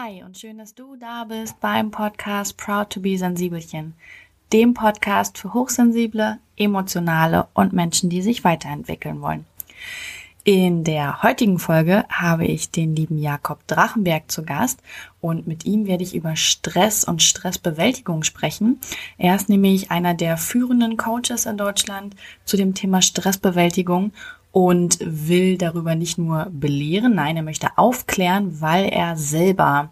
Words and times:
Hi 0.00 0.22
und 0.22 0.38
schön, 0.38 0.58
dass 0.58 0.74
du 0.74 0.94
da 0.94 1.24
bist 1.24 1.58
beim 1.60 1.90
Podcast 1.90 2.56
Proud 2.56 2.90
to 2.90 3.00
be 3.00 3.18
Sensibelchen, 3.18 3.94
dem 4.52 4.72
Podcast 4.72 5.38
für 5.38 5.54
Hochsensible, 5.54 6.38
Emotionale 6.56 7.48
und 7.52 7.72
Menschen, 7.72 8.08
die 8.08 8.22
sich 8.22 8.44
weiterentwickeln 8.44 9.20
wollen. 9.22 9.44
In 10.44 10.84
der 10.84 11.22
heutigen 11.22 11.58
Folge 11.58 12.04
habe 12.10 12.46
ich 12.46 12.70
den 12.70 12.94
lieben 12.94 13.18
Jakob 13.18 13.66
Drachenberg 13.66 14.30
zu 14.30 14.44
Gast 14.44 14.80
und 15.20 15.48
mit 15.48 15.64
ihm 15.66 15.86
werde 15.86 16.04
ich 16.04 16.14
über 16.14 16.36
Stress 16.36 17.02
und 17.02 17.22
Stressbewältigung 17.22 18.22
sprechen. 18.22 18.80
Er 19.18 19.34
ist 19.34 19.48
nämlich 19.48 19.90
einer 19.90 20.14
der 20.14 20.36
führenden 20.36 20.96
Coaches 20.96 21.44
in 21.44 21.56
Deutschland 21.56 22.14
zu 22.44 22.56
dem 22.56 22.74
Thema 22.74 23.02
Stressbewältigung 23.02 24.12
und 24.52 24.98
will 25.00 25.58
darüber 25.58 25.94
nicht 25.94 26.18
nur 26.18 26.46
belehren, 26.50 27.14
nein, 27.14 27.36
er 27.36 27.42
möchte 27.42 27.76
aufklären, 27.76 28.60
weil 28.60 28.86
er 28.86 29.16
selber 29.16 29.90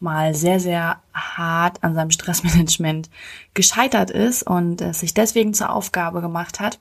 mal 0.00 0.34
sehr, 0.34 0.60
sehr 0.60 1.00
hart 1.12 1.82
an 1.82 1.94
seinem 1.94 2.10
Stressmanagement 2.10 3.10
gescheitert 3.54 4.10
ist 4.10 4.42
und 4.42 4.80
es 4.80 5.00
sich 5.00 5.14
deswegen 5.14 5.54
zur 5.54 5.70
Aufgabe 5.70 6.20
gemacht 6.20 6.60
hat, 6.60 6.78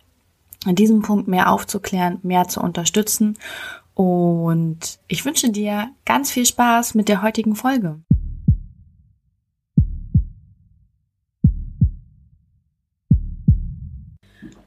an 0.66 0.76
diesem 0.76 1.02
Punkt 1.02 1.28
mehr 1.28 1.52
aufzuklären, 1.52 2.20
mehr 2.24 2.48
zu 2.48 2.62
unterstützen. 2.62 3.38
Und 3.96 5.00
ich 5.08 5.24
wünsche 5.24 5.52
dir 5.52 5.90
ganz 6.06 6.32
viel 6.32 6.46
Spaß 6.46 6.96
mit 6.96 7.10
der 7.10 7.22
heutigen 7.22 7.56
Folge. 7.56 8.00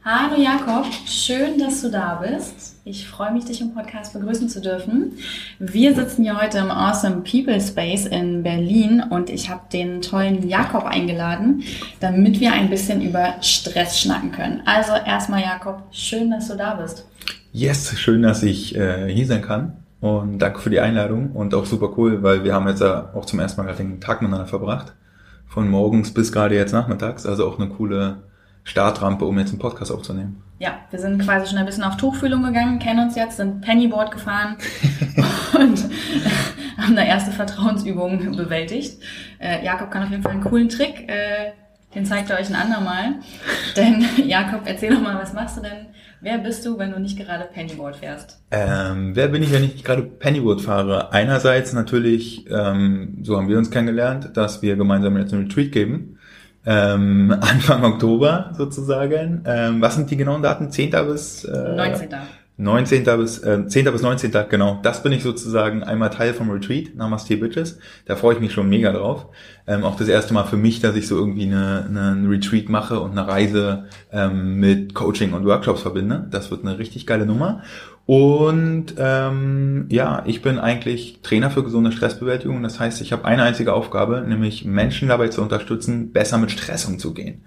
Hallo 0.08 0.40
Jakob, 0.40 0.86
schön, 1.04 1.58
dass 1.58 1.82
du 1.82 1.90
da 1.90 2.22
bist. 2.22 2.76
Ich 2.84 3.08
freue 3.08 3.32
mich, 3.32 3.46
dich 3.46 3.60
im 3.60 3.74
Podcast 3.74 4.12
begrüßen 4.12 4.48
zu 4.48 4.60
dürfen. 4.60 5.14
Wir 5.58 5.96
sitzen 5.96 6.22
hier 6.22 6.40
heute 6.40 6.58
im 6.58 6.70
Awesome 6.70 7.24
People 7.28 7.60
Space 7.60 8.06
in 8.06 8.44
Berlin 8.44 9.02
und 9.10 9.30
ich 9.30 9.50
habe 9.50 9.62
den 9.72 10.02
tollen 10.02 10.48
Jakob 10.48 10.84
eingeladen, 10.84 11.64
damit 11.98 12.38
wir 12.38 12.52
ein 12.52 12.70
bisschen 12.70 13.02
über 13.02 13.34
Stress 13.40 13.98
schnacken 13.98 14.30
können. 14.30 14.62
Also 14.64 14.92
erstmal 14.92 15.42
Jakob, 15.42 15.82
schön, 15.90 16.30
dass 16.30 16.46
du 16.46 16.56
da 16.56 16.74
bist. 16.74 17.04
Yes, 17.52 17.98
schön, 17.98 18.22
dass 18.22 18.44
ich 18.44 18.76
äh, 18.76 19.12
hier 19.12 19.26
sein 19.26 19.42
kann 19.42 19.78
und 19.98 20.38
danke 20.38 20.60
für 20.60 20.70
die 20.70 20.78
Einladung 20.78 21.32
und 21.32 21.52
auch 21.52 21.66
super 21.66 21.90
cool, 21.96 22.22
weil 22.22 22.44
wir 22.44 22.54
haben 22.54 22.68
jetzt 22.68 22.80
ja 22.80 23.10
auch 23.12 23.24
zum 23.24 23.40
ersten 23.40 23.60
Mal 23.60 23.66
gerade 23.66 23.82
den 23.82 24.00
Tag 24.00 24.22
miteinander 24.22 24.46
verbracht, 24.46 24.92
von 25.48 25.68
morgens 25.68 26.14
bis 26.14 26.30
gerade 26.30 26.54
jetzt 26.54 26.70
nachmittags, 26.70 27.26
also 27.26 27.48
auch 27.48 27.58
eine 27.58 27.70
coole 27.70 28.18
Startrampe, 28.66 29.24
um 29.24 29.38
jetzt 29.38 29.50
einen 29.50 29.60
Podcast 29.60 29.92
aufzunehmen. 29.92 30.42
Ja, 30.58 30.80
wir 30.90 30.98
sind 30.98 31.22
quasi 31.22 31.48
schon 31.48 31.58
ein 31.58 31.66
bisschen 31.66 31.84
auf 31.84 31.96
Tuchfühlung 31.96 32.42
gegangen, 32.42 32.78
kennen 32.80 33.00
uns 33.00 33.14
jetzt, 33.14 33.36
sind 33.36 33.60
Pennyboard 33.60 34.10
gefahren 34.10 34.56
und 35.54 35.84
haben 36.76 36.96
eine 36.96 37.06
erste 37.06 37.30
Vertrauensübung 37.30 38.36
bewältigt. 38.36 39.00
Äh, 39.38 39.64
Jakob 39.64 39.90
kann 39.90 40.02
auf 40.02 40.10
jeden 40.10 40.22
Fall 40.22 40.32
einen 40.32 40.42
coolen 40.42 40.68
Trick, 40.68 41.08
äh, 41.08 41.52
den 41.94 42.04
zeigt 42.04 42.28
er 42.30 42.40
euch 42.40 42.48
ein 42.48 42.56
andermal. 42.56 43.14
Denn 43.76 44.04
Jakob, 44.26 44.62
erzähl 44.64 44.92
doch 44.92 45.00
mal, 45.00 45.14
was 45.14 45.32
machst 45.32 45.58
du 45.58 45.62
denn? 45.62 45.86
Wer 46.20 46.38
bist 46.38 46.66
du, 46.66 46.76
wenn 46.76 46.90
du 46.90 46.98
nicht 46.98 47.16
gerade 47.18 47.44
Pennyboard 47.44 47.96
fährst? 47.96 48.42
Ähm, 48.50 49.14
wer 49.14 49.28
bin 49.28 49.44
ich, 49.44 49.52
wenn 49.52 49.62
ich 49.62 49.74
nicht 49.74 49.84
gerade 49.84 50.02
Pennyboard 50.02 50.60
fahre? 50.60 51.12
Einerseits 51.12 51.72
natürlich, 51.72 52.50
ähm, 52.50 53.18
so 53.22 53.36
haben 53.36 53.48
wir 53.48 53.58
uns 53.58 53.70
kennengelernt, 53.70 54.30
dass 54.36 54.60
wir 54.60 54.74
gemeinsam 54.74 55.16
jetzt 55.18 55.32
einen 55.32 55.44
Retreat 55.44 55.70
geben 55.70 56.15
ähm, 56.66 57.30
Anfang 57.40 57.84
Oktober 57.84 58.50
sozusagen. 58.56 59.42
Ähm, 59.46 59.80
was 59.80 59.94
sind 59.94 60.10
die 60.10 60.16
genauen 60.16 60.42
Daten? 60.42 60.70
10. 60.70 60.90
bis 60.90 61.44
äh, 61.44 61.74
19. 61.76 62.08
19. 62.58 63.04
bis 63.04 63.38
äh, 63.38 63.66
10. 63.66 63.84
bis 63.92 64.02
19. 64.02 64.32
genau. 64.48 64.80
Das 64.82 65.02
bin 65.02 65.12
ich 65.12 65.22
sozusagen 65.22 65.82
einmal 65.82 66.08
Teil 66.10 66.32
vom 66.32 66.50
Retreat, 66.50 66.94
Namaste 66.94 67.36
Bitches. 67.36 67.78
Da 68.06 68.16
freue 68.16 68.34
ich 68.34 68.40
mich 68.40 68.52
schon 68.52 68.68
mega 68.68 68.92
drauf. 68.92 69.26
Ähm, 69.66 69.84
auch 69.84 69.96
das 69.96 70.08
erste 70.08 70.32
Mal 70.32 70.44
für 70.44 70.56
mich, 70.56 70.80
dass 70.80 70.96
ich 70.96 71.06
so 71.06 71.16
irgendwie 71.16 71.44
eine, 71.44 71.84
eine 71.86 72.28
Retreat 72.28 72.68
mache 72.70 73.00
und 73.00 73.12
eine 73.12 73.28
Reise 73.28 73.84
ähm, 74.10 74.56
mit 74.56 74.94
Coaching 74.94 75.34
und 75.34 75.44
Workshops 75.44 75.82
verbinde. 75.82 76.26
Das 76.30 76.50
wird 76.50 76.64
eine 76.64 76.78
richtig 76.78 77.06
geile 77.06 77.26
Nummer. 77.26 77.62
Und 78.06 78.94
ähm, 78.98 79.86
ja, 79.88 80.22
ich 80.26 80.40
bin 80.40 80.60
eigentlich 80.60 81.18
Trainer 81.22 81.50
für 81.50 81.64
gesunde 81.64 81.90
Stressbewältigung. 81.90 82.62
Das 82.62 82.78
heißt, 82.78 83.00
ich 83.00 83.12
habe 83.12 83.24
eine 83.24 83.42
einzige 83.42 83.72
Aufgabe, 83.72 84.24
nämlich 84.26 84.64
Menschen 84.64 85.08
dabei 85.08 85.26
zu 85.28 85.42
unterstützen, 85.42 86.12
besser 86.12 86.38
mit 86.38 86.52
Stress 86.52 86.84
umzugehen. 86.84 87.42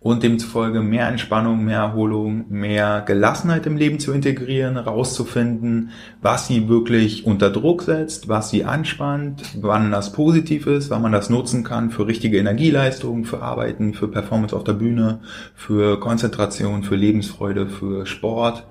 Und 0.00 0.24
demzufolge 0.24 0.80
mehr 0.80 1.06
Entspannung, 1.06 1.64
mehr 1.64 1.78
Erholung, 1.78 2.46
mehr 2.50 3.02
Gelassenheit 3.06 3.66
im 3.66 3.76
Leben 3.76 4.00
zu 4.00 4.12
integrieren, 4.12 4.76
rauszufinden, 4.76 5.90
was 6.20 6.48
sie 6.48 6.68
wirklich 6.68 7.24
unter 7.24 7.50
Druck 7.50 7.82
setzt, 7.82 8.28
was 8.28 8.50
sie 8.50 8.64
anspannt, 8.64 9.44
wann 9.60 9.92
das 9.92 10.12
positiv 10.12 10.66
ist, 10.66 10.90
wann 10.90 11.02
man 11.02 11.12
das 11.12 11.30
nutzen 11.30 11.62
kann 11.62 11.90
für 11.90 12.08
richtige 12.08 12.38
Energieleistungen, 12.38 13.24
für 13.24 13.42
Arbeiten, 13.42 13.94
für 13.94 14.08
Performance 14.08 14.56
auf 14.56 14.64
der 14.64 14.72
Bühne, 14.72 15.20
für 15.54 16.00
Konzentration, 16.00 16.82
für 16.82 16.96
Lebensfreude, 16.96 17.68
für 17.68 18.04
Sport 18.04 18.66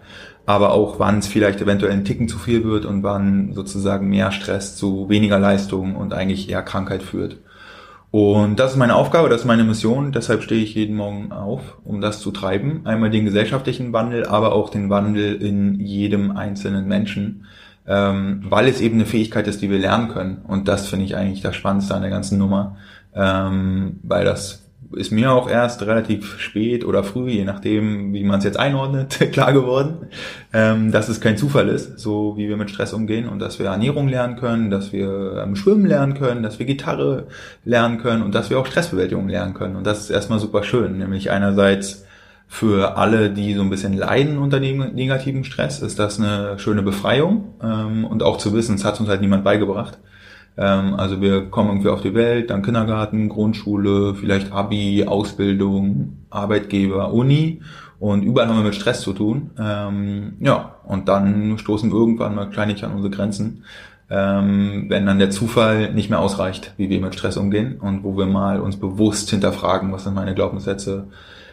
aber 0.46 0.72
auch 0.72 1.00
wann 1.00 1.20
es 1.20 1.28
vielleicht 1.28 1.62
eventuell 1.62 1.94
ein 1.94 2.06
Ticken 2.06 2.28
zu 2.28 2.38
viel 2.38 2.64
wird 2.64 2.86
und 2.86 3.04
wann 3.04 3.54
sozusagen 3.54 4.10
mehr 4.10 4.32
Stress 4.32 4.76
zu 4.76 5.10
weniger 5.10 5.40
Leistung 5.40 5.96
und 5.96 6.14
eigentlich 6.14 6.50
eher 6.50 6.64
Krankheit 6.64 7.04
führt. 7.04 7.38
Und 8.12 8.60
das 8.60 8.72
ist 8.72 8.78
meine 8.78 8.96
Aufgabe, 8.96 9.30
das 9.30 9.42
ist 9.42 9.48
meine 9.48 9.64
Mission, 9.64 10.12
deshalb 10.12 10.44
stehe 10.44 10.62
ich 10.62 10.76
jeden 10.76 10.98
Morgen 10.98 11.32
auf, 11.32 11.78
um 11.86 12.02
das 12.02 12.20
zu 12.20 12.32
treiben. 12.32 12.82
Einmal 12.84 13.10
den 13.10 13.24
gesellschaftlichen 13.24 13.94
Wandel, 13.94 14.26
aber 14.26 14.54
auch 14.54 14.70
den 14.70 14.90
Wandel 14.90 15.42
in 15.42 15.80
jedem 15.80 16.32
einzelnen 16.36 16.90
Menschen, 16.90 17.46
ähm, 17.88 18.44
weil 18.50 18.68
es 18.68 18.82
eben 18.82 18.96
eine 18.96 19.06
Fähigkeit 19.06 19.48
ist, 19.48 19.62
die 19.62 19.70
wir 19.70 19.80
lernen 19.80 20.10
können. 20.10 20.40
Und 20.46 20.68
das 20.68 20.90
finde 20.90 21.06
ich 21.06 21.16
eigentlich 21.16 21.42
das 21.42 21.56
Spannendste 21.56 21.96
an 21.96 22.02
der 22.02 22.12
ganzen 22.12 22.38
Nummer, 22.38 22.76
ähm, 23.16 24.02
weil 24.04 24.26
das 24.26 24.61
ist 24.96 25.12
mir 25.12 25.32
auch 25.32 25.50
erst 25.50 25.82
relativ 25.84 26.40
spät 26.40 26.86
oder 26.86 27.04
früh, 27.04 27.30
je 27.30 27.46
nachdem, 27.46 28.14
wie 28.14 28.24
man 28.24 28.40
es 28.40 28.46
jetzt 28.46 28.60
einordnet, 28.60 29.20
klar 29.32 29.54
geworden, 29.54 30.08
ähm, 30.54 30.92
dass 30.92 31.10
es 31.10 31.22
kein 31.22 31.38
Zufall 31.38 31.70
ist, 31.70 32.00
so 32.00 32.38
wie 32.38 32.50
wir 32.50 32.58
mit 32.58 32.70
Stress 32.70 32.94
umgehen 32.94 33.28
und 33.28 33.40
dass 33.40 33.60
wir 33.60 33.68
Ernährung 33.68 34.08
lernen 34.08 34.36
können, 34.36 34.70
dass 34.70 34.94
wir 34.94 35.44
ähm, 35.44 35.56
Schwimmen 35.56 35.86
lernen 35.86 36.14
können, 36.14 36.44
dass 36.44 36.60
wir 36.60 36.66
Gitarre 36.66 37.28
lernen 37.64 38.00
können 38.00 38.22
und 38.22 38.36
dass 38.36 38.50
wir 38.50 38.60
auch 38.60 38.66
Stressbewältigung 38.66 39.30
lernen 39.30 39.54
können. 39.54 39.76
Und 39.76 39.86
das 39.86 40.02
ist 40.02 40.10
erstmal 40.10 40.40
super 40.40 40.64
schön, 40.64 40.98
nämlich 40.98 41.32
einerseits 41.32 42.06
für 42.48 42.98
alle, 42.98 43.30
die 43.30 43.54
so 43.54 43.62
ein 43.62 43.70
bisschen 43.70 43.94
leiden 43.94 44.38
unter 44.38 44.60
dem 44.60 44.94
negativen 44.94 45.46
Stress, 45.46 45.82
ist 45.82 46.00
das 46.00 46.20
eine 46.20 46.60
schöne 46.60 46.82
Befreiung 46.82 47.54
ähm, 47.64 48.04
und 48.04 48.24
auch 48.24 48.38
zu 48.38 48.54
wissen, 48.54 48.76
es 48.76 48.84
hat 48.84 49.00
uns 49.00 49.08
halt 49.08 49.22
niemand 49.22 49.44
beigebracht 49.44 49.98
ähm, 50.58 50.96
also 50.96 51.22
wir 51.22 51.50
kommen 51.50 51.70
irgendwie 51.70 51.90
auf 51.90 52.02
die 52.02 52.14
Welt, 52.14 52.50
dann 52.50 52.62
Kindergarten, 52.62 53.30
Grundschule, 53.30 54.16
vielleicht 54.16 54.52
Abi, 54.52 55.06
Ausbildung, 55.06 56.18
Arbeitgeber, 56.30 57.14
Uni 57.14 57.62
und 58.00 58.24
überall 58.24 58.48
haben 58.48 58.58
wir 58.58 58.64
mit 58.64 58.76
Stress 58.76 59.02
zu 59.02 59.14
tun. 59.14 59.52
Ähm, 59.60 60.34
ja, 60.40 60.76
und 60.86 61.08
dann 61.08 61.58
stoßen 61.58 61.92
wir 61.92 61.98
irgendwann 62.00 62.36
mal 62.36 62.50
kleinlich 62.50 62.84
an 62.84 62.94
unsere 62.94 63.14
Grenzen, 63.14 63.64
ähm, 64.10 64.86
wenn 64.90 65.06
dann 65.06 65.20
der 65.20 65.30
Zufall 65.30 65.94
nicht 65.94 66.10
mehr 66.10 66.20
ausreicht, 66.20 66.74
wie 66.78 66.90
wir 66.90 67.00
mit 67.00 67.14
Stress 67.14 67.38
umgehen 67.38 67.78
und 67.80 68.04
wo 68.04 68.18
wir 68.18 68.26
mal 68.26 68.60
uns 68.60 68.78
bewusst 68.78 69.30
hinterfragen, 69.30 69.92
was 69.92 70.04
sind 70.04 70.16
meine 70.16 70.34
Glaubenssätze, 70.34 71.08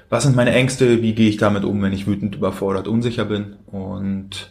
was 0.08 0.22
sind 0.22 0.36
meine 0.36 0.52
Ängste, 0.52 1.02
wie 1.02 1.14
gehe 1.14 1.28
ich 1.28 1.36
damit 1.36 1.64
um, 1.64 1.82
wenn 1.82 1.92
ich 1.92 2.06
wütend, 2.06 2.36
überfordert, 2.36 2.88
unsicher 2.88 3.26
bin 3.26 3.56
und 3.66 4.50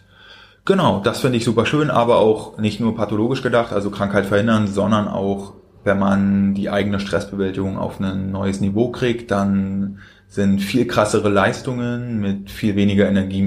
Genau, 0.67 1.00
das 1.00 1.22
finde 1.22 1.38
ich 1.38 1.45
super 1.45 1.66
schön, 1.66 1.89
aber 1.89 2.17
auch 2.17 2.57
nicht 2.57 2.81
nur 2.81 2.94
pathologisch 2.94 3.41
gedacht, 3.41 3.72
also 3.72 3.89
Krankheit 3.89 4.25
verhindern, 4.25 4.67
sondern 4.67 5.07
auch, 5.07 5.53
wenn 5.85 5.97
man 5.97 6.55
die 6.55 6.69
eigene 6.69 7.00
Stressbewältigung 7.00 7.78
auf 7.78 8.01
ein 8.01 8.31
neues 8.31 8.59
Niveau 8.59 8.91
kriegt, 8.91 9.31
dann 9.31 10.00
sind 10.27 10.59
viel 10.59 10.86
krassere 10.86 11.30
Leistungen 11.30 12.19
mit 12.19 12.51
viel 12.51 12.75
weniger 12.75 13.07
Energie 13.07 13.44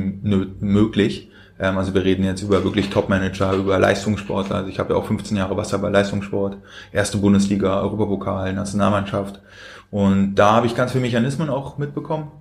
möglich. 0.61 1.31
Ähm, 1.59 1.77
also 1.77 1.93
wir 1.93 2.05
reden 2.05 2.25
jetzt 2.25 2.41
über 2.41 2.65
wirklich 2.65 2.89
Top-Manager, 2.89 3.53
über 3.53 3.79
Leistungssportler. 3.79 4.56
Also 4.56 4.71
ich 4.71 4.79
habe 4.79 4.94
ja 4.94 4.99
auch 4.99 5.05
15 5.05 5.37
Jahre 5.37 5.59
Wasserball 5.59 5.93
Leistungssport, 5.93 6.56
erste 6.91 7.19
Bundesliga, 7.19 7.83
Europapokal, 7.83 8.55
Nationalmannschaft. 8.55 9.43
Und 9.91 10.37
da 10.37 10.53
habe 10.53 10.67
ich 10.67 10.75
ganz 10.75 10.93
viele 10.93 11.03
Mechanismen 11.03 11.50
auch 11.50 11.77
mitbekommen 11.77 12.33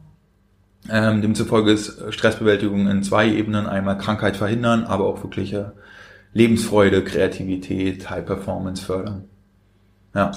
ähm, 0.89 1.21
demzufolge 1.21 1.71
ist 1.71 2.01
Stressbewältigung 2.13 2.87
in 2.87 3.03
zwei 3.03 3.27
Ebenen. 3.27 3.67
Einmal 3.67 3.97
Krankheit 3.97 4.37
verhindern, 4.37 4.85
aber 4.85 5.05
auch 5.05 5.21
wirkliche 5.23 5.73
Lebensfreude, 6.33 7.03
Kreativität, 7.03 8.09
High 8.09 8.25
Performance 8.25 8.83
fördern. 8.83 9.25
Ja. 10.15 10.31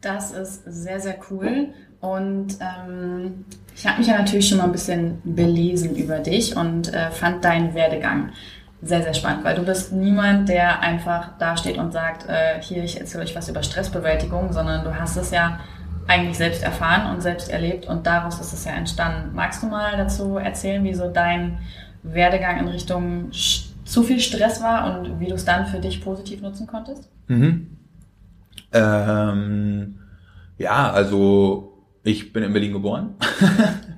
Das 0.00 0.32
ist 0.32 0.62
sehr, 0.66 1.00
sehr 1.00 1.16
cool. 1.30 1.68
Und 2.00 2.58
ähm, 2.60 3.44
ich 3.74 3.86
habe 3.86 3.98
mich 3.98 4.08
ja 4.08 4.18
natürlich 4.18 4.48
schon 4.48 4.58
mal 4.58 4.64
ein 4.64 4.72
bisschen 4.72 5.20
belesen 5.24 5.96
über 5.96 6.18
dich 6.18 6.56
und 6.56 6.92
äh, 6.92 7.10
fand 7.10 7.44
deinen 7.44 7.74
Werdegang 7.74 8.30
sehr, 8.82 9.02
sehr 9.02 9.14
spannend, 9.14 9.44
weil 9.44 9.56
du 9.56 9.62
bist 9.62 9.92
niemand, 9.92 10.48
der 10.48 10.80
einfach 10.80 11.36
dasteht 11.38 11.78
und 11.78 11.92
sagt, 11.92 12.28
äh, 12.28 12.60
hier, 12.60 12.84
ich 12.84 13.00
erzähle 13.00 13.24
euch 13.24 13.34
was 13.34 13.48
über 13.48 13.62
Stressbewältigung, 13.62 14.52
sondern 14.52 14.84
du 14.84 14.94
hast 14.94 15.16
es 15.16 15.30
ja 15.30 15.58
eigentlich 16.06 16.36
selbst 16.36 16.62
erfahren 16.62 17.14
und 17.14 17.20
selbst 17.20 17.50
erlebt 17.50 17.86
und 17.86 18.06
daraus 18.06 18.40
ist 18.40 18.52
es 18.52 18.64
ja 18.64 18.72
entstanden. 18.72 19.34
Magst 19.34 19.62
du 19.62 19.66
mal 19.66 19.96
dazu 19.96 20.36
erzählen, 20.36 20.82
wie 20.84 20.94
so 20.94 21.10
dein 21.10 21.58
Werdegang 22.02 22.58
in 22.58 22.68
Richtung 22.68 23.30
zu 23.32 24.02
viel 24.02 24.20
Stress 24.20 24.62
war 24.62 25.00
und 25.00 25.20
wie 25.20 25.26
du 25.26 25.34
es 25.34 25.44
dann 25.44 25.66
für 25.66 25.78
dich 25.78 26.02
positiv 26.02 26.42
nutzen 26.42 26.66
konntest? 26.66 27.10
Mhm. 27.28 27.76
Ähm, 28.72 29.98
ja, 30.58 30.90
also 30.90 31.82
ich 32.02 32.32
bin 32.32 32.42
in 32.42 32.52
Berlin 32.52 32.72
geboren. 32.72 33.14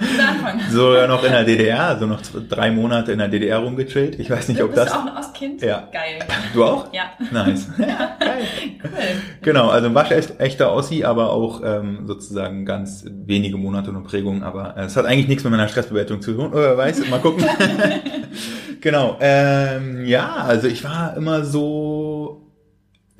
Anfang. 0.00 0.60
Sogar 0.70 1.06
noch 1.06 1.22
in 1.24 1.32
der 1.32 1.44
DDR, 1.44 1.88
also 1.88 2.06
noch 2.06 2.20
drei 2.48 2.70
Monate 2.70 3.12
in 3.12 3.18
der 3.18 3.28
DDR 3.28 3.58
rumgechillt. 3.58 4.18
Ich 4.18 4.30
weiß 4.30 4.48
nicht, 4.48 4.62
ob 4.62 4.74
Bist 4.74 4.84
das. 4.86 4.92
du 4.92 4.98
auch 4.98 5.06
ein 5.06 5.16
Ostkind? 5.16 5.62
Ja. 5.62 5.88
Geil. 5.92 6.18
Du 6.54 6.64
auch? 6.64 6.92
Ja. 6.92 7.10
Nice. 7.30 7.68
Ja, 7.78 8.16
geil. 8.20 8.44
Cool. 8.82 8.90
Genau, 9.42 9.68
also 9.68 9.86
ein 9.88 9.94
waschechter 9.94 10.72
Ossi, 10.72 11.04
aber 11.04 11.30
auch 11.32 11.62
ähm, 11.64 12.06
sozusagen 12.06 12.64
ganz 12.64 13.04
wenige 13.06 13.56
Monate 13.56 13.90
und 13.90 14.04
Prägung. 14.04 14.42
Aber 14.42 14.76
äh, 14.76 14.84
es 14.84 14.96
hat 14.96 15.06
eigentlich 15.06 15.28
nichts 15.28 15.44
mit 15.44 15.50
meiner 15.50 15.68
Stressbewertung 15.68 16.20
zu 16.22 16.34
tun. 16.34 16.52
Oder 16.52 16.76
weiß, 16.76 17.08
mal 17.08 17.20
gucken. 17.20 17.44
genau. 18.80 19.16
Ähm, 19.20 20.04
ja, 20.06 20.36
also 20.36 20.68
ich 20.68 20.84
war 20.84 21.16
immer 21.16 21.44
so 21.44 21.99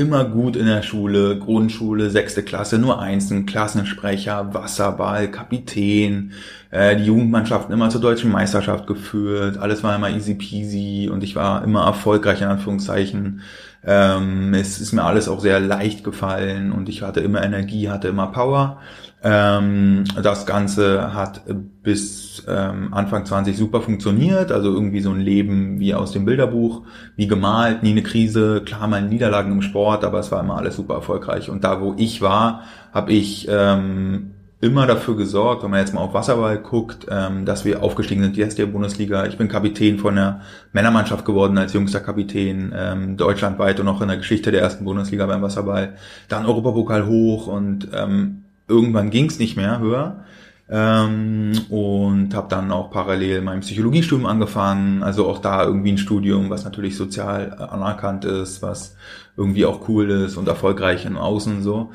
immer 0.00 0.24
gut 0.24 0.56
in 0.56 0.64
der 0.64 0.80
Schule, 0.82 1.38
Grundschule, 1.38 2.08
sechste 2.08 2.42
Klasse, 2.42 2.78
nur 2.78 3.02
Einzeln, 3.02 3.44
Klassensprecher, 3.44 4.54
Wasserball, 4.54 5.30
Kapitän, 5.30 6.32
äh, 6.70 6.96
die 6.96 7.04
Jugendmannschaften 7.04 7.74
immer 7.74 7.90
zur 7.90 8.00
deutschen 8.00 8.32
Meisterschaft 8.32 8.86
geführt, 8.86 9.58
alles 9.58 9.82
war 9.82 9.94
immer 9.94 10.08
easy 10.08 10.34
peasy 10.34 11.10
und 11.12 11.22
ich 11.22 11.36
war 11.36 11.62
immer 11.62 11.84
erfolgreich 11.84 12.40
in 12.40 12.48
Anführungszeichen. 12.48 13.42
Ähm, 13.82 14.52
es 14.52 14.80
ist 14.80 14.92
mir 14.92 15.04
alles 15.04 15.28
auch 15.28 15.40
sehr 15.40 15.58
leicht 15.58 16.04
gefallen 16.04 16.70
und 16.70 16.88
ich 16.88 17.02
hatte 17.02 17.20
immer 17.20 17.42
Energie, 17.42 17.88
hatte 17.88 18.08
immer 18.08 18.26
Power. 18.26 18.78
Ähm, 19.22 20.04
das 20.22 20.44
Ganze 20.46 21.14
hat 21.14 21.42
bis 21.82 22.44
ähm, 22.46 22.92
Anfang 22.92 23.24
20 23.24 23.56
super 23.56 23.80
funktioniert, 23.80 24.52
also 24.52 24.72
irgendwie 24.72 25.00
so 25.00 25.10
ein 25.10 25.20
Leben 25.20 25.80
wie 25.80 25.94
aus 25.94 26.12
dem 26.12 26.24
Bilderbuch, 26.26 26.82
wie 27.16 27.26
gemalt, 27.26 27.82
nie 27.82 27.90
eine 27.90 28.02
Krise, 28.02 28.62
klar 28.64 28.86
mal 28.86 29.02
Niederlagen 29.02 29.52
im 29.52 29.62
Sport, 29.62 30.04
aber 30.04 30.20
es 30.20 30.30
war 30.30 30.40
immer 30.40 30.56
alles 30.56 30.76
super 30.76 30.94
erfolgreich. 30.94 31.48
Und 31.48 31.64
da, 31.64 31.80
wo 31.80 31.94
ich 31.96 32.20
war, 32.20 32.62
habe 32.92 33.12
ich 33.12 33.46
ähm, 33.50 34.32
immer 34.60 34.86
dafür 34.86 35.16
gesorgt, 35.16 35.62
wenn 35.62 35.70
man 35.70 35.80
jetzt 35.80 35.94
mal 35.94 36.02
auf 36.02 36.12
Wasserball 36.12 36.58
guckt, 36.58 37.06
ähm, 37.10 37.46
dass 37.46 37.64
wir 37.64 37.82
aufgestiegen 37.82 38.22
sind, 38.22 38.36
die 38.36 38.42
erste 38.42 38.66
Bundesliga. 38.66 39.26
Ich 39.26 39.38
bin 39.38 39.48
Kapitän 39.48 39.98
von 39.98 40.16
der 40.16 40.42
Männermannschaft 40.72 41.24
geworden 41.24 41.56
als 41.56 41.72
jüngster 41.72 42.00
Kapitän, 42.00 42.74
ähm, 42.76 43.16
deutschlandweit 43.16 43.80
und 43.80 43.88
auch 43.88 44.02
in 44.02 44.08
der 44.08 44.18
Geschichte 44.18 44.50
der 44.50 44.60
ersten 44.60 44.84
Bundesliga 44.84 45.24
beim 45.26 45.40
Wasserball. 45.40 45.94
Dann 46.28 46.44
Europapokal 46.44 47.06
hoch 47.06 47.46
und 47.46 47.88
ähm, 47.94 48.44
irgendwann 48.68 49.10
ging 49.10 49.26
es 49.26 49.38
nicht 49.38 49.56
mehr 49.56 49.80
höher. 49.80 50.24
Ähm, 50.72 51.52
und 51.68 52.32
habe 52.32 52.46
dann 52.48 52.70
auch 52.70 52.92
parallel 52.92 53.40
mein 53.40 53.60
Psychologiestudium 53.60 54.24
angefangen, 54.24 55.02
also 55.02 55.26
auch 55.26 55.38
da 55.40 55.64
irgendwie 55.64 55.90
ein 55.90 55.98
Studium, 55.98 56.48
was 56.48 56.64
natürlich 56.64 56.96
sozial 56.96 57.54
anerkannt 57.54 58.24
ist, 58.24 58.62
was 58.62 58.94
irgendwie 59.36 59.64
auch 59.64 59.88
cool 59.88 60.10
ist 60.10 60.36
und 60.36 60.46
erfolgreich 60.46 61.06
im 61.06 61.16
Außen 61.16 61.62
so. 61.62 61.90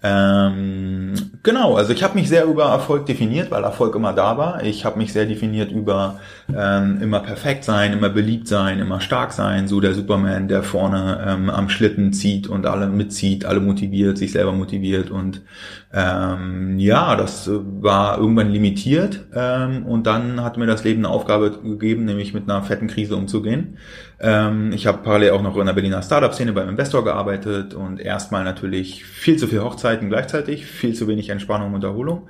Ähm, 0.00 1.14
genau, 1.42 1.74
also 1.74 1.92
ich 1.92 2.04
habe 2.04 2.14
mich 2.14 2.28
sehr 2.28 2.44
über 2.44 2.66
Erfolg 2.66 3.06
definiert, 3.06 3.50
weil 3.50 3.64
Erfolg 3.64 3.96
immer 3.96 4.12
da 4.12 4.38
war. 4.38 4.62
Ich 4.62 4.84
habe 4.84 4.96
mich 4.96 5.12
sehr 5.12 5.26
definiert 5.26 5.72
über 5.72 6.20
ähm, 6.56 7.00
immer 7.02 7.18
perfekt 7.18 7.64
sein, 7.64 7.92
immer 7.92 8.08
beliebt 8.08 8.46
sein, 8.46 8.78
immer 8.78 9.00
stark 9.00 9.32
sein, 9.32 9.66
so 9.66 9.80
der 9.80 9.94
Superman, 9.94 10.46
der 10.46 10.62
vorne 10.62 11.24
ähm, 11.26 11.50
am 11.50 11.68
Schlitten 11.68 12.12
zieht 12.12 12.46
und 12.46 12.64
alle 12.64 12.86
mitzieht, 12.86 13.44
alle 13.44 13.58
motiviert, 13.58 14.18
sich 14.18 14.30
selber 14.30 14.52
motiviert 14.52 15.10
und 15.10 15.42
ähm, 15.90 16.78
ja, 16.78 17.16
das 17.16 17.48
war 17.50 18.18
irgendwann 18.18 18.50
limitiert 18.50 19.26
ähm, 19.34 19.86
und 19.86 20.06
dann 20.06 20.42
hat 20.42 20.58
mir 20.58 20.66
das 20.66 20.84
Leben 20.84 21.04
eine 21.04 21.14
Aufgabe 21.14 21.50
gegeben, 21.62 22.04
nämlich 22.04 22.34
mit 22.34 22.44
einer 22.44 22.62
fetten 22.62 22.88
Krise 22.88 23.16
umzugehen. 23.16 23.78
Ähm, 24.20 24.70
ich 24.72 24.86
habe 24.86 24.98
parallel 24.98 25.30
auch 25.30 25.42
noch 25.42 25.56
in 25.56 25.64
der 25.64 25.72
Berliner 25.72 26.02
Startup-Szene 26.02 26.52
beim 26.52 26.68
Investor 26.68 27.04
gearbeitet 27.04 27.72
und 27.72 28.00
erstmal 28.00 28.44
natürlich 28.44 29.04
viel 29.04 29.38
zu 29.38 29.46
viel 29.46 29.62
Hochzeiten 29.62 30.10
gleichzeitig, 30.10 30.66
viel 30.66 30.94
zu 30.94 31.08
wenig 31.08 31.30
Entspannung 31.30 31.72
und 31.72 31.84
Erholung. 31.84 32.28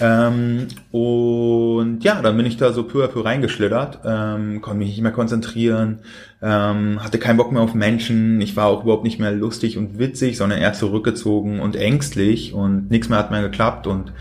Ähm, 0.00 0.68
und 0.92 2.00
ja, 2.04 2.22
dann 2.22 2.36
bin 2.36 2.46
ich 2.46 2.56
da 2.56 2.72
so 2.72 2.84
peu 2.84 3.04
à 3.04 3.08
peu 3.08 3.20
reingeschlittert, 3.20 4.00
ähm, 4.04 4.60
konnte 4.60 4.78
mich 4.78 4.88
nicht 4.88 5.02
mehr 5.02 5.12
konzentrieren, 5.12 6.00
ähm, 6.40 7.02
hatte 7.02 7.18
keinen 7.18 7.36
Bock 7.36 7.50
mehr 7.50 7.62
auf 7.62 7.74
Menschen, 7.74 8.40
ich 8.40 8.56
war 8.56 8.66
auch 8.66 8.84
überhaupt 8.84 9.04
nicht 9.04 9.18
mehr 9.18 9.32
lustig 9.32 9.76
und 9.76 9.98
witzig, 9.98 10.36
sondern 10.36 10.60
eher 10.60 10.72
zurückgezogen 10.72 11.60
und 11.60 11.74
ängstlich 11.74 12.54
und 12.54 12.90
nichts 12.90 13.08
mehr 13.08 13.18
hat 13.18 13.30
mehr 13.30 13.42
geklappt 13.42 13.86
und 13.86 14.12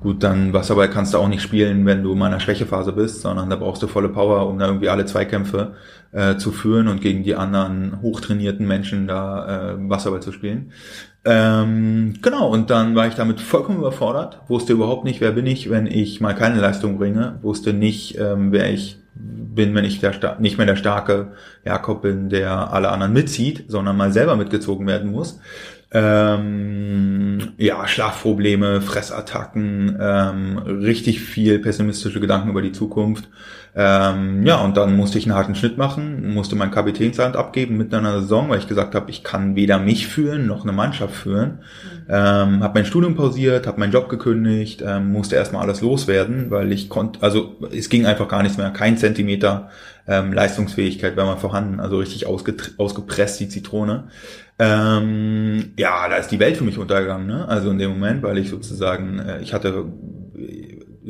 gut, 0.00 0.22
dann 0.22 0.52
Wasserball 0.52 0.90
kannst 0.90 1.14
du 1.14 1.18
auch 1.18 1.28
nicht 1.28 1.42
spielen, 1.42 1.86
wenn 1.86 2.02
du 2.02 2.12
in 2.12 2.22
einer 2.22 2.38
Schwächephase 2.38 2.92
bist, 2.92 3.22
sondern 3.22 3.50
da 3.50 3.56
brauchst 3.56 3.82
du 3.82 3.86
volle 3.86 4.10
Power, 4.10 4.46
um 4.48 4.58
da 4.58 4.66
irgendwie 4.66 4.90
alle 4.90 5.06
Zweikämpfe 5.06 5.74
äh, 6.12 6.36
zu 6.36 6.52
führen 6.52 6.88
und 6.88 7.00
gegen 7.00 7.24
die 7.24 7.34
anderen 7.34 8.02
hochtrainierten 8.02 8.66
Menschen 8.66 9.08
da 9.08 9.72
äh, 9.72 9.88
Wasserball 9.88 10.20
zu 10.20 10.30
spielen. 10.30 10.72
Ähm, 11.26 12.14
genau, 12.20 12.48
und 12.48 12.68
dann 12.68 12.94
war 12.94 13.06
ich 13.06 13.14
damit 13.14 13.40
vollkommen 13.40 13.78
überfordert, 13.78 14.40
wusste 14.48 14.74
überhaupt 14.74 15.04
nicht, 15.04 15.22
wer 15.22 15.32
bin 15.32 15.46
ich, 15.46 15.70
wenn 15.70 15.86
ich 15.86 16.20
mal 16.20 16.34
keine 16.34 16.60
Leistung 16.60 16.98
bringe, 16.98 17.38
wusste 17.40 17.72
nicht, 17.72 18.18
ähm, 18.18 18.52
wer 18.52 18.70
ich 18.70 18.98
bin, 19.14 19.74
wenn 19.74 19.84
ich 19.84 20.00
der 20.00 20.38
nicht 20.40 20.58
mehr 20.58 20.66
der 20.66 20.76
starke 20.76 21.32
Jakob 21.64 22.02
bin, 22.02 22.28
der 22.28 22.72
alle 22.72 22.90
anderen 22.90 23.12
mitzieht, 23.12 23.64
sondern 23.68 23.96
mal 23.96 24.12
selber 24.12 24.36
mitgezogen 24.36 24.86
werden 24.86 25.12
muss. 25.12 25.40
Ähm, 25.92 27.52
ja, 27.56 27.86
Schlafprobleme, 27.86 28.80
Fressattacken, 28.80 29.96
ähm, 30.00 30.58
richtig 30.58 31.20
viel 31.20 31.60
pessimistische 31.60 32.18
Gedanken 32.18 32.50
über 32.50 32.62
die 32.62 32.72
Zukunft. 32.72 33.28
Ähm, 33.76 34.46
ja, 34.46 34.60
und 34.60 34.76
dann 34.76 34.96
musste 34.96 35.18
ich 35.18 35.26
einen 35.26 35.34
harten 35.34 35.56
Schnitt 35.56 35.78
machen, 35.78 36.32
musste 36.32 36.54
mein 36.54 36.70
Kapitänsland 36.70 37.36
abgeben 37.36 37.76
mitten 37.76 37.94
in 37.94 38.06
einer 38.06 38.20
Saison, 38.20 38.48
weil 38.48 38.60
ich 38.60 38.68
gesagt 38.68 38.94
habe, 38.94 39.10
ich 39.10 39.24
kann 39.24 39.56
weder 39.56 39.80
mich 39.80 40.06
führen 40.06 40.46
noch 40.46 40.62
eine 40.62 40.72
Mannschaft 40.72 41.14
führen. 41.14 41.58
Mhm. 41.58 42.04
Ähm, 42.08 42.62
habe 42.62 42.78
mein 42.78 42.86
Studium 42.86 43.16
pausiert, 43.16 43.66
habe 43.66 43.80
meinen 43.80 43.92
Job 43.92 44.08
gekündigt, 44.08 44.82
ähm, 44.86 45.10
musste 45.10 45.34
erstmal 45.34 45.62
alles 45.62 45.80
loswerden, 45.80 46.50
weil 46.50 46.72
ich 46.72 46.88
konnte, 46.88 47.20
also 47.22 47.56
es 47.76 47.88
ging 47.88 48.06
einfach 48.06 48.28
gar 48.28 48.42
nichts 48.44 48.58
mehr, 48.58 48.70
kein 48.70 48.96
Zentimeter 48.96 49.70
ähm, 50.06 50.32
Leistungsfähigkeit 50.32 51.16
war 51.16 51.24
mal 51.24 51.36
vorhanden, 51.36 51.80
also 51.80 51.98
richtig 51.98 52.26
ausgepresst 52.26 53.40
die 53.40 53.48
Zitrone. 53.48 54.04
Ähm, 54.58 55.72
ja, 55.76 56.08
da 56.08 56.16
ist 56.16 56.28
die 56.28 56.38
Welt 56.38 56.56
für 56.56 56.64
mich 56.64 56.78
untergegangen, 56.78 57.26
ne? 57.26 57.48
Also 57.48 57.70
in 57.70 57.78
dem 57.78 57.90
Moment, 57.90 58.22
weil 58.22 58.38
ich 58.38 58.50
sozusagen, 58.50 59.18
äh, 59.18 59.40
ich 59.40 59.52
hatte 59.52 59.86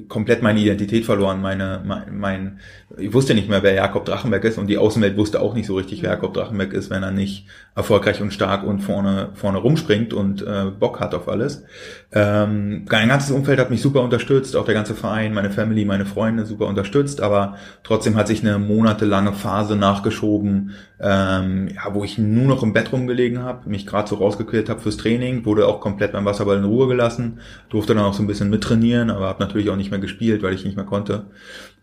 komplett 0.09 0.43
meine 0.43 0.61
Identität 0.61 1.05
verloren, 1.05 1.41
meine, 1.41 1.83
mein, 1.85 2.19
mein, 2.19 2.61
ich 2.99 3.13
wusste 3.13 3.35
nicht 3.35 3.49
mehr, 3.49 3.63
wer 3.63 3.75
Jakob 3.75 4.05
Drachenberg 4.05 4.45
ist 4.45 4.59
und 4.59 4.67
die 4.67 4.79
Außenwelt 4.79 5.17
wusste 5.17 5.41
auch 5.41 5.55
nicht 5.55 5.67
so 5.67 5.77
richtig, 5.77 6.03
wer 6.03 6.11
Jakob 6.11 6.35
Drachenberg 6.35 6.73
ist, 6.73 6.91
wenn 6.91 7.03
er 7.03 7.11
nicht 7.11 7.47
erfolgreich 7.75 8.21
und 8.21 8.33
stark 8.33 8.65
und 8.65 8.81
vorne, 8.81 9.31
vorne 9.35 9.59
rumspringt 9.59 10.13
und 10.13 10.43
äh, 10.43 10.67
Bock 10.79 11.01
hat 11.01 11.15
auf 11.15 11.29
alles. 11.29 11.65
Ähm, 12.13 12.85
mein 12.91 13.09
ganzes 13.09 13.31
Umfeld 13.31 13.59
hat 13.59 13.71
mich 13.71 13.83
super 13.83 14.03
unterstützt, 14.03 14.57
auch 14.57 14.65
der 14.65 14.75
ganze 14.75 14.95
Verein, 14.95 15.35
meine 15.35 15.51
Family, 15.51 15.85
meine 15.85 16.07
Freunde 16.07 16.47
super 16.47 16.67
unterstützt, 16.67 17.21
aber 17.21 17.57
trotzdem 17.83 18.17
hat 18.17 18.29
sich 18.29 18.43
eine 18.43 18.59
monatelange 18.59 19.33
Phase 19.33 19.77
nachgeschoben, 19.77 20.73
ähm, 21.01 21.69
ja, 21.75 21.95
wo 21.95 22.05
ich 22.05 22.19
nur 22.19 22.47
noch 22.47 22.63
im 22.63 22.73
Bett 22.73 22.93
rumgelegen 22.93 23.43
habe, 23.43 23.69
mich 23.69 23.87
gerade 23.87 24.09
so 24.09 24.17
rausgequält 24.17 24.69
habe 24.69 24.81
fürs 24.81 24.97
Training, 24.97 25.45
wurde 25.45 25.67
auch 25.67 25.81
komplett 25.81 26.13
beim 26.13 26.25
Wasserball 26.25 26.59
in 26.59 26.65
Ruhe 26.65 26.87
gelassen, 26.87 27.41
durfte 27.69 27.95
dann 27.95 28.05
auch 28.05 28.15
so 28.15 28.23
ein 28.23 28.29
bisschen 28.29 28.51
mittrainieren, 28.51 29.11
aber 29.11 29.27
habe 29.27 29.43
natürlich 29.43 29.71
auch 29.71 29.77
nicht 29.77 29.91
mehr 29.91 30.01
gespielt, 30.01 30.43
weil 30.43 30.55
ich 30.55 30.65
nicht 30.65 30.77
mehr 30.77 30.87
konnte. 30.87 31.25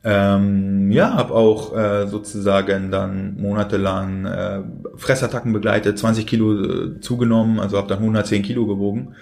Ähm, 0.04 0.92
ja, 0.92 1.01
habe 1.10 1.34
auch 1.34 1.76
äh, 1.76 2.08
sozusagen 2.08 2.92
dann 2.92 3.36
monatelang 3.40 4.26
äh, 4.26 4.62
Fressattacken 4.96 5.54
begleitet, 5.54 5.98
20 5.98 6.26
Kilo 6.26 6.54
äh, 6.54 7.00
zugenommen, 7.02 7.60
also 7.60 7.78
habe 7.78 7.88
dann 7.88 8.00
110 8.00 8.44
Kilo 8.44 8.66
gewogen. 8.66 9.16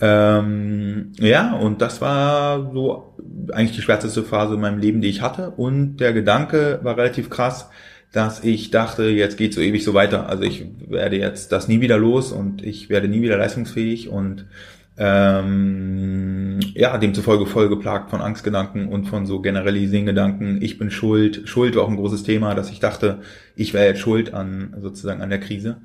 Ähm, 0.00 1.12
ja, 1.18 1.54
und 1.54 1.82
das 1.82 2.00
war 2.00 2.72
so 2.72 3.14
eigentlich 3.52 3.76
die 3.76 3.82
schwärzeste 3.82 4.22
Phase 4.22 4.54
in 4.54 4.60
meinem 4.60 4.78
Leben, 4.78 5.00
die 5.00 5.08
ich 5.08 5.20
hatte. 5.20 5.50
Und 5.50 5.98
der 5.98 6.12
Gedanke 6.12 6.80
war 6.82 6.96
relativ 6.96 7.28
krass, 7.28 7.68
dass 8.12 8.42
ich 8.42 8.70
dachte, 8.70 9.04
jetzt 9.04 9.36
geht 9.36 9.54
so 9.54 9.60
ewig 9.60 9.84
so 9.84 9.94
weiter. 9.94 10.28
Also 10.28 10.42
ich 10.44 10.66
werde 10.88 11.16
jetzt 11.16 11.52
das 11.52 11.68
nie 11.68 11.80
wieder 11.80 11.98
los 11.98 12.32
und 12.32 12.62
ich 12.64 12.88
werde 12.88 13.08
nie 13.08 13.22
wieder 13.22 13.36
leistungsfähig 13.36 14.08
und 14.08 14.46
ähm, 15.02 16.60
ja, 16.74 16.98
demzufolge 16.98 17.46
voll 17.46 17.70
geplagt 17.70 18.10
von 18.10 18.20
Angstgedanken 18.20 18.86
und 18.86 19.06
von 19.06 19.24
so 19.24 19.40
Generalisiergedanken, 19.40 20.60
ich 20.60 20.76
bin 20.76 20.90
schuld. 20.90 21.42
Schuld 21.46 21.74
war 21.74 21.84
auch 21.84 21.88
ein 21.88 21.96
großes 21.96 22.22
Thema, 22.22 22.54
dass 22.54 22.70
ich 22.70 22.80
dachte, 22.80 23.22
ich 23.56 23.72
wäre 23.72 23.86
jetzt 23.86 24.00
schuld 24.00 24.34
an 24.34 24.76
sozusagen 24.82 25.22
an 25.22 25.30
der 25.30 25.40
Krise. 25.40 25.80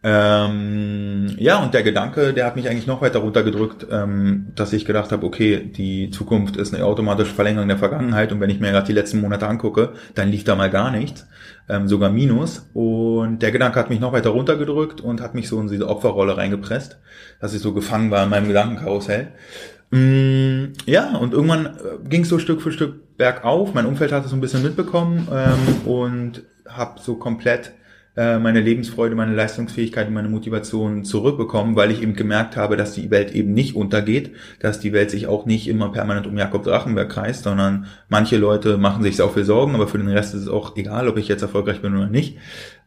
Ähm, 0.00 1.34
ja, 1.38 1.60
und 1.60 1.74
der 1.74 1.82
Gedanke, 1.82 2.32
der 2.32 2.46
hat 2.46 2.54
mich 2.54 2.68
eigentlich 2.68 2.86
noch 2.86 3.02
weiter 3.02 3.18
runtergedrückt, 3.18 3.86
ähm, 3.90 4.52
dass 4.54 4.72
ich 4.72 4.84
gedacht 4.84 5.10
habe, 5.10 5.26
okay, 5.26 5.58
die 5.58 6.10
Zukunft 6.10 6.56
ist 6.56 6.72
eine 6.72 6.84
automatische 6.84 7.34
Verlängerung 7.34 7.66
der 7.66 7.78
Vergangenheit 7.78 8.30
und 8.30 8.40
wenn 8.40 8.50
ich 8.50 8.60
mir 8.60 8.70
gerade 8.70 8.86
die 8.86 8.92
letzten 8.92 9.20
Monate 9.20 9.48
angucke, 9.48 9.94
dann 10.14 10.30
lief 10.30 10.44
da 10.44 10.54
mal 10.54 10.70
gar 10.70 10.92
nichts 10.92 11.26
ähm, 11.68 11.88
sogar 11.88 12.10
Minus. 12.10 12.68
Und 12.74 13.40
der 13.40 13.52
Gedanke 13.52 13.78
hat 13.78 13.90
mich 13.90 14.00
noch 14.00 14.12
weiter 14.12 14.30
runtergedrückt 14.30 15.00
und 15.00 15.20
hat 15.20 15.34
mich 15.34 15.48
so 15.48 15.60
in 15.60 15.68
diese 15.68 15.88
Opferrolle 15.88 16.36
reingepresst, 16.36 16.98
dass 17.40 17.54
ich 17.54 17.60
so 17.60 17.72
gefangen 17.72 18.10
war 18.10 18.24
in 18.24 18.30
meinem 18.30 18.48
Gedankenkarussell. 18.48 19.28
Mm, 19.90 20.74
ja, 20.86 21.16
und 21.16 21.32
irgendwann 21.32 21.66
äh, 21.66 22.08
ging 22.08 22.22
es 22.22 22.28
so 22.28 22.38
Stück 22.38 22.62
für 22.62 22.72
Stück 22.72 23.16
bergauf. 23.16 23.74
Mein 23.74 23.86
Umfeld 23.86 24.12
hat 24.12 24.24
es 24.24 24.30
so 24.30 24.36
ein 24.36 24.40
bisschen 24.40 24.62
mitbekommen 24.62 25.28
ähm, 25.32 25.90
und 25.90 26.42
habe 26.68 27.00
so 27.00 27.16
komplett 27.16 27.72
meine 28.16 28.60
Lebensfreude, 28.60 29.14
meine 29.14 29.34
Leistungsfähigkeit 29.34 30.10
meine 30.10 30.28
Motivation 30.28 31.04
zurückbekommen, 31.04 31.76
weil 31.76 31.92
ich 31.92 32.02
eben 32.02 32.14
gemerkt 32.14 32.56
habe, 32.56 32.76
dass 32.76 32.92
die 32.92 33.10
Welt 33.10 33.32
eben 33.32 33.54
nicht 33.54 33.76
untergeht, 33.76 34.32
dass 34.58 34.80
die 34.80 34.92
Welt 34.92 35.10
sich 35.10 35.28
auch 35.28 35.46
nicht 35.46 35.68
immer 35.68 35.92
permanent 35.92 36.26
um 36.26 36.36
Jakob 36.36 36.64
Drachenberg 36.64 37.08
kreist, 37.08 37.44
sondern 37.44 37.86
manche 38.08 38.36
Leute 38.36 38.76
machen 38.76 39.04
sich 39.04 39.22
auch 39.22 39.34
viel 39.34 39.44
Sorgen, 39.44 39.74
aber 39.74 39.86
für 39.86 39.98
den 39.98 40.08
Rest 40.08 40.34
ist 40.34 40.42
es 40.42 40.48
auch 40.48 40.76
egal, 40.76 41.06
ob 41.08 41.16
ich 41.16 41.28
jetzt 41.28 41.42
erfolgreich 41.42 41.80
bin 41.80 41.96
oder 41.96 42.08
nicht. 42.08 42.38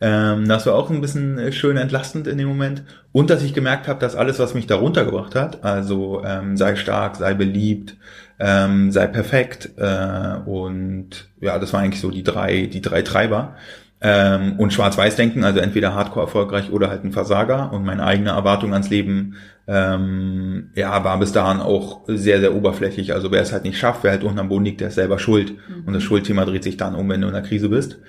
Ähm, 0.01 0.47
das 0.47 0.65
war 0.65 0.75
auch 0.75 0.89
ein 0.89 0.99
bisschen 0.99 1.37
äh, 1.37 1.51
schön 1.51 1.77
entlastend 1.77 2.27
in 2.27 2.37
dem 2.37 2.47
Moment. 2.47 2.83
Und 3.11 3.29
dass 3.29 3.43
ich 3.43 3.53
gemerkt 3.53 3.87
habe, 3.87 3.99
dass 3.99 4.15
alles, 4.15 4.39
was 4.39 4.53
mich 4.53 4.67
da 4.67 4.75
runtergebracht 4.75 5.35
hat, 5.35 5.63
also 5.63 6.23
ähm, 6.25 6.57
sei 6.57 6.75
stark, 6.75 7.15
sei 7.15 7.33
beliebt, 7.35 7.95
ähm, 8.39 8.91
sei 8.91 9.07
perfekt 9.07 9.69
äh, 9.77 10.35
und 10.45 11.29
ja, 11.39 11.59
das 11.59 11.73
waren 11.73 11.83
eigentlich 11.83 12.01
so 12.01 12.09
die 12.09 12.23
drei, 12.23 12.65
die 12.65 12.81
drei 12.81 13.03
Treiber 13.03 13.55
ähm, 14.01 14.53
und 14.57 14.73
Schwarz-Weiß-Denken, 14.73 15.43
also 15.43 15.59
entweder 15.59 15.93
hardcore 15.93 16.25
erfolgreich 16.25 16.71
oder 16.71 16.89
halt 16.89 17.03
ein 17.03 17.11
Versager. 17.11 17.71
Und 17.71 17.85
meine 17.85 18.03
eigene 18.03 18.31
Erwartung 18.31 18.73
ans 18.73 18.89
Leben 18.89 19.35
ähm, 19.67 20.71
ja, 20.75 21.03
war 21.03 21.19
bis 21.19 21.31
dahin 21.31 21.61
auch 21.61 22.01
sehr, 22.07 22.39
sehr 22.39 22.55
oberflächlich. 22.55 23.13
Also 23.13 23.31
wer 23.31 23.41
es 23.41 23.53
halt 23.53 23.63
nicht 23.63 23.77
schafft, 23.77 24.03
wer 24.03 24.11
halt 24.11 24.23
unten 24.23 24.39
am 24.39 24.49
Boden 24.49 24.65
liegt, 24.65 24.81
der 24.81 24.87
ist 24.87 24.95
selber 24.95 25.19
schuld. 25.19 25.51
Mhm. 25.51 25.83
Und 25.85 25.93
das 25.93 26.01
Schuldthema 26.01 26.45
dreht 26.45 26.63
sich 26.63 26.77
dann 26.77 26.95
um, 26.95 27.07
wenn 27.09 27.21
du 27.21 27.27
in 27.27 27.35
einer 27.35 27.47
Krise 27.47 27.69
bist. 27.69 27.99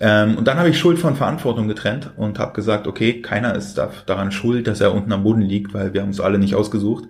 Ähm, 0.00 0.38
und 0.38 0.46
dann 0.46 0.56
habe 0.56 0.70
ich 0.70 0.78
Schuld 0.78 1.00
von 1.00 1.16
Verantwortung 1.16 1.66
getrennt 1.66 2.10
und 2.16 2.38
habe 2.38 2.52
gesagt, 2.52 2.86
okay, 2.86 3.20
keiner 3.20 3.56
ist 3.56 3.80
daran 4.06 4.30
schuld, 4.30 4.68
dass 4.68 4.80
er 4.80 4.94
unten 4.94 5.12
am 5.12 5.24
Boden 5.24 5.42
liegt, 5.42 5.74
weil 5.74 5.92
wir 5.92 6.02
haben 6.02 6.10
es 6.10 6.20
alle 6.20 6.38
nicht 6.38 6.54
ausgesucht. 6.54 7.08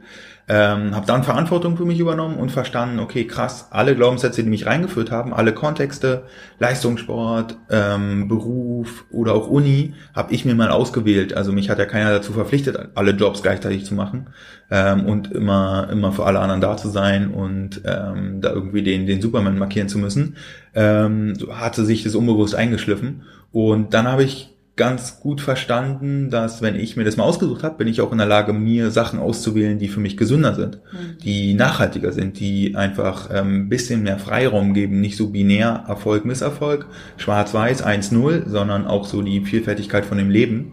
Ähm, 0.52 0.97
habe 0.97 1.07
dann 1.07 1.23
Verantwortung 1.23 1.76
für 1.76 1.85
mich 1.85 2.00
übernommen 2.00 2.37
und 2.37 2.50
verstanden, 2.50 2.99
okay, 2.99 3.25
krass, 3.25 3.69
alle 3.71 3.95
Glaubenssätze, 3.95 4.42
die 4.42 4.50
mich 4.50 4.66
reingeführt 4.66 5.12
haben, 5.12 5.33
alle 5.33 5.54
Kontexte, 5.54 6.25
Leistungssport, 6.59 7.57
ähm, 7.71 8.26
Beruf 8.26 9.04
oder 9.12 9.35
auch 9.35 9.47
Uni, 9.47 9.95
habe 10.12 10.35
ich 10.35 10.45
mir 10.45 10.57
mal 10.57 10.71
ausgewählt. 10.71 11.35
Also 11.35 11.52
mich 11.52 11.71
hat 11.71 11.78
ja 11.78 11.87
keiner 11.87 12.11
dazu 12.11 12.33
verpflichtet, 12.33 12.76
alle 12.97 13.12
Jobs 13.12 13.45
gleichzeitig 13.45 13.85
zu 13.85 13.95
machen 13.95 14.30
ähm, 14.73 15.07
und 15.07 15.30
immer 15.30 15.88
immer 15.92 16.11
für 16.11 16.26
alle 16.26 16.40
anderen 16.40 16.61
da 16.61 16.76
zu 16.76 16.88
sein 16.88 17.33
und 17.33 17.83
ähm, 17.85 18.40
da 18.40 18.50
irgendwie 18.50 18.83
den 18.83 19.07
den 19.07 19.23
Superman 19.23 19.57
markieren 19.57 19.88
zu 19.88 19.99
müssen. 19.99 20.35
Ähm, 20.75 21.37
so 21.37 21.61
hatte 21.61 21.85
sich 21.85 22.02
das 22.02 22.16
unbewusst 22.16 22.57
eingeschliffen 22.57 23.23
und 23.52 23.95
dann 23.95 24.09
habe 24.09 24.25
ich 24.25 24.50
ganz 24.80 25.20
gut 25.20 25.42
verstanden, 25.42 26.30
dass 26.30 26.62
wenn 26.62 26.75
ich 26.75 26.96
mir 26.96 27.04
das 27.04 27.18
mal 27.18 27.25
ausgesucht 27.25 27.62
habe, 27.64 27.76
bin 27.76 27.87
ich 27.87 28.00
auch 28.00 28.12
in 28.12 28.16
der 28.16 28.26
Lage, 28.26 28.54
mir 28.54 28.90
Sachen 28.90 29.18
auszuwählen, 29.18 29.78
die 29.78 29.88
für 29.88 30.00
mich 30.00 30.16
gesünder 30.16 30.54
sind, 30.54 30.80
mhm. 30.90 31.18
die 31.22 31.52
nachhaltiger 31.52 32.12
sind, 32.12 32.40
die 32.40 32.75
einfach 32.76 33.28
ähm, 33.30 33.68
bisschen 33.68 34.02
mehr 34.02 34.18
Freiraum 34.18 34.72
geben, 34.72 35.02
nicht 35.02 35.18
so 35.18 35.28
binär 35.28 35.84
Erfolg, 35.87 36.25
Misserfolg, 36.25 36.87
schwarz-weiß, 37.18 37.84
1-0, 37.84 38.49
sondern 38.49 38.87
auch 38.87 39.04
so 39.04 39.20
die 39.20 39.42
Vielfältigkeit 39.42 40.06
von 40.06 40.16
dem 40.16 40.30
Leben. 40.30 40.72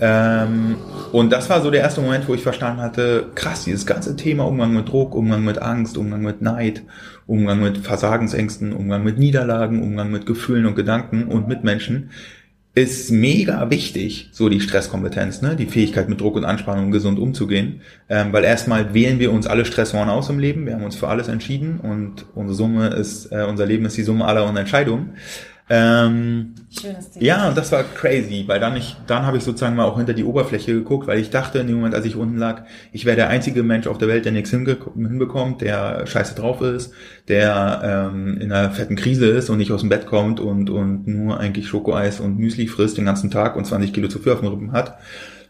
Ähm, 0.00 0.74
und 1.12 1.30
das 1.30 1.48
war 1.48 1.60
so 1.60 1.70
der 1.70 1.82
erste 1.82 2.00
Moment, 2.00 2.26
wo 2.26 2.34
ich 2.34 2.42
verstanden 2.42 2.82
hatte, 2.82 3.26
krass, 3.36 3.62
dieses 3.62 3.86
ganze 3.86 4.16
Thema 4.16 4.48
Umgang 4.48 4.74
mit 4.74 4.88
Druck, 4.88 5.14
Umgang 5.14 5.44
mit 5.44 5.62
Angst, 5.62 5.96
Umgang 5.96 6.22
mit 6.22 6.42
Neid, 6.42 6.82
Umgang 7.28 7.62
mit 7.62 7.78
Versagensängsten, 7.78 8.72
Umgang 8.72 9.04
mit 9.04 9.16
Niederlagen, 9.16 9.80
Umgang 9.80 10.10
mit 10.10 10.26
Gefühlen 10.26 10.66
und 10.66 10.74
Gedanken 10.74 11.28
und 11.28 11.46
Mitmenschen, 11.46 12.10
ist 12.82 13.10
mega 13.10 13.70
wichtig, 13.70 14.28
so 14.32 14.48
die 14.48 14.60
Stresskompetenz, 14.60 15.42
ne? 15.42 15.56
die 15.56 15.66
Fähigkeit 15.66 16.08
mit 16.08 16.20
Druck 16.20 16.36
und 16.36 16.44
Anspannung 16.44 16.90
gesund 16.90 17.18
umzugehen, 17.18 17.80
ähm, 18.08 18.32
weil 18.32 18.44
erstmal 18.44 18.94
wählen 18.94 19.18
wir 19.18 19.32
uns 19.32 19.46
alle 19.46 19.64
Stressoren 19.64 20.08
aus 20.08 20.28
im 20.30 20.38
Leben, 20.38 20.66
wir 20.66 20.74
haben 20.74 20.84
uns 20.84 20.96
für 20.96 21.08
alles 21.08 21.28
entschieden 21.28 21.80
und 21.80 22.26
unsere 22.34 22.56
Summe 22.56 22.88
ist, 22.88 23.32
äh, 23.32 23.44
unser 23.48 23.66
Leben 23.66 23.84
ist 23.84 23.96
die 23.96 24.02
Summe 24.02 24.24
aller 24.24 24.42
unserer 24.42 24.60
Entscheidungen. 24.60 25.14
Ähm, 25.70 26.54
Schönes 26.70 27.10
Ding. 27.10 27.22
Ja, 27.22 27.48
und 27.48 27.56
das 27.56 27.72
war 27.72 27.82
crazy, 27.82 28.44
weil 28.46 28.60
dann 28.60 28.76
ich, 28.76 28.96
dann 29.06 29.26
habe 29.26 29.36
ich 29.36 29.42
sozusagen 29.42 29.76
mal 29.76 29.84
auch 29.84 29.96
hinter 29.96 30.14
die 30.14 30.24
Oberfläche 30.24 30.72
geguckt, 30.72 31.06
weil 31.06 31.18
ich 31.18 31.30
dachte 31.30 31.58
in 31.58 31.66
dem 31.66 31.76
Moment, 31.76 31.94
als 31.94 32.06
ich 32.06 32.16
unten 32.16 32.38
lag, 32.38 32.64
ich 32.92 33.04
wäre 33.04 33.16
der 33.16 33.28
einzige 33.28 33.62
Mensch 33.62 33.86
auf 33.86 33.98
der 33.98 34.08
Welt, 34.08 34.24
der 34.24 34.32
nichts 34.32 34.50
hinbekommt, 34.50 35.60
der 35.60 36.06
scheiße 36.06 36.34
drauf 36.34 36.62
ist, 36.62 36.92
der 37.28 38.10
ähm, 38.12 38.38
in 38.40 38.52
einer 38.52 38.70
fetten 38.70 38.96
Krise 38.96 39.26
ist 39.26 39.50
und 39.50 39.58
nicht 39.58 39.72
aus 39.72 39.80
dem 39.80 39.88
Bett 39.90 40.06
kommt 40.06 40.40
und, 40.40 40.70
und 40.70 41.06
nur 41.06 41.38
eigentlich 41.38 41.68
Schokoeis 41.68 42.20
und 42.20 42.38
Müsli 42.38 42.66
frisst 42.66 42.96
den 42.96 43.04
ganzen 43.04 43.30
Tag 43.30 43.56
und 43.56 43.66
20 43.66 43.92
Kilo 43.92 44.08
zu 44.08 44.18
viel 44.18 44.32
auf 44.32 44.40
dem 44.40 44.48
Rippen 44.48 44.72
hat. 44.72 44.98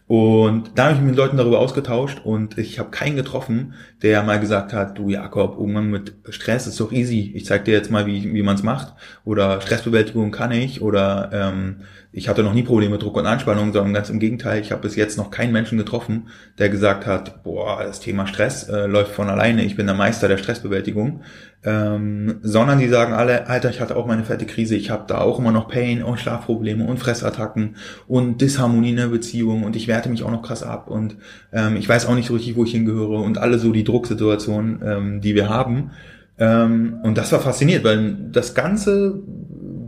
Und 0.09 0.71
da 0.75 0.85
habe 0.85 0.95
ich 0.95 1.01
mich 1.01 1.11
mit 1.11 1.17
Leuten 1.17 1.37
darüber 1.37 1.59
ausgetauscht 1.59 2.23
und 2.25 2.57
ich 2.57 2.79
habe 2.79 2.89
keinen 2.89 3.15
getroffen, 3.15 3.75
der 4.01 4.23
mal 4.23 4.41
gesagt 4.41 4.73
hat, 4.73 4.97
du 4.97 5.11
Jakob, 5.11 5.59
Umgang 5.59 5.91
mit 5.91 6.15
Stress 6.31 6.67
ist 6.67 6.81
doch 6.81 6.93
easy. 6.93 7.31
Ich 7.35 7.45
zeig 7.45 7.67
dir 7.67 7.75
jetzt 7.75 7.91
mal, 7.91 8.07
wie, 8.07 8.33
wie 8.33 8.43
man 8.43 8.55
es 8.55 8.63
macht. 8.63 8.95
Oder 9.27 9.61
Stressbewältigung 9.61 10.31
kann 10.31 10.51
ich. 10.51 10.81
Oder 10.81 11.29
ähm, 11.31 11.83
ich 12.19 12.29
hatte 12.29 12.43
noch 12.43 12.53
nie 12.53 12.65
Probleme 12.65 12.95
mit 12.95 13.03
Druck 13.03 13.17
und 13.17 13.27
Anspannung, 13.27 13.73
sondern 13.73 13.95
ganz 13.95 14.11
im 14.11 14.19
Gegenteil, 14.19 14.61
ich 14.61 14.73
habe 14.73 14.83
bis 14.83 14.97
jetzt 14.97 15.17
noch 15.17 15.31
keinen 15.31 15.53
Menschen 15.53 15.79
getroffen, 15.79 16.29
der 16.59 16.69
gesagt 16.69 17.07
hat, 17.07 17.45
boah, 17.45 17.83
das 17.83 18.01
Thema 18.01 18.27
Stress 18.27 18.69
äh, 18.69 18.87
läuft 18.87 19.13
von 19.13 19.29
alleine, 19.29 19.65
ich 19.65 19.77
bin 19.77 19.87
der 19.87 19.95
Meister 19.95 20.27
der 20.27 20.37
Stressbewältigung, 20.37 21.23
ähm, 21.65 22.41
sondern 22.43 22.81
die 22.81 22.89
sagen 22.89 23.13
alle, 23.13 23.47
Alter, 23.47 23.71
ich 23.71 23.81
hatte 23.81 23.97
auch 23.97 24.07
meine 24.07 24.25
fette 24.25 24.47
Krise, 24.47 24.75
ich 24.75 24.91
habe 24.91 25.05
da 25.07 25.21
auch 25.21 25.39
immer 25.39 25.53
noch 25.53 25.69
Pain 25.69 26.03
und 26.03 26.19
Schlafprobleme 26.19 26.85
und 26.85 26.99
Fressattacken 26.99 27.77
und 28.09 28.41
Disharmonie 28.41 28.91
in 28.91 28.97
der 28.97 29.07
Beziehung 29.07 29.63
und 29.63 29.77
ich 29.77 29.87
werte 29.87 30.09
mich 30.09 30.25
auch 30.25 30.31
noch 30.33 30.43
krass 30.43 30.65
ab 30.65 30.89
und 30.91 31.17
ähm, 31.53 31.77
ich 31.77 31.89
weiß 31.89 32.07
auch 32.07 32.17
nicht 32.17 32.27
so 32.27 32.35
richtig, 32.35 32.57
wo 32.57 32.65
ich 32.65 32.73
hingehöre 32.73 33.23
und 33.23 33.39
alle 33.39 33.61
so 33.61 33.71
die 33.71 33.85
Drucksituationen, 33.85 34.83
ähm, 34.85 35.21
die 35.21 35.37
wir 35.37 35.49
haben. 35.49 35.93
Ähm, 36.41 36.99
und 37.03 37.17
das 37.17 37.31
war 37.33 37.41
fasziniert, 37.41 37.85
weil 37.85 38.17
das 38.33 38.55
ganze 38.55 39.23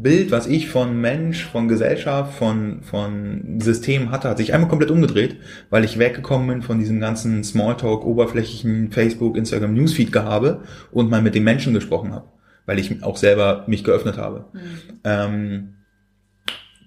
Bild, 0.02 0.30
was 0.30 0.46
ich 0.46 0.68
von 0.68 1.00
Mensch, 1.00 1.44
von 1.44 1.68
Gesellschaft, 1.68 2.34
von, 2.34 2.82
von 2.82 3.60
System 3.60 4.10
hatte, 4.10 4.28
hat 4.28 4.38
sich 4.38 4.54
einmal 4.54 4.68
komplett 4.68 4.90
umgedreht, 4.90 5.36
weil 5.68 5.84
ich 5.84 5.98
weggekommen 5.98 6.48
bin 6.48 6.62
von 6.62 6.78
diesem 6.78 7.00
ganzen 7.00 7.44
Smalltalk, 7.44 8.04
oberflächlichen 8.04 8.92
Facebook, 8.92 9.36
Instagram, 9.36 9.74
Newsfeed 9.74 10.12
gehabe 10.12 10.62
und 10.90 11.10
mal 11.10 11.22
mit 11.22 11.34
den 11.34 11.44
Menschen 11.44 11.74
gesprochen 11.74 12.12
habe, 12.12 12.28
weil 12.66 12.78
ich 12.78 13.02
auch 13.02 13.16
selber 13.16 13.64
mich 13.66 13.84
geöffnet 13.84 14.16
habe. 14.16 14.46
Mhm. 14.52 14.60
Ähm, 15.04 15.74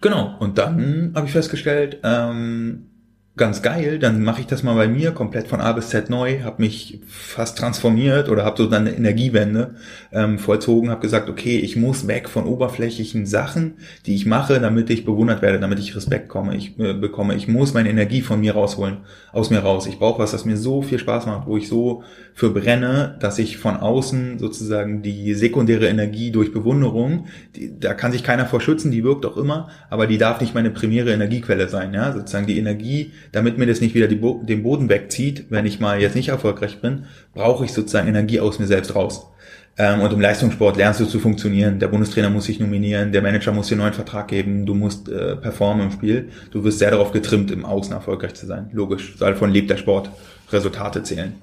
genau, 0.01 0.35
und 0.39 0.57
dann 0.57 1.11
habe 1.15 1.27
ich 1.27 1.33
festgestellt, 1.33 1.99
ähm, 2.03 2.87
ganz 3.35 3.63
geil, 3.63 3.97
dann 3.97 4.23
mache 4.23 4.41
ich 4.41 4.47
das 4.47 4.61
mal 4.61 4.75
bei 4.75 4.87
mir 4.87 5.11
komplett 5.11 5.47
von 5.47 5.59
A 5.59 5.71
bis 5.71 5.89
Z 5.89 6.07
neu, 6.11 6.41
habe 6.43 6.61
mich 6.61 6.99
fast 7.07 7.57
transformiert 7.57 8.29
oder 8.29 8.45
habe 8.45 8.61
so 8.61 8.69
dann 8.69 8.85
eine 8.85 8.95
Energiewende 8.95 9.73
ähm, 10.11 10.37
vollzogen, 10.37 10.91
habe 10.91 11.01
gesagt, 11.01 11.29
okay, 11.29 11.57
ich 11.57 11.75
muss 11.75 12.07
weg 12.07 12.29
von 12.29 12.45
oberflächlichen 12.45 13.25
Sachen, 13.25 13.77
die 14.05 14.13
ich 14.13 14.27
mache, 14.27 14.59
damit 14.59 14.91
ich 14.91 15.03
bewundert 15.03 15.41
werde, 15.41 15.59
damit 15.59 15.79
ich 15.79 15.95
Respekt 15.95 16.29
komme, 16.29 16.55
ich 16.55 16.77
äh, 16.77 16.93
bekomme. 16.93 17.33
Ich 17.33 17.47
muss 17.47 17.73
meine 17.73 17.89
Energie 17.89 18.21
von 18.21 18.39
mir 18.39 18.53
rausholen, 18.53 18.97
aus 19.31 19.49
mir 19.49 19.59
raus. 19.59 19.87
Ich 19.87 19.97
brauche 19.97 20.21
was, 20.21 20.31
das 20.31 20.45
mir 20.45 20.57
so 20.57 20.83
viel 20.83 20.99
Spaß 20.99 21.25
macht, 21.25 21.47
wo 21.47 21.57
ich 21.57 21.67
so 21.67 22.03
für 22.35 22.51
brenne, 22.51 23.17
dass 23.19 23.39
ich 23.39 23.57
von 23.57 23.77
außen 23.77 24.37
sozusagen 24.37 25.01
die 25.01 25.33
sekundäre 25.33 25.87
Energie 25.87 26.29
durch 26.29 26.53
Bewunderung, 26.53 27.25
die, 27.55 27.79
da 27.79 27.95
kann 27.95 28.11
sich 28.11 28.23
keiner 28.23 28.45
vor 28.45 28.61
schützen, 28.61 28.91
die 28.91 29.03
wirkt 29.03 29.25
auch 29.25 29.37
immer, 29.37 29.69
aber 29.89 30.05
die 30.05 30.19
darf 30.19 30.39
nicht 30.39 30.53
meine 30.53 30.69
primäre 30.69 31.11
Energiequelle 31.11 31.67
sein, 31.67 31.95
ja, 31.95 32.13
sozusagen 32.13 32.45
die 32.45 32.59
Energie 32.59 33.11
damit 33.33 33.57
mir 33.57 33.65
das 33.65 33.81
nicht 33.81 33.93
wieder 33.93 34.07
Bo 34.07 34.41
den 34.43 34.63
Boden 34.63 34.87
wegzieht, 34.87 35.47
wenn 35.49 35.65
ich 35.65 35.81
mal 35.81 35.99
jetzt 35.99 36.15
nicht 36.15 36.29
erfolgreich 36.29 36.79
bin, 36.79 37.05
brauche 37.33 37.65
ich 37.65 37.73
sozusagen 37.73 38.07
Energie 38.07 38.39
aus 38.39 38.59
mir 38.59 38.67
selbst 38.67 38.95
raus. 38.95 39.27
Ähm, 39.75 40.01
und 40.01 40.13
im 40.13 40.21
Leistungssport 40.21 40.77
lernst 40.77 40.99
du 40.99 41.05
zu 41.05 41.19
funktionieren. 41.19 41.79
Der 41.79 41.87
Bundestrainer 41.87 42.29
muss 42.29 42.45
sich 42.45 42.59
nominieren, 42.59 43.11
der 43.11 43.23
Manager 43.23 43.51
muss 43.51 43.67
dir 43.67 43.73
einen 43.73 43.81
neuen 43.81 43.93
Vertrag 43.93 44.27
geben, 44.27 44.65
du 44.65 44.75
musst 44.75 45.09
äh, 45.09 45.35
performen 45.35 45.87
im 45.87 45.91
Spiel. 45.91 46.29
Du 46.51 46.63
wirst 46.63 46.79
sehr 46.79 46.91
darauf 46.91 47.11
getrimmt, 47.11 47.49
im 47.49 47.65
Außen 47.65 47.91
erfolgreich 47.91 48.35
zu 48.35 48.45
sein. 48.45 48.69
Logisch, 48.71 49.15
davon 49.17 49.51
lebt 49.51 49.69
der 49.69 49.77
Sport. 49.77 50.11
Resultate 50.51 51.01
zählen. 51.01 51.33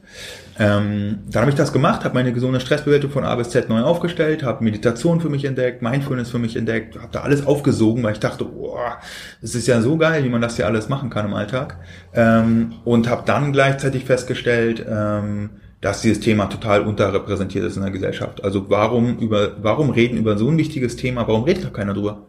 Ähm, 0.61 1.21
dann 1.31 1.41
habe 1.41 1.51
ich 1.51 1.57
das 1.57 1.73
gemacht, 1.73 2.05
habe 2.05 2.13
meine 2.13 2.35
gesunde 2.35 2.61
Stressbewältigung 2.61 3.15
von 3.15 3.25
A 3.25 3.35
bis 3.35 3.49
Z 3.49 3.71
neu 3.71 3.81
aufgestellt, 3.81 4.43
habe 4.43 4.63
Meditation 4.63 5.19
für 5.19 5.31
mich 5.31 5.47
entdeckt, 5.47 5.81
Mindfulness 5.81 6.29
für 6.29 6.39
mich 6.39 6.55
entdeckt, 6.55 6.97
habe 6.97 7.09
da 7.13 7.21
alles 7.23 7.47
aufgesogen, 7.47 8.03
weil 8.03 8.13
ich 8.13 8.21
dachte, 8.21 8.45
boah, 8.45 8.99
es 9.41 9.55
ist 9.55 9.67
ja 9.67 9.81
so 9.81 9.97
geil, 9.97 10.23
wie 10.23 10.29
man 10.29 10.43
das 10.43 10.59
ja 10.59 10.67
alles 10.67 10.91
machen 10.91 11.09
kann 11.09 11.25
im 11.25 11.33
Alltag. 11.33 11.79
Ähm, 12.13 12.75
und 12.85 13.09
habe 13.09 13.23
dann 13.25 13.55
gleichzeitig 13.55 14.05
festgestellt, 14.05 14.85
ähm, 14.87 15.49
dass 15.81 16.03
dieses 16.03 16.21
Thema 16.21 16.45
total 16.45 16.83
unterrepräsentiert 16.83 17.65
ist 17.65 17.77
in 17.77 17.83
der 17.83 17.91
Gesellschaft. 17.91 18.45
Also 18.45 18.69
warum 18.69 19.17
über, 19.17 19.53
warum 19.63 19.89
reden 19.89 20.19
über 20.19 20.37
so 20.37 20.51
ein 20.51 20.59
wichtiges 20.59 20.97
Thema, 20.97 21.27
warum 21.27 21.45
redet 21.45 21.65
da 21.65 21.71
keiner 21.71 21.95
drüber? 21.95 22.27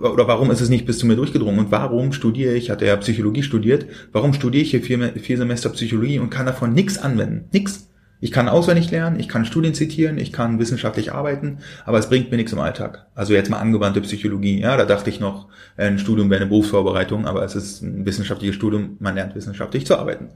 Oder 0.00 0.28
warum 0.28 0.50
ist 0.50 0.60
es 0.60 0.68
nicht 0.68 0.86
bis 0.86 0.98
zu 0.98 1.06
mir 1.06 1.16
durchgedrungen 1.16 1.58
und 1.58 1.70
warum 1.70 2.12
studiere 2.12 2.54
ich, 2.54 2.70
hatte 2.70 2.86
ja 2.86 2.96
Psychologie 2.96 3.42
studiert, 3.42 3.86
warum 4.12 4.32
studiere 4.32 4.62
ich 4.62 4.70
hier 4.70 4.82
vier, 4.82 5.12
vier 5.14 5.36
Semester 5.36 5.70
Psychologie 5.70 6.18
und 6.18 6.30
kann 6.30 6.46
davon 6.46 6.72
nichts 6.72 6.98
anwenden, 6.98 7.48
nix. 7.52 7.88
Ich 8.20 8.32
kann 8.32 8.48
auswendig 8.48 8.90
lernen, 8.90 9.20
ich 9.20 9.28
kann 9.28 9.44
Studien 9.44 9.74
zitieren, 9.74 10.18
ich 10.18 10.32
kann 10.32 10.58
wissenschaftlich 10.58 11.12
arbeiten, 11.12 11.58
aber 11.84 11.98
es 11.98 12.08
bringt 12.08 12.30
mir 12.30 12.36
nichts 12.36 12.52
im 12.52 12.58
Alltag. 12.58 13.06
Also 13.14 13.32
jetzt 13.32 13.50
mal 13.50 13.58
angewandte 13.58 14.00
Psychologie. 14.00 14.60
Ja, 14.60 14.76
da 14.76 14.84
dachte 14.84 15.10
ich 15.10 15.20
noch, 15.20 15.48
ein 15.76 15.98
Studium 15.98 16.28
wäre 16.30 16.40
eine 16.40 16.48
Berufsvorbereitung, 16.48 17.26
aber 17.26 17.44
es 17.44 17.54
ist 17.54 17.82
ein 17.82 18.04
wissenschaftliches 18.06 18.56
Studium, 18.56 18.96
man 18.98 19.14
lernt 19.14 19.34
wissenschaftlich 19.34 19.86
zu 19.86 19.96
arbeiten. 19.96 20.30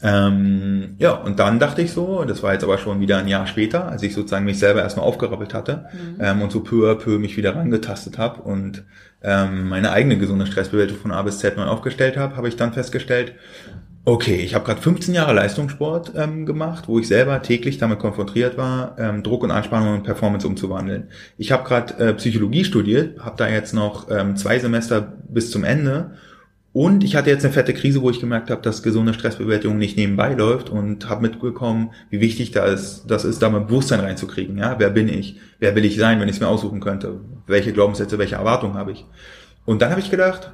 Ähm, 0.00 0.94
ja, 0.98 1.12
und 1.12 1.40
dann 1.40 1.58
dachte 1.58 1.82
ich 1.82 1.90
so, 1.90 2.24
das 2.24 2.42
war 2.44 2.52
jetzt 2.52 2.62
aber 2.62 2.78
schon 2.78 3.00
wieder 3.00 3.18
ein 3.18 3.26
Jahr 3.26 3.48
später, 3.48 3.88
als 3.88 4.04
ich 4.04 4.14
sozusagen 4.14 4.44
mich 4.44 4.60
selber 4.60 4.80
erstmal 4.80 5.04
aufgerappelt 5.04 5.54
hatte 5.54 5.88
mhm. 5.92 6.20
ähm, 6.20 6.42
und 6.42 6.52
so 6.52 6.60
peu 6.60 6.88
à 6.88 6.94
peu 6.94 7.18
mich 7.18 7.36
wieder 7.36 7.56
rangetastet 7.56 8.16
habe 8.16 8.42
und 8.42 8.84
ähm, 9.22 9.68
meine 9.68 9.90
eigene 9.90 10.16
gesunde 10.16 10.46
Stressbewältigung 10.46 11.02
von 11.02 11.10
A 11.10 11.22
bis 11.22 11.40
Z 11.40 11.56
neu 11.56 11.64
aufgestellt 11.64 12.16
habe, 12.16 12.36
habe 12.36 12.46
ich 12.46 12.54
dann 12.54 12.72
festgestellt, 12.72 13.34
okay, 14.08 14.36
ich 14.36 14.54
habe 14.54 14.64
gerade 14.64 14.80
15 14.80 15.12
Jahre 15.12 15.34
Leistungssport 15.34 16.12
ähm, 16.16 16.46
gemacht, 16.46 16.88
wo 16.88 16.98
ich 16.98 17.06
selber 17.06 17.42
täglich 17.42 17.76
damit 17.76 17.98
konfrontiert 17.98 18.56
war, 18.56 18.96
ähm, 18.98 19.22
Druck 19.22 19.42
und 19.42 19.50
Anspannung 19.50 19.96
und 19.96 20.02
Performance 20.02 20.46
umzuwandeln. 20.46 21.08
Ich 21.36 21.52
habe 21.52 21.68
gerade 21.68 21.94
äh, 21.98 22.14
Psychologie 22.14 22.64
studiert, 22.64 23.20
habe 23.20 23.36
da 23.36 23.48
jetzt 23.48 23.74
noch 23.74 24.10
ähm, 24.10 24.36
zwei 24.36 24.58
Semester 24.58 25.12
bis 25.28 25.50
zum 25.50 25.62
Ende 25.62 26.12
und 26.72 27.04
ich 27.04 27.16
hatte 27.16 27.28
jetzt 27.28 27.44
eine 27.44 27.52
fette 27.52 27.74
Krise, 27.74 28.00
wo 28.00 28.08
ich 28.08 28.18
gemerkt 28.18 28.50
habe, 28.50 28.62
dass 28.62 28.82
gesunde 28.82 29.12
Stressbewältigung 29.12 29.76
nicht 29.76 29.98
nebenbei 29.98 30.32
läuft 30.32 30.70
und 30.70 31.10
habe 31.10 31.20
mitbekommen, 31.20 31.90
wie 32.08 32.22
wichtig 32.22 32.50
da 32.50 32.64
ist, 32.64 33.04
das 33.08 33.26
ist, 33.26 33.42
da 33.42 33.50
mal 33.50 33.60
Bewusstsein 33.60 34.00
reinzukriegen. 34.00 34.56
Ja, 34.56 34.76
wer 34.78 34.88
bin 34.88 35.10
ich? 35.10 35.36
Wer 35.58 35.74
will 35.74 35.84
ich 35.84 35.96
sein, 35.98 36.18
wenn 36.18 36.28
ich 36.28 36.36
es 36.36 36.40
mir 36.40 36.48
aussuchen 36.48 36.80
könnte? 36.80 37.20
Welche 37.46 37.74
Glaubenssätze, 37.74 38.16
welche 38.18 38.36
Erwartungen 38.36 38.74
habe 38.74 38.92
ich? 38.92 39.04
Und 39.66 39.82
dann 39.82 39.90
habe 39.90 40.00
ich 40.00 40.10
gedacht, 40.10 40.52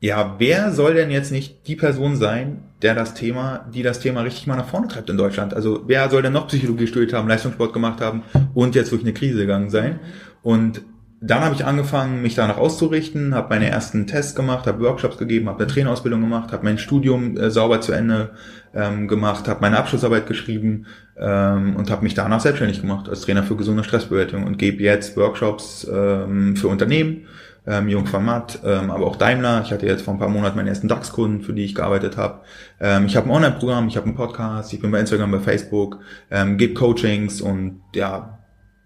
ja, 0.00 0.36
wer 0.38 0.72
soll 0.72 0.94
denn 0.94 1.10
jetzt 1.10 1.32
nicht 1.32 1.66
die 1.66 1.76
Person 1.76 2.16
sein, 2.16 2.62
der 2.82 2.94
das 2.94 3.14
Thema, 3.14 3.66
die 3.72 3.82
das 3.82 4.00
Thema 4.00 4.20
richtig 4.22 4.46
mal 4.46 4.56
nach 4.56 4.68
vorne 4.68 4.88
treibt 4.88 5.08
in 5.08 5.16
Deutschland? 5.16 5.54
Also 5.54 5.84
wer 5.86 6.10
soll 6.10 6.22
denn 6.22 6.34
noch 6.34 6.48
Psychologie 6.48 6.86
studiert 6.86 7.12
haben, 7.12 7.28
Leistungssport 7.28 7.72
gemacht 7.72 8.00
haben 8.00 8.22
und 8.54 8.74
jetzt 8.74 8.92
durch 8.92 9.02
eine 9.02 9.14
Krise 9.14 9.38
gegangen 9.38 9.70
sein? 9.70 10.00
Und 10.42 10.82
dann 11.20 11.40
habe 11.40 11.54
ich 11.54 11.64
angefangen, 11.64 12.20
mich 12.20 12.34
danach 12.34 12.58
auszurichten, 12.58 13.34
habe 13.34 13.48
meine 13.48 13.70
ersten 13.70 14.06
Tests 14.06 14.34
gemacht, 14.34 14.66
habe 14.66 14.84
Workshops 14.84 15.16
gegeben, 15.16 15.48
habe 15.48 15.64
eine 15.64 15.72
Trainerausbildung 15.72 16.20
gemacht, 16.20 16.52
habe 16.52 16.64
mein 16.64 16.76
Studium 16.76 17.38
äh, 17.38 17.50
sauber 17.50 17.80
zu 17.80 17.92
Ende 17.92 18.32
ähm, 18.74 19.08
gemacht, 19.08 19.48
habe 19.48 19.62
meine 19.62 19.78
Abschlussarbeit 19.78 20.26
geschrieben 20.26 20.86
ähm, 21.18 21.74
und 21.76 21.90
habe 21.90 22.02
mich 22.02 22.12
danach 22.12 22.40
selbstständig 22.40 22.82
gemacht 22.82 23.08
als 23.08 23.22
Trainer 23.22 23.42
für 23.42 23.56
gesunde 23.56 23.82
Stressbewältigung 23.82 24.44
und 24.44 24.58
gebe 24.58 24.82
jetzt 24.82 25.16
Workshops 25.16 25.88
ähm, 25.90 26.54
für 26.54 26.68
Unternehmen, 26.68 27.26
ähm, 27.66 27.88
Jung 27.88 28.06
von 28.06 28.24
Matt, 28.24 28.60
ähm, 28.64 28.90
aber 28.90 29.06
auch 29.06 29.16
Daimler. 29.16 29.62
Ich 29.64 29.72
hatte 29.72 29.86
jetzt 29.86 30.02
vor 30.02 30.14
ein 30.14 30.18
paar 30.18 30.28
Monaten 30.28 30.56
meinen 30.56 30.68
ersten 30.68 30.88
DAX-Kunden, 30.88 31.42
für 31.42 31.52
die 31.52 31.64
ich 31.64 31.74
gearbeitet 31.74 32.16
habe. 32.16 32.40
Ähm, 32.80 33.06
ich 33.06 33.16
habe 33.16 33.26
ein 33.26 33.32
Online-Programm, 33.32 33.88
ich 33.88 33.96
habe 33.96 34.06
einen 34.06 34.16
Podcast, 34.16 34.72
ich 34.72 34.80
bin 34.80 34.90
bei 34.90 35.00
Instagram, 35.00 35.32
bei 35.32 35.40
Facebook, 35.40 36.00
ähm, 36.30 36.58
gebe 36.58 36.74
Coachings 36.74 37.40
und 37.40 37.80
ja, 37.94 38.38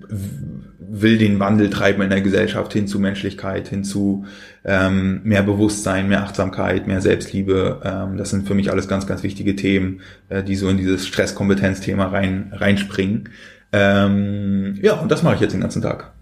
will 0.09 1.19
den 1.19 1.39
Wandel 1.39 1.71
treiben 1.71 2.03
in 2.03 2.11
der 2.11 2.23
Gesellschaft 2.23 2.73
hin 2.73 2.87
zu 2.87 2.99
Menschlichkeit, 2.99 3.69
hin 3.69 3.85
zu 3.85 4.25
ähm, 4.65 5.21
mehr 5.25 5.43
Bewusstsein, 5.43 6.09
mehr 6.09 6.23
Achtsamkeit, 6.23 6.87
mehr 6.87 7.01
Selbstliebe. 7.01 7.81
Ähm, 7.85 8.17
das 8.17 8.31
sind 8.31 8.47
für 8.47 8.55
mich 8.55 8.71
alles 8.71 8.89
ganz, 8.89 9.07
ganz 9.07 9.23
wichtige 9.23 9.57
Themen, 9.57 10.01
äh, 10.29 10.43
die 10.43 10.57
so 10.57 10.69
in 10.69 10.79
dieses 10.79 11.07
Stresskompetenzthema 11.07 12.07
rein 12.07 12.53
reinspringen. 12.55 13.29
Ähm, 13.73 14.79
ja, 14.81 14.95
und 14.95 15.11
das 15.11 15.23
mache 15.23 15.37
ich 15.37 15.41
jetzt 15.41 15.53
den 15.53 15.61
ganzen 15.61 15.83
Tag. 15.83 16.13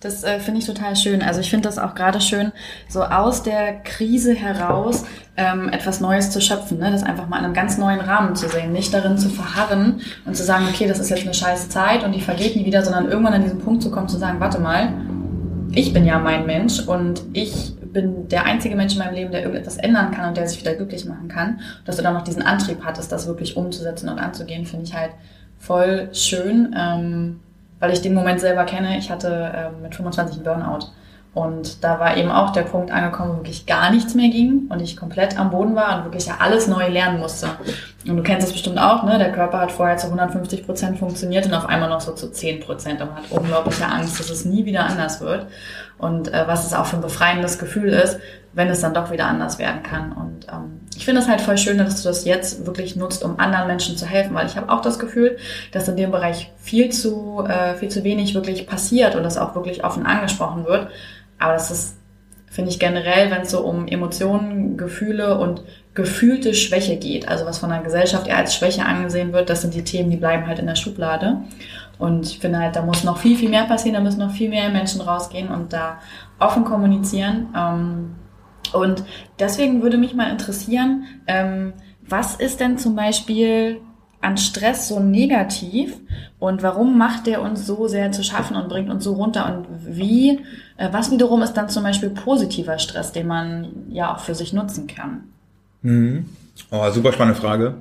Das 0.00 0.24
äh, 0.24 0.40
finde 0.40 0.60
ich 0.60 0.66
total 0.66 0.96
schön. 0.96 1.22
Also 1.22 1.40
ich 1.40 1.50
finde 1.50 1.68
das 1.68 1.78
auch 1.78 1.94
gerade 1.94 2.22
schön, 2.22 2.52
so 2.88 3.02
aus 3.04 3.42
der 3.42 3.82
Krise 3.82 4.32
heraus 4.34 5.04
ähm, 5.36 5.68
etwas 5.68 6.00
Neues 6.00 6.30
zu 6.30 6.40
schöpfen, 6.40 6.78
ne? 6.78 6.90
das 6.90 7.02
einfach 7.02 7.28
mal 7.28 7.38
in 7.38 7.44
einem 7.44 7.54
ganz 7.54 7.76
neuen 7.76 8.00
Rahmen 8.00 8.34
zu 8.34 8.48
sehen, 8.48 8.72
nicht 8.72 8.94
darin 8.94 9.18
zu 9.18 9.28
verharren 9.28 10.00
und 10.24 10.34
zu 10.34 10.42
sagen, 10.42 10.64
okay, 10.70 10.88
das 10.88 11.00
ist 11.00 11.10
jetzt 11.10 11.24
eine 11.24 11.34
scheiße 11.34 11.68
Zeit 11.68 12.02
und 12.02 12.12
die 12.12 12.22
vergeht 12.22 12.56
nie 12.56 12.64
wieder, 12.64 12.82
sondern 12.82 13.08
irgendwann 13.08 13.34
an 13.34 13.42
diesen 13.42 13.58
Punkt 13.58 13.82
zu 13.82 13.90
kommen, 13.90 14.08
zu 14.08 14.16
sagen, 14.16 14.40
warte 14.40 14.58
mal, 14.58 14.94
ich 15.72 15.92
bin 15.92 16.06
ja 16.06 16.18
mein 16.18 16.46
Mensch 16.46 16.80
und 16.80 17.22
ich 17.34 17.74
bin 17.92 18.26
der 18.28 18.46
einzige 18.46 18.76
Mensch 18.76 18.94
in 18.94 19.00
meinem 19.00 19.14
Leben, 19.14 19.32
der 19.32 19.42
irgendetwas 19.42 19.76
ändern 19.76 20.12
kann 20.12 20.28
und 20.28 20.36
der 20.36 20.48
sich 20.48 20.60
wieder 20.60 20.74
glücklich 20.74 21.04
machen 21.04 21.28
kann. 21.28 21.60
Dass 21.84 21.96
du 21.96 22.02
dann 22.02 22.14
noch 22.14 22.24
diesen 22.24 22.42
Antrieb 22.42 22.78
hattest, 22.84 23.12
das 23.12 23.26
wirklich 23.26 23.56
umzusetzen 23.56 24.08
und 24.08 24.18
anzugehen, 24.18 24.64
finde 24.64 24.86
ich 24.86 24.94
halt 24.94 25.12
voll 25.58 26.08
schön. 26.12 26.74
Ähm, 26.76 27.40
weil 27.80 27.92
ich 27.92 28.02
den 28.02 28.14
Moment 28.14 28.40
selber 28.40 28.64
kenne. 28.64 28.98
Ich 28.98 29.10
hatte 29.10 29.28
äh, 29.28 29.82
mit 29.82 29.94
25 29.94 30.36
einen 30.36 30.44
Burnout. 30.44 30.86
Und 31.32 31.84
da 31.84 32.00
war 32.00 32.16
eben 32.16 32.30
auch 32.30 32.50
der 32.50 32.62
Punkt 32.62 32.90
angekommen, 32.90 33.32
wo 33.32 33.36
wirklich 33.36 33.64
gar 33.64 33.92
nichts 33.92 34.14
mehr 34.16 34.30
ging 34.30 34.66
und 34.68 34.80
ich 34.80 34.96
komplett 34.96 35.38
am 35.38 35.50
Boden 35.50 35.76
war 35.76 35.96
und 35.98 36.04
wirklich 36.04 36.26
ja 36.26 36.38
alles 36.40 36.66
neu 36.66 36.88
lernen 36.88 37.20
musste. 37.20 37.46
Und 38.04 38.16
du 38.16 38.22
kennst 38.24 38.48
es 38.48 38.52
bestimmt 38.52 38.80
auch, 38.80 39.04
ne? 39.04 39.16
Der 39.16 39.30
Körper 39.30 39.60
hat 39.60 39.70
vorher 39.70 39.96
zu 39.96 40.06
150 40.06 40.66
Prozent 40.66 40.98
funktioniert 40.98 41.46
und 41.46 41.54
auf 41.54 41.66
einmal 41.66 41.88
noch 41.88 42.00
so 42.00 42.12
zu 42.12 42.32
10 42.32 42.60
Prozent 42.60 43.00
und 43.00 43.14
man 43.14 43.18
hat 43.18 43.30
unglaubliche 43.30 43.86
Angst, 43.86 44.18
dass 44.18 44.28
es 44.28 44.44
nie 44.44 44.64
wieder 44.64 44.86
anders 44.86 45.20
wird. 45.20 45.46
Und 46.00 46.32
äh, 46.32 46.44
was 46.46 46.66
es 46.66 46.74
auch 46.74 46.86
für 46.86 46.96
ein 46.96 47.02
befreiendes 47.02 47.58
Gefühl 47.58 47.90
ist, 47.90 48.18
wenn 48.52 48.68
es 48.68 48.80
dann 48.80 48.94
doch 48.94 49.10
wieder 49.10 49.26
anders 49.26 49.58
werden 49.58 49.82
kann. 49.82 50.12
Und 50.12 50.46
ähm, 50.48 50.80
ich 50.96 51.04
finde 51.04 51.20
es 51.20 51.28
halt 51.28 51.40
voll 51.40 51.56
schön, 51.56 51.78
dass 51.78 52.02
du 52.02 52.08
das 52.08 52.24
jetzt 52.24 52.66
wirklich 52.66 52.96
nutzt, 52.96 53.22
um 53.22 53.38
anderen 53.38 53.68
Menschen 53.68 53.96
zu 53.96 54.06
helfen, 54.06 54.34
weil 54.34 54.46
ich 54.46 54.56
habe 54.56 54.70
auch 54.72 54.82
das 54.82 54.98
Gefühl, 54.98 55.38
dass 55.72 55.88
in 55.88 55.96
dem 55.96 56.10
Bereich 56.10 56.50
viel 56.58 56.90
zu, 56.90 57.44
äh, 57.46 57.74
viel 57.74 57.88
zu 57.88 58.02
wenig 58.02 58.34
wirklich 58.34 58.66
passiert 58.66 59.14
und 59.14 59.22
das 59.22 59.38
auch 59.38 59.54
wirklich 59.54 59.84
offen 59.84 60.04
angesprochen 60.04 60.64
wird. 60.64 60.88
Aber 61.38 61.52
das 61.52 61.70
ist, 61.70 61.96
finde 62.50 62.70
ich 62.70 62.80
generell, 62.80 63.30
wenn 63.30 63.42
es 63.42 63.50
so 63.50 63.60
um 63.60 63.86
Emotionen, 63.86 64.76
Gefühle 64.76 65.38
und 65.38 65.62
gefühlte 65.94 66.54
Schwäche 66.54 66.96
geht, 66.96 67.28
also 67.28 67.46
was 67.46 67.58
von 67.58 67.70
der 67.70 67.80
Gesellschaft 67.80 68.26
eher 68.26 68.38
als 68.38 68.54
Schwäche 68.54 68.84
angesehen 68.84 69.32
wird, 69.32 69.50
das 69.50 69.62
sind 69.62 69.74
die 69.74 69.84
Themen, 69.84 70.10
die 70.10 70.16
bleiben 70.16 70.46
halt 70.46 70.58
in 70.58 70.66
der 70.66 70.76
Schublade. 70.76 71.38
Und 72.00 72.26
ich 72.26 72.38
finde 72.38 72.58
halt, 72.58 72.74
da 72.74 72.82
muss 72.82 73.04
noch 73.04 73.18
viel, 73.18 73.36
viel 73.36 73.50
mehr 73.50 73.64
passieren, 73.64 73.94
da 73.94 74.00
müssen 74.00 74.18
noch 74.18 74.32
viel 74.32 74.48
mehr 74.48 74.70
Menschen 74.70 75.02
rausgehen 75.02 75.48
und 75.48 75.72
da 75.72 75.98
offen 76.38 76.64
kommunizieren. 76.64 77.48
Ähm, 77.54 78.14
und 78.72 79.04
deswegen 79.38 79.82
würde 79.82 79.98
mich 79.98 80.14
mal 80.14 80.30
interessieren, 80.30 81.04
ähm, 81.26 81.74
was 82.08 82.34
ist 82.34 82.58
denn 82.58 82.78
zum 82.78 82.96
Beispiel 82.96 83.80
an 84.22 84.36
Stress 84.36 84.88
so 84.88 85.00
negativ 85.00 85.96
und 86.38 86.62
warum 86.62 86.98
macht 86.98 87.26
der 87.26 87.42
uns 87.42 87.66
so 87.66 87.86
sehr 87.86 88.12
zu 88.12 88.22
schaffen 88.22 88.56
und 88.56 88.68
bringt 88.68 88.90
uns 88.90 89.04
so 89.04 89.14
runter 89.14 89.54
und 89.54 89.66
wie, 89.96 90.40
äh, 90.76 90.88
was 90.90 91.10
wiederum 91.10 91.42
ist 91.42 91.54
dann 91.54 91.68
zum 91.68 91.82
Beispiel 91.82 92.10
positiver 92.10 92.78
Stress, 92.78 93.12
den 93.12 93.26
man 93.26 93.68
ja 93.90 94.14
auch 94.14 94.20
für 94.20 94.34
sich 94.34 94.52
nutzen 94.52 94.86
kann? 94.86 95.24
Mhm. 95.82 96.26
Oh, 96.70 96.90
super 96.90 97.12
spannende 97.12 97.40
Frage. 97.40 97.76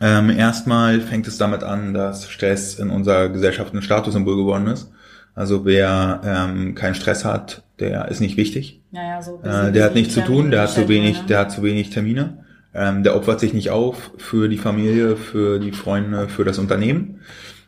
Ähm, 0.00 0.30
erstmal 0.30 1.00
fängt 1.00 1.26
es 1.28 1.38
damit 1.38 1.62
an, 1.62 1.94
dass 1.94 2.28
Stress 2.28 2.74
in 2.74 2.90
unserer 2.90 3.28
Gesellschaft 3.28 3.74
ein 3.74 3.82
Statussymbol 3.82 4.36
geworden 4.36 4.66
ist. 4.66 4.90
Also 5.34 5.64
wer 5.64 6.20
ähm, 6.24 6.74
keinen 6.74 6.94
Stress 6.94 7.24
hat, 7.24 7.62
der 7.80 8.08
ist 8.08 8.20
nicht 8.20 8.36
wichtig. 8.36 8.80
Ja, 8.92 9.02
ja, 9.02 9.22
so 9.22 9.40
äh, 9.42 9.72
der 9.72 9.84
hat 9.84 9.94
nichts 9.94 10.14
zu 10.14 10.20
tun, 10.22 10.50
der 10.50 10.62
hat 10.62 10.70
zu 10.70 10.88
wenig, 10.88 11.18
ne? 11.18 11.26
der 11.28 11.38
hat 11.40 11.52
zu 11.52 11.62
wenig 11.62 11.90
Termine. 11.90 12.44
Ähm, 12.72 13.02
der 13.02 13.16
opfert 13.16 13.40
sich 13.40 13.54
nicht 13.54 13.70
auf 13.70 14.12
für 14.18 14.48
die 14.48 14.58
Familie, 14.58 15.16
für 15.16 15.58
die 15.58 15.72
Freunde, 15.72 16.28
für 16.28 16.44
das 16.44 16.58
Unternehmen. 16.58 17.20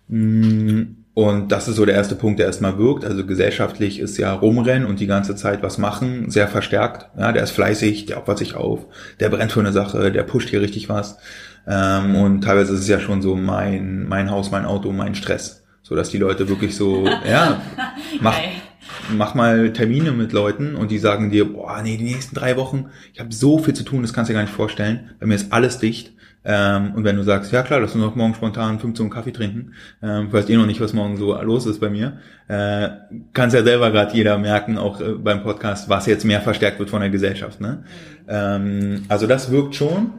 Mm, 0.08 0.82
und 1.14 1.50
das 1.50 1.66
ist 1.66 1.76
so 1.76 1.86
der 1.86 1.94
erste 1.94 2.14
Punkt, 2.14 2.38
der 2.38 2.46
erstmal 2.46 2.78
wirkt. 2.78 3.04
Also 3.04 3.24
gesellschaftlich 3.24 4.00
ist 4.00 4.18
ja 4.18 4.32
rumrennen 4.32 4.86
und 4.86 5.00
die 5.00 5.06
ganze 5.06 5.34
Zeit 5.34 5.62
was 5.62 5.78
machen 5.78 6.30
sehr 6.30 6.46
verstärkt. 6.46 7.08
Ja, 7.18 7.32
der 7.32 7.42
ist 7.42 7.52
fleißig, 7.52 8.06
der 8.06 8.18
opfert 8.18 8.38
sich 8.38 8.54
auf, 8.54 8.86
der 9.18 9.30
brennt 9.30 9.52
für 9.52 9.60
eine 9.60 9.72
Sache, 9.72 10.12
der 10.12 10.24
pusht 10.24 10.50
hier 10.50 10.60
richtig 10.60 10.88
was. 10.88 11.18
Ähm, 11.66 12.14
und 12.16 12.42
teilweise 12.42 12.74
ist 12.74 12.80
es 12.80 12.88
ja 12.88 13.00
schon 13.00 13.22
so 13.22 13.34
mein, 13.36 14.06
mein 14.08 14.30
Haus, 14.30 14.50
mein 14.50 14.64
Auto, 14.64 14.92
mein 14.92 15.14
Stress 15.14 15.66
so 15.86 15.94
dass 15.94 16.10
die 16.10 16.18
Leute 16.18 16.48
wirklich 16.48 16.74
so, 16.74 17.06
ja, 17.28 17.62
mach, 18.20 18.36
mach 19.16 19.34
mal 19.34 19.72
Termine 19.72 20.10
mit 20.10 20.32
Leuten 20.32 20.74
und 20.74 20.90
die 20.90 20.98
sagen 20.98 21.30
dir, 21.30 21.52
boah, 21.52 21.80
nee, 21.80 21.96
die 21.96 22.04
nächsten 22.04 22.34
drei 22.34 22.56
Wochen, 22.56 22.86
ich 23.14 23.20
habe 23.20 23.32
so 23.32 23.58
viel 23.58 23.74
zu 23.74 23.84
tun, 23.84 24.02
das 24.02 24.12
kannst 24.12 24.28
du 24.28 24.32
dir 24.32 24.38
gar 24.38 24.42
nicht 24.42 24.54
vorstellen. 24.54 25.10
Bei 25.20 25.26
mir 25.26 25.36
ist 25.36 25.52
alles 25.52 25.78
dicht. 25.78 26.12
Ähm, 26.44 26.92
und 26.94 27.04
wenn 27.04 27.16
du 27.16 27.22
sagst, 27.22 27.52
ja 27.52 27.62
klar, 27.62 27.80
lass 27.80 27.94
uns 27.94 28.04
noch 28.04 28.14
morgen 28.14 28.34
spontan 28.34 28.78
15 28.80 29.06
Uhr 29.06 29.12
Kaffee 29.12 29.32
trinken, 29.32 29.72
ähm, 30.02 30.32
weißt 30.32 30.50
eh 30.50 30.56
noch 30.56 30.66
nicht, 30.66 30.80
was 30.80 30.92
morgen 30.92 31.16
so 31.16 31.40
los 31.42 31.66
ist 31.66 31.80
bei 31.80 31.90
mir, 31.90 32.18
äh, 32.48 32.88
kannst 33.32 33.54
ja 33.54 33.64
selber 33.64 33.90
gerade 33.90 34.14
jeder 34.14 34.38
merken, 34.38 34.78
auch 34.78 35.00
äh, 35.00 35.12
beim 35.12 35.42
Podcast, 35.42 35.88
was 35.88 36.06
jetzt 36.06 36.24
mehr 36.24 36.40
verstärkt 36.40 36.78
wird 36.78 36.90
von 36.90 37.00
der 37.00 37.10
Gesellschaft. 37.10 37.60
Ne? 37.60 37.84
Ähm, 38.28 39.02
also 39.08 39.26
das 39.28 39.50
wirkt 39.50 39.74
schon. 39.76 40.14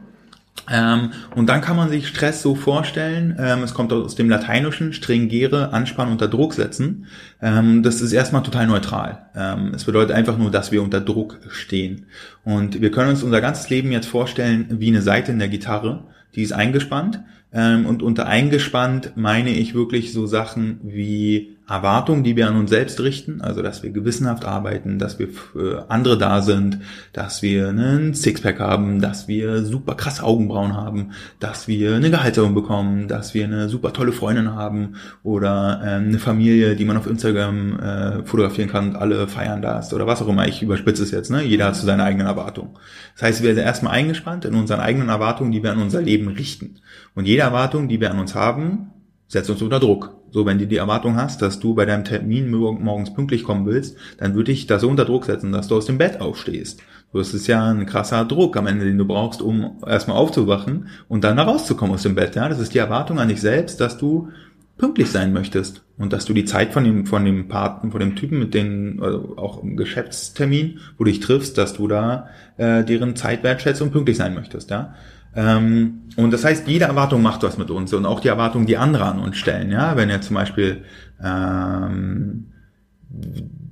Ähm, 0.70 1.12
und 1.36 1.48
dann 1.48 1.62
kann 1.62 1.78
man 1.78 1.90
sich 1.90 2.08
Stress 2.08 2.42
so 2.42 2.56
vorstellen, 2.56 3.38
ähm, 3.40 3.64
es 3.64 3.74
kommt 3.74 3.94
aus 3.94 4.16
dem 4.16 4.30
Lateinischen, 4.30 4.92
stringere, 4.92 5.72
anspannen, 5.72 6.12
unter 6.12 6.28
Druck 6.28 6.54
setzen. 6.54 7.06
Ähm, 7.42 7.84
das 7.84 8.02
ist 8.02 8.12
erstmal 8.12 8.44
total 8.44 8.68
neutral. 8.68 9.30
Ähm, 9.36 9.72
es 9.74 9.86
bedeutet 9.86 10.16
einfach 10.16 10.38
nur, 10.38 10.52
dass 10.52 10.72
wir 10.72 10.84
unter 10.84 11.00
Druck 11.00 11.40
stehen. 11.50 12.08
Und 12.44 12.82
wir 12.82 12.92
können 12.92 13.10
uns 13.10 13.24
unser 13.24 13.40
ganzes 13.42 13.70
Leben 13.70 13.92
jetzt 13.92 14.08
vorstellen 14.08 14.66
wie 14.80 14.90
eine 14.90 15.02
Seite 15.02 15.32
in 15.32 15.40
der 15.40 15.48
Gitarre, 15.48 16.04
die 16.36 16.42
ist 16.44 16.54
eingespannt. 16.54 17.22
Ähm, 17.54 17.86
und 17.86 18.04
unter 18.04 18.28
eingespannt 18.28 19.14
meine 19.16 19.52
ich 19.52 19.74
wirklich 19.74 20.14
so 20.14 20.26
Sachen 20.26 20.80
wie 20.84 21.58
Erwartungen, 21.70 22.24
die 22.24 22.38
wir 22.38 22.48
an 22.48 22.56
uns 22.56 22.70
selbst 22.70 23.02
richten, 23.02 23.42
also 23.42 23.62
dass 23.62 23.84
wir 23.84 23.90
gewissenhaft 23.90 24.46
arbeiten, 24.46 25.00
dass 25.00 25.20
wir 25.20 25.28
für 25.28 25.92
andere 25.92 26.18
da 26.18 26.42
sind, 26.42 26.80
dass 27.12 27.42
wir 27.42 27.68
einen 27.68 28.14
Sixpack 28.14 28.62
haben, 28.62 29.02
dass 29.02 29.28
wir 29.28 29.64
super 29.64 29.96
krasse 29.96 30.24
Augenbrauen 30.24 30.78
haben, 30.78 31.12
dass 31.42 31.68
wir 31.68 31.96
eine 31.96 32.10
Gehaltserhöhung 32.10 32.56
bekommen, 32.56 33.10
dass 33.10 33.34
wir 33.34 33.44
eine 33.44 33.68
super 33.68 33.92
tolle 33.92 34.14
Freundin 34.14 34.56
haben 34.56 34.96
oder 35.24 35.82
äh, 35.84 35.90
eine 35.96 36.20
Familie, 36.20 36.78
die 36.78 36.86
man 36.86 36.96
auf 36.96 37.06
Instagram 37.06 37.80
äh, 37.80 38.24
fotografieren 38.24 38.70
kann 38.70 38.92
und 38.92 38.96
alle 38.96 39.28
feiern 39.28 39.62
das 39.62 39.94
oder 39.94 40.08
was 40.08 40.22
auch 40.22 40.30
immer. 40.30 40.48
Ich 40.48 40.62
überspitze 40.62 41.04
es 41.04 41.12
jetzt, 41.12 41.32
ne? 41.32 41.44
Jeder 41.44 41.66
hat 41.66 41.76
so 41.76 41.86
seine 41.86 42.04
eigenen 42.04 42.28
Erwartungen. 42.28 42.78
Das 43.16 43.24
heißt, 43.24 43.44
wir 43.44 43.54
sind 43.56 43.66
erstmal 43.66 43.94
eingespannt 43.94 44.46
in 44.46 44.56
unseren 44.56 44.80
eigenen 44.80 45.10
Erwartungen, 45.10 45.52
die 45.52 45.64
wir 45.64 45.74
an 45.74 45.82
unser 45.82 46.02
Leben 46.02 46.30
richten. 46.30 46.80
Und 47.14 47.26
jede 47.38 47.46
Erwartung, 47.46 47.88
die 47.88 48.02
wir 48.02 48.10
an 48.10 48.20
uns 48.20 48.34
haben, 48.34 48.90
setzt 49.28 49.50
uns 49.52 49.62
unter 49.62 49.80
Druck. 49.80 50.16
So, 50.32 50.48
wenn 50.48 50.58
du 50.58 50.66
die 50.66 50.78
Erwartung 50.78 51.18
hast, 51.18 51.42
dass 51.44 51.60
du 51.60 51.76
bei 51.76 51.86
deinem 51.86 52.04
Termin 52.04 52.50
morgens 52.50 53.14
pünktlich 53.14 53.44
kommen 53.44 53.68
willst, 53.68 53.96
dann 54.18 54.34
würde 54.34 54.52
ich 54.52 54.66
da 54.66 54.80
so 54.80 54.90
unter 54.90 55.06
Druck 55.06 55.26
setzen, 55.26 55.52
dass 55.52 55.68
du 55.68 55.78
aus 55.78 55.86
dem 55.86 56.00
Bett 56.00 56.20
aufstehst. 56.20 56.82
Das 57.14 57.36
ist 57.36 57.46
ja 57.46 57.70
ein 57.70 57.86
krasser 57.86 58.26
Druck 58.26 58.58
am 58.58 58.66
Ende, 58.66 58.86
den 58.86 58.98
du 58.98 59.06
brauchst, 59.06 59.42
um 59.44 59.78
erstmal 59.86 60.18
aufzuwachen 60.18 60.88
und 61.08 61.24
dann 61.24 61.38
da 61.38 61.44
rauszukommen 61.44 61.94
aus 61.94 62.04
dem 62.04 62.16
Bett. 62.16 62.36
Ja, 62.36 62.50
das 62.50 62.60
ist 62.60 62.74
die 62.74 62.80
Erwartung 62.80 63.20
an 63.20 63.30
dich 63.30 63.40
selbst, 63.40 63.80
dass 63.80 64.00
du 64.00 64.30
pünktlich 64.78 65.10
sein 65.10 65.32
möchtest 65.32 65.84
und 65.98 66.14
dass 66.14 66.26
du 66.26 66.34
die 66.34 66.46
Zeit 66.46 66.74
von 66.74 66.84
dem 66.84 67.06
von 67.06 67.24
dem 67.24 67.48
Paten, 67.48 67.92
von 67.92 68.00
dem 68.00 68.16
Typen 68.16 68.40
mit 68.40 68.54
den 68.54 69.00
also 69.02 69.36
auch 69.38 69.64
im 69.64 69.78
Geschäftstermin, 69.78 70.80
wo 70.98 71.04
du 71.04 71.12
dich 71.12 71.20
triffst, 71.20 71.58
dass 71.58 71.74
du 71.74 71.88
da 71.88 72.30
äh, 72.58 72.84
deren 72.84 73.16
Zeit 73.16 73.44
wertschätzt 73.44 73.82
und 73.82 73.92
pünktlich 73.92 74.18
sein 74.18 74.34
möchtest. 74.34 74.70
Ja, 74.72 74.96
ähm, 75.38 76.02
und 76.18 76.32
das 76.32 76.44
heißt, 76.44 76.68
jede 76.68 76.86
Erwartung 76.86 77.22
macht 77.22 77.44
was 77.44 77.58
mit 77.58 77.72
uns 77.72 77.94
und 77.94 78.06
auch 78.06 78.20
die 78.20 78.28
Erwartung, 78.28 78.66
die 78.66 78.76
andere 78.76 79.06
an 79.06 79.20
uns 79.20 79.38
stellen. 79.38 79.72
Ja, 79.72 79.96
wenn 79.96 80.10
ihr 80.10 80.20
zum 80.20 80.36
Beispiel 80.36 80.84
ähm, 81.24 82.48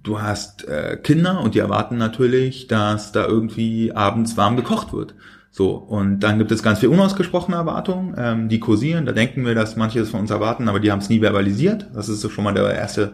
du 0.03 0.21
hast 0.21 0.67
äh, 0.67 0.97
Kinder 1.01 1.41
und 1.41 1.55
die 1.55 1.59
erwarten 1.59 1.97
natürlich, 1.97 2.67
dass 2.67 3.11
da 3.11 3.25
irgendwie 3.25 3.91
abends 3.93 4.37
warm 4.37 4.55
gekocht 4.55 4.93
wird. 4.93 5.15
So, 5.51 5.71
und 5.71 6.19
dann 6.19 6.37
gibt 6.37 6.51
es 6.51 6.63
ganz 6.63 6.79
viel 6.79 6.89
unausgesprochene 6.89 7.55
Erwartungen, 7.55 8.13
ähm, 8.17 8.49
die 8.49 8.59
kursieren. 8.59 9.05
Da 9.05 9.13
denken 9.13 9.45
wir, 9.45 9.55
dass 9.55 9.77
manche 9.77 10.01
es 10.01 10.09
von 10.09 10.19
uns 10.19 10.29
erwarten, 10.29 10.67
aber 10.67 10.81
die 10.81 10.91
haben 10.91 10.99
es 10.99 11.09
nie 11.09 11.21
verbalisiert. 11.21 11.87
Das 11.93 12.09
ist 12.09 12.29
schon 12.29 12.43
mal 12.43 12.53
der 12.53 12.73
erste, 12.73 13.13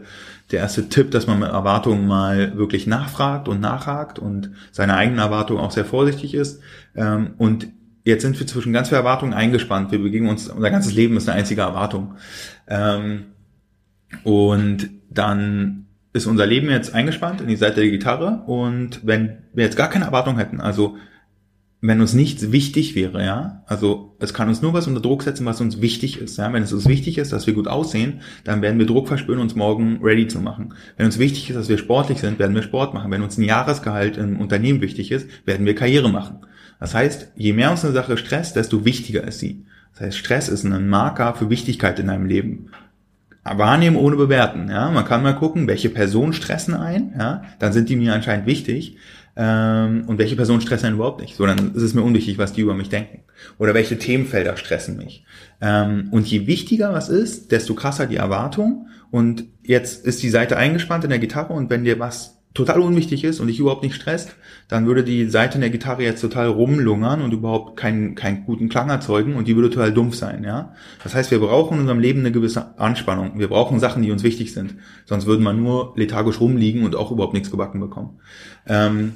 der 0.49 0.61
erste 0.61 0.89
Tipp, 0.89 1.11
dass 1.11 1.27
man 1.27 1.39
mit 1.39 1.49
Erwartungen 1.49 2.07
mal 2.07 2.57
wirklich 2.57 2.87
nachfragt 2.87 3.47
und 3.47 3.61
nachhakt 3.61 4.17
und 4.17 4.51
seine 4.71 4.95
eigenen 4.95 5.19
Erwartungen 5.19 5.59
auch 5.59 5.71
sehr 5.71 5.85
vorsichtig 5.85 6.33
ist. 6.33 6.61
Ähm, 6.95 7.35
und 7.37 7.67
jetzt 8.03 8.21
sind 8.21 8.39
wir 8.39 8.47
zwischen 8.47 8.73
ganz 8.73 8.89
vielen 8.89 8.99
Erwartungen 8.99 9.33
eingespannt. 9.33 9.91
Wir 9.91 9.99
begegnen 9.99 10.29
uns, 10.29 10.49
unser 10.49 10.71
ganzes 10.71 10.93
Leben 10.93 11.17
ist 11.17 11.29
eine 11.29 11.39
einzige 11.39 11.61
Erwartung. 11.61 12.15
Ähm, 12.67 13.25
und 14.23 14.89
dann 15.09 15.85
ist 16.13 16.25
unser 16.25 16.45
Leben 16.45 16.69
jetzt 16.69 16.93
eingespannt 16.93 17.41
in 17.41 17.47
die 17.47 17.55
Seite 17.55 17.81
der 17.81 17.89
Gitarre 17.89 18.43
und 18.45 19.05
wenn 19.05 19.37
wir 19.53 19.63
jetzt 19.63 19.77
gar 19.77 19.89
keine 19.89 20.05
Erwartung 20.05 20.37
hätten, 20.37 20.59
also 20.59 20.97
wenn 21.83 21.99
uns 21.99 22.13
nichts 22.13 22.51
wichtig 22.51 22.93
wäre, 22.93 23.25
ja, 23.25 23.63
also 23.65 24.15
es 24.19 24.35
kann 24.35 24.49
uns 24.49 24.61
nur 24.61 24.73
was 24.73 24.87
unter 24.87 25.01
Druck 25.01 25.23
setzen, 25.23 25.47
was 25.47 25.61
uns 25.61 25.81
wichtig 25.81 26.19
ist, 26.19 26.37
ja, 26.37 26.51
wenn 26.53 26.61
es 26.61 26.73
uns 26.73 26.87
wichtig 26.87 27.17
ist, 27.17 27.33
dass 27.33 27.47
wir 27.47 27.55
gut 27.55 27.67
aussehen, 27.67 28.21
dann 28.43 28.61
werden 28.61 28.77
wir 28.77 28.85
Druck 28.85 29.07
verspüren, 29.07 29.39
uns 29.39 29.55
morgen 29.55 29.99
ready 30.03 30.27
zu 30.27 30.39
machen. 30.39 30.75
Wenn 30.97 31.07
uns 31.07 31.17
wichtig 31.17 31.49
ist, 31.49 31.55
dass 31.55 31.69
wir 31.69 31.79
sportlich 31.79 32.19
sind, 32.19 32.37
werden 32.37 32.55
wir 32.55 32.61
Sport 32.61 32.93
machen. 32.93 33.09
Wenn 33.09 33.23
uns 33.23 33.37
ein 33.37 33.43
Jahresgehalt 33.43 34.17
im 34.17 34.39
Unternehmen 34.39 34.81
wichtig 34.81 35.11
ist, 35.11 35.27
werden 35.47 35.65
wir 35.65 35.73
Karriere 35.73 36.09
machen. 36.09 36.41
Das 36.81 36.95
heißt, 36.95 37.33
je 37.35 37.53
mehr 37.53 37.69
uns 37.69 37.85
eine 37.85 37.93
Sache 37.93 38.17
stresst, 38.17 38.55
desto 38.55 38.83
wichtiger 38.83 39.23
ist 39.23 39.37
sie. 39.37 39.63
Das 39.93 40.01
heißt, 40.01 40.17
Stress 40.17 40.49
ist 40.49 40.65
ein 40.65 40.89
Marker 40.89 41.35
für 41.35 41.51
Wichtigkeit 41.51 41.99
in 41.99 42.07
deinem 42.07 42.25
Leben. 42.25 42.71
Wahrnehmen 43.43 43.97
ohne 43.97 44.15
bewerten. 44.15 44.67
Ja, 44.67 44.89
man 44.89 45.05
kann 45.05 45.21
mal 45.21 45.35
gucken, 45.35 45.67
welche 45.67 45.89
Personen 45.89 46.33
stressen 46.33 46.73
ein. 46.73 47.13
Ja, 47.17 47.43
dann 47.59 47.71
sind 47.71 47.87
die 47.87 47.95
mir 47.95 48.15
anscheinend 48.15 48.47
wichtig. 48.47 48.97
Ähm, 49.35 50.05
und 50.07 50.17
welche 50.17 50.35
Personen 50.35 50.61
stressen 50.61 50.87
einen 50.87 50.95
überhaupt 50.95 51.21
nicht. 51.21 51.35
So, 51.35 51.45
dann 51.45 51.75
ist 51.75 51.83
es 51.83 51.93
mir 51.93 52.01
unwichtig, 52.01 52.39
was 52.39 52.51
die 52.51 52.61
über 52.61 52.73
mich 52.73 52.89
denken. 52.89 53.19
Oder 53.59 53.75
welche 53.75 53.99
Themenfelder 53.99 54.57
stressen 54.57 54.97
mich. 54.97 55.23
Ähm, 55.61 56.07
und 56.09 56.25
je 56.25 56.47
wichtiger 56.47 56.93
was 56.93 57.09
ist, 57.09 57.51
desto 57.51 57.75
krasser 57.75 58.07
die 58.07 58.17
Erwartung. 58.17 58.87
Und 59.11 59.45
jetzt 59.61 60.03
ist 60.03 60.23
die 60.23 60.29
Seite 60.29 60.57
eingespannt 60.57 61.03
in 61.03 61.11
der 61.11 61.19
Gitarre 61.19 61.53
und 61.53 61.69
wenn 61.69 61.83
dir 61.83 61.99
was 61.99 62.40
total 62.53 62.81
unwichtig 62.81 63.23
ist 63.23 63.39
und 63.39 63.47
dich 63.47 63.59
überhaupt 63.59 63.83
nicht 63.83 63.95
stresst, 63.95 64.35
dann 64.67 64.85
würde 64.85 65.03
die 65.03 65.29
Seite 65.29 65.55
in 65.55 65.61
der 65.61 65.69
Gitarre 65.69 66.03
jetzt 66.03 66.21
total 66.21 66.47
rumlungern 66.47 67.21
und 67.21 67.31
überhaupt 67.31 67.77
keinen, 67.77 68.15
keinen 68.15 68.45
guten 68.45 68.67
Klang 68.67 68.89
erzeugen 68.89 69.35
und 69.35 69.47
die 69.47 69.55
würde 69.55 69.69
total 69.69 69.93
dumpf 69.93 70.15
sein, 70.15 70.43
ja. 70.43 70.73
Das 71.03 71.15
heißt, 71.15 71.31
wir 71.31 71.39
brauchen 71.39 71.75
in 71.75 71.81
unserem 71.81 71.99
Leben 71.99 72.19
eine 72.19 72.31
gewisse 72.31 72.77
Anspannung. 72.77 73.39
Wir 73.39 73.47
brauchen 73.47 73.79
Sachen, 73.79 74.03
die 74.03 74.11
uns 74.11 74.23
wichtig 74.23 74.53
sind. 74.53 74.75
Sonst 75.05 75.25
würde 75.25 75.43
man 75.43 75.61
nur 75.61 75.93
lethargisch 75.95 76.41
rumliegen 76.41 76.83
und 76.83 76.95
auch 76.95 77.11
überhaupt 77.11 77.33
nichts 77.33 77.51
gebacken 77.51 77.79
bekommen. 77.79 78.19
Ähm, 78.67 79.13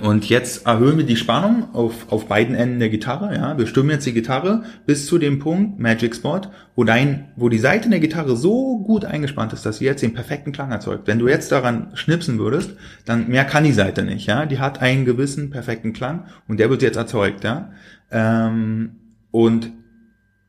und 0.00 0.28
jetzt 0.28 0.66
erhöhen 0.66 0.96
wir 0.96 1.04
die 1.04 1.16
Spannung 1.16 1.74
auf, 1.74 2.10
auf 2.10 2.26
beiden 2.26 2.54
Enden 2.54 2.78
der 2.78 2.88
Gitarre. 2.88 3.34
Ja, 3.34 3.58
wir 3.58 3.66
stimmen 3.66 3.90
jetzt 3.90 4.06
die 4.06 4.14
Gitarre 4.14 4.62
bis 4.86 5.06
zu 5.06 5.18
dem 5.18 5.40
Punkt 5.40 5.78
Magic 5.78 6.14
Spot, 6.14 6.40
wo 6.74 6.84
dein, 6.84 7.28
wo 7.36 7.48
die 7.48 7.58
Seite 7.58 7.90
der 7.90 8.00
Gitarre 8.00 8.36
so 8.36 8.78
gut 8.78 9.04
eingespannt 9.04 9.52
ist, 9.52 9.66
dass 9.66 9.78
sie 9.78 9.84
jetzt 9.84 10.02
den 10.02 10.14
perfekten 10.14 10.52
Klang 10.52 10.70
erzeugt. 10.70 11.06
Wenn 11.06 11.18
du 11.18 11.28
jetzt 11.28 11.52
daran 11.52 11.90
schnipsen 11.94 12.38
würdest, 12.38 12.70
dann 13.04 13.28
mehr 13.28 13.44
kann 13.44 13.64
die 13.64 13.72
Seite 13.72 14.02
nicht. 14.02 14.26
Ja, 14.26 14.46
die 14.46 14.58
hat 14.58 14.80
einen 14.80 15.04
gewissen 15.04 15.50
perfekten 15.50 15.92
Klang 15.92 16.26
und 16.48 16.60
der 16.60 16.70
wird 16.70 16.82
jetzt 16.82 16.96
erzeugt. 16.96 17.44
Ja, 17.44 17.72
ähm, 18.10 18.92
und 19.30 19.70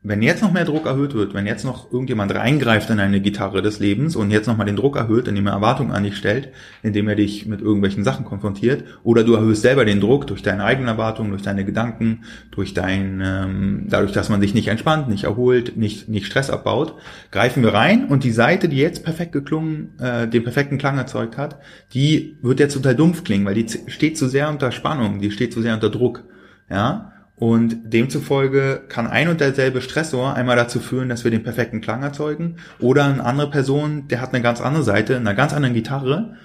wenn 0.04 0.20
jetzt 0.20 0.42
noch 0.42 0.52
mehr 0.52 0.64
Druck 0.64 0.86
erhöht 0.86 1.14
wird, 1.14 1.32
wenn 1.32 1.46
jetzt 1.46 1.64
noch 1.64 1.92
irgendjemand 1.92 2.34
reingreift 2.34 2.90
in 2.90 2.98
eine 2.98 3.20
Gitarre 3.20 3.62
des 3.62 3.78
Lebens 3.78 4.16
und 4.16 4.32
jetzt 4.32 4.48
nochmal 4.48 4.66
den 4.66 4.74
Druck 4.74 4.96
erhöht, 4.96 5.28
indem 5.28 5.46
er 5.46 5.52
Erwartungen 5.52 5.92
an 5.92 6.02
dich 6.02 6.16
stellt, 6.16 6.48
indem 6.82 7.08
er 7.08 7.14
dich 7.14 7.46
mit 7.46 7.60
irgendwelchen 7.60 8.02
Sachen 8.02 8.24
konfrontiert, 8.24 8.82
oder 9.04 9.22
du 9.22 9.34
erhöhst 9.34 9.62
selber 9.62 9.84
den 9.84 10.00
Druck 10.00 10.26
durch 10.26 10.42
deine 10.42 10.64
eigenen 10.64 10.88
Erwartungen, 10.88 11.30
durch 11.30 11.42
deine 11.42 11.64
Gedanken, 11.64 12.24
durch 12.50 12.74
dein, 12.74 13.22
ähm, 13.24 13.86
dadurch, 13.88 14.10
dass 14.10 14.28
man 14.28 14.40
sich 14.40 14.54
nicht 14.54 14.66
entspannt, 14.66 15.08
nicht 15.08 15.24
erholt, 15.24 15.76
nicht, 15.76 16.08
nicht 16.08 16.26
Stress 16.26 16.50
abbaut, 16.50 16.96
greifen 17.30 17.62
wir 17.62 17.72
rein 17.72 18.06
und 18.06 18.24
die 18.24 18.32
Seite, 18.32 18.68
die 18.68 18.78
jetzt 18.78 19.04
perfekt 19.04 19.30
geklungen, 19.30 19.98
äh, 20.00 20.26
den 20.26 20.42
perfekten 20.42 20.78
Klang 20.78 20.98
erzeugt 20.98 21.38
hat, 21.38 21.60
die 21.94 22.38
wird 22.42 22.58
jetzt 22.58 22.74
total 22.74 22.96
dumpf 22.96 23.22
klingen, 23.22 23.46
weil 23.46 23.54
die 23.54 23.66
steht 23.86 24.18
zu 24.18 24.26
sehr 24.26 24.48
unter 24.48 24.72
Spannung, 24.72 25.20
die 25.20 25.30
steht 25.30 25.52
zu 25.52 25.62
sehr 25.62 25.74
unter 25.74 25.90
Druck. 25.90 26.24
Ja, 26.68 27.12
und 27.42 27.92
demzufolge 27.92 28.82
kann 28.88 29.08
ein 29.08 29.26
und 29.26 29.40
derselbe 29.40 29.80
Stressor 29.80 30.34
einmal 30.34 30.54
dazu 30.54 30.78
führen, 30.78 31.08
dass 31.08 31.24
wir 31.24 31.32
den 31.32 31.42
perfekten 31.42 31.80
Klang 31.80 32.00
erzeugen. 32.00 32.58
Oder 32.78 33.06
eine 33.06 33.24
andere 33.24 33.50
Person, 33.50 34.06
der 34.06 34.20
hat 34.20 34.32
eine 34.32 34.44
ganz 34.44 34.60
andere 34.60 34.84
Seite, 34.84 35.16
eine 35.16 35.34
ganz 35.34 35.52
andere 35.52 35.72
Gitarre. 35.72 36.36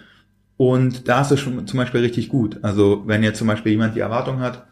Und 0.57 1.07
da 1.07 1.21
ist 1.21 1.29
es 1.29 1.39
schon 1.39 1.67
zum 1.67 1.77
Beispiel 1.77 2.01
richtig 2.01 2.29
gut. 2.29 2.57
Also 2.63 3.03
wenn 3.05 3.21
jetzt 3.21 3.37
zum 3.37 3.45
Beispiel 3.45 3.73
jemand 3.73 3.95
die 3.95 3.99
Erwartung 3.99 4.39
hat, 4.39 4.65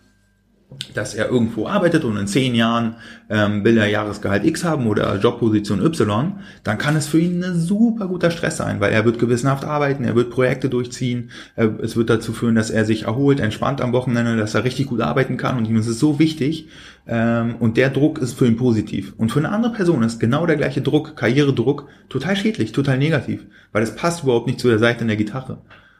dass 0.93 1.13
er 1.13 1.29
irgendwo 1.29 1.67
arbeitet 1.67 2.03
und 2.03 2.17
in 2.17 2.27
zehn 2.27 2.55
Jahren 2.55 2.95
ähm, 3.29 3.63
will 3.63 3.77
er 3.77 3.87
Jahresgehalt 3.87 4.45
X 4.45 4.63
haben 4.63 4.87
oder 4.87 5.17
Jobposition 5.17 5.83
Y, 5.83 6.33
dann 6.63 6.77
kann 6.77 6.95
es 6.95 7.07
für 7.07 7.19
ihn 7.19 7.43
ein 7.43 7.59
super 7.59 8.07
guter 8.07 8.31
Stress 8.31 8.57
sein, 8.57 8.79
weil 8.79 8.91
er 8.91 9.05
wird 9.05 9.19
gewissenhaft 9.19 9.65
arbeiten, 9.65 10.03
er 10.03 10.15
wird 10.15 10.29
Projekte 10.29 10.69
durchziehen, 10.69 11.31
er, 11.55 11.79
es 11.79 11.95
wird 11.95 12.09
dazu 12.09 12.33
führen, 12.33 12.55
dass 12.55 12.69
er 12.69 12.85
sich 12.85 13.03
erholt, 13.03 13.39
entspannt 13.39 13.81
am 13.81 13.93
Wochenende, 13.93 14.37
dass 14.37 14.55
er 14.55 14.63
richtig 14.63 14.87
gut 14.87 15.01
arbeiten 15.01 15.37
kann 15.37 15.57
und 15.57 15.67
ihm 15.67 15.77
ist 15.77 15.87
es 15.87 15.99
so 15.99 16.19
wichtig 16.19 16.69
ähm, 17.07 17.55
und 17.59 17.77
der 17.77 17.89
Druck 17.89 18.19
ist 18.19 18.37
für 18.37 18.47
ihn 18.47 18.57
positiv. 18.57 19.13
Und 19.17 19.31
für 19.31 19.39
eine 19.39 19.49
andere 19.49 19.73
Person 19.73 20.03
ist 20.03 20.19
genau 20.19 20.45
der 20.45 20.57
gleiche 20.57 20.81
Druck, 20.81 21.15
Karrieredruck, 21.15 21.87
total 22.09 22.35
schädlich, 22.35 22.71
total 22.71 22.97
negativ, 22.97 23.45
weil 23.71 23.83
es 23.83 23.95
passt 23.95 24.23
überhaupt 24.23 24.47
nicht 24.47 24.59
zu 24.59 24.67
der 24.67 24.79
Seite 24.79 25.01
in 25.01 25.07
der 25.07 25.17
Gitarre. 25.17 25.59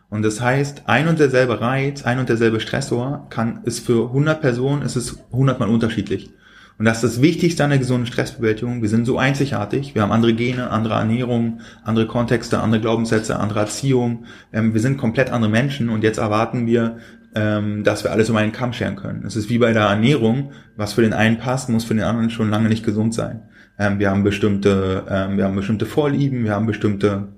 Und 0.09 0.21
das 0.21 0.39
heißt, 0.39 0.83
ein 0.85 1.07
und 1.07 1.19
derselbe 1.19 1.61
Reiz, 1.61 2.03
ein 2.03 2.19
und 2.19 2.29
derselbe 2.29 2.59
Stressor 2.59 3.27
kann, 3.29 3.61
ist 3.63 3.85
für 3.85 4.07
100 4.07 4.39
Personen, 4.39 4.81
ist 4.81 4.95
es 4.95 5.19
100 5.31 5.59
mal 5.59 5.69
unterschiedlich. 5.69 6.31
Und 6.77 6.85
das 6.85 7.03
ist 7.03 7.15
das 7.15 7.21
Wichtigste 7.21 7.63
an 7.63 7.69
der 7.69 7.79
gesunden 7.79 8.05
Stressbewältigung. 8.05 8.81
Wir 8.81 8.89
sind 8.89 9.05
so 9.05 9.17
einzigartig. 9.17 9.95
Wir 9.95 10.01
haben 10.01 10.11
andere 10.11 10.33
Gene, 10.33 10.71
andere 10.71 10.95
Ernährung, 10.95 11.61
andere 11.83 12.05
Kontexte, 12.05 12.59
andere 12.59 12.81
Glaubenssätze, 12.81 13.39
andere 13.39 13.61
Erziehung. 13.61 14.25
Ähm, 14.51 14.73
wir 14.73 14.81
sind 14.81 14.97
komplett 14.97 15.29
andere 15.29 15.49
Menschen 15.49 15.89
und 15.89 16.03
jetzt 16.03 16.17
erwarten 16.17 16.67
wir, 16.67 16.97
ähm, 17.33 17.85
dass 17.85 18.03
wir 18.03 18.11
alles 18.11 18.29
um 18.29 18.35
einen 18.35 18.51
Kamm 18.51 18.73
scheren 18.73 18.97
können. 18.97 19.25
Es 19.25 19.37
ist 19.37 19.49
wie 19.49 19.57
bei 19.57 19.71
der 19.71 19.83
Ernährung. 19.83 20.51
Was 20.75 20.93
für 20.93 21.01
den 21.01 21.13
einen 21.13 21.37
passt, 21.37 21.69
muss 21.69 21.85
für 21.85 21.93
den 21.93 22.03
anderen 22.03 22.29
schon 22.29 22.49
lange 22.49 22.67
nicht 22.67 22.85
gesund 22.85 23.13
sein. 23.13 23.43
Ähm, 23.79 23.99
wir 23.99 24.09
haben 24.09 24.23
bestimmte, 24.23 25.05
ähm, 25.09 25.37
wir 25.37 25.45
haben 25.45 25.55
bestimmte 25.55 25.85
Vorlieben, 25.85 26.43
wir 26.43 26.51
haben 26.51 26.65
bestimmte 26.65 27.29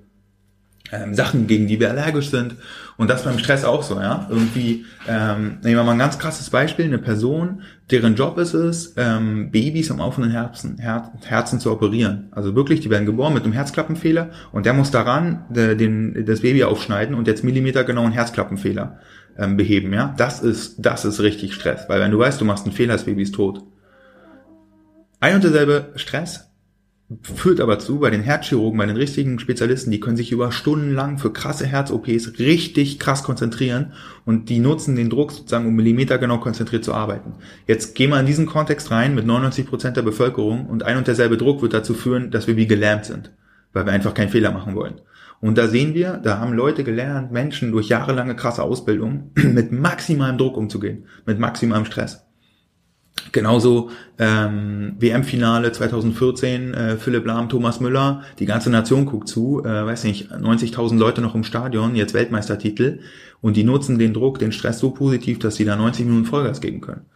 ähm, 0.92 1.14
Sachen, 1.14 1.46
gegen 1.46 1.66
die 1.66 1.80
wir 1.80 1.90
allergisch 1.90 2.30
sind. 2.30 2.56
Und 2.96 3.08
das 3.08 3.24
beim 3.24 3.38
Stress 3.38 3.64
auch 3.64 3.82
so, 3.82 4.00
ja. 4.00 4.26
Irgendwie, 4.28 4.84
ähm, 5.08 5.58
nehmen 5.62 5.76
wir 5.76 5.84
mal 5.84 5.92
ein 5.92 5.98
ganz 5.98 6.18
krasses 6.18 6.50
Beispiel, 6.50 6.86
eine 6.86 6.98
Person, 6.98 7.62
deren 7.90 8.16
Job 8.16 8.38
ist 8.38 8.54
es, 8.54 8.94
ähm, 8.96 9.50
Babys 9.50 9.90
am 9.90 10.00
offenen 10.00 10.30
Herzen, 10.30 10.78
Her 10.78 11.12
Herzen 11.24 11.60
zu 11.60 11.70
operieren. 11.70 12.28
Also 12.32 12.54
wirklich, 12.54 12.80
die 12.80 12.90
werden 12.90 13.06
geboren 13.06 13.34
mit 13.34 13.44
einem 13.44 13.52
Herzklappenfehler 13.52 14.30
und 14.52 14.66
der 14.66 14.72
muss 14.72 14.90
daran 14.90 15.44
der, 15.48 15.74
den, 15.74 16.24
das 16.26 16.40
Baby 16.40 16.64
aufschneiden 16.64 17.14
und 17.14 17.28
jetzt 17.28 17.44
Millimeter 17.44 17.84
genau 17.84 18.04
einen 18.04 18.12
Herzklappenfehler 18.12 18.98
ähm, 19.38 19.56
beheben, 19.56 19.92
ja. 19.92 20.14
Das 20.16 20.40
ist, 20.40 20.76
das 20.78 21.04
ist 21.04 21.20
richtig 21.20 21.54
Stress, 21.54 21.88
weil 21.88 22.00
wenn 22.00 22.10
du 22.10 22.18
weißt, 22.18 22.40
du 22.40 22.44
machst 22.44 22.64
einen 22.64 22.74
Fehler, 22.74 22.94
das 22.94 23.04
Baby 23.04 23.22
ist 23.22 23.34
tot. 23.34 23.62
Ein 25.20 25.36
und 25.36 25.44
derselbe 25.44 25.92
Stress 25.96 26.47
führt 27.22 27.60
aber 27.60 27.78
zu, 27.78 28.00
bei 28.00 28.10
den 28.10 28.22
Herzchirurgen, 28.22 28.78
bei 28.78 28.84
den 28.84 28.96
richtigen 28.96 29.38
Spezialisten, 29.38 29.90
die 29.90 30.00
können 30.00 30.18
sich 30.18 30.30
über 30.30 30.52
Stunden 30.52 30.92
lang 30.92 31.16
für 31.18 31.32
krasse 31.32 31.66
Herz-OPs 31.66 32.38
richtig 32.38 32.98
krass 32.98 33.22
konzentrieren 33.22 33.94
und 34.26 34.50
die 34.50 34.58
nutzen 34.58 34.94
den 34.94 35.08
Druck 35.08 35.32
sozusagen, 35.32 35.66
um 35.66 35.74
Millimeter 35.74 36.18
genau 36.18 36.38
konzentriert 36.38 36.84
zu 36.84 36.92
arbeiten. 36.92 37.32
Jetzt 37.66 37.94
gehen 37.94 38.10
wir 38.10 38.20
in 38.20 38.26
diesen 38.26 38.44
Kontext 38.44 38.90
rein 38.90 39.14
mit 39.14 39.24
99 39.24 39.66
Prozent 39.66 39.96
der 39.96 40.02
Bevölkerung 40.02 40.66
und 40.66 40.82
ein 40.82 40.98
und 40.98 41.06
derselbe 41.06 41.38
Druck 41.38 41.62
wird 41.62 41.72
dazu 41.72 41.94
führen, 41.94 42.30
dass 42.30 42.46
wir 42.46 42.56
wie 42.56 42.66
gelähmt 42.66 43.06
sind, 43.06 43.32
weil 43.72 43.86
wir 43.86 43.92
einfach 43.92 44.12
keinen 44.12 44.28
Fehler 44.28 44.52
machen 44.52 44.74
wollen. 44.74 45.00
Und 45.40 45.56
da 45.56 45.68
sehen 45.68 45.94
wir, 45.94 46.20
da 46.22 46.38
haben 46.40 46.52
Leute 46.52 46.84
gelernt, 46.84 47.32
Menschen 47.32 47.72
durch 47.72 47.88
jahrelange 47.88 48.36
krasse 48.36 48.62
Ausbildung 48.62 49.30
mit 49.36 49.72
maximalem 49.72 50.36
Druck 50.36 50.58
umzugehen, 50.58 51.06
mit 51.24 51.38
maximalem 51.38 51.86
Stress. 51.86 52.27
Genauso 53.32 53.90
ähm, 54.18 54.96
WM-Finale 54.98 55.72
2014, 55.72 56.74
äh, 56.74 56.96
Philipp 56.96 57.26
Lahm, 57.26 57.48
Thomas 57.48 57.80
Müller, 57.80 58.22
die 58.38 58.46
ganze 58.46 58.70
Nation 58.70 59.06
guckt 59.06 59.28
zu, 59.28 59.62
äh, 59.64 59.86
weiß 59.86 60.04
nicht, 60.04 60.32
90.000 60.32 60.98
Leute 60.98 61.20
noch 61.20 61.34
im 61.34 61.44
Stadion, 61.44 61.94
jetzt 61.94 62.14
Weltmeistertitel 62.14 63.00
und 63.40 63.56
die 63.56 63.64
nutzen 63.64 63.98
den 63.98 64.14
Druck, 64.14 64.38
den 64.38 64.52
Stress 64.52 64.78
so 64.78 64.90
positiv, 64.90 65.38
dass 65.38 65.56
sie 65.56 65.64
da 65.64 65.76
90 65.76 66.06
Minuten 66.06 66.24
Vollgas 66.24 66.60
geben 66.60 66.80
können. 66.80 67.06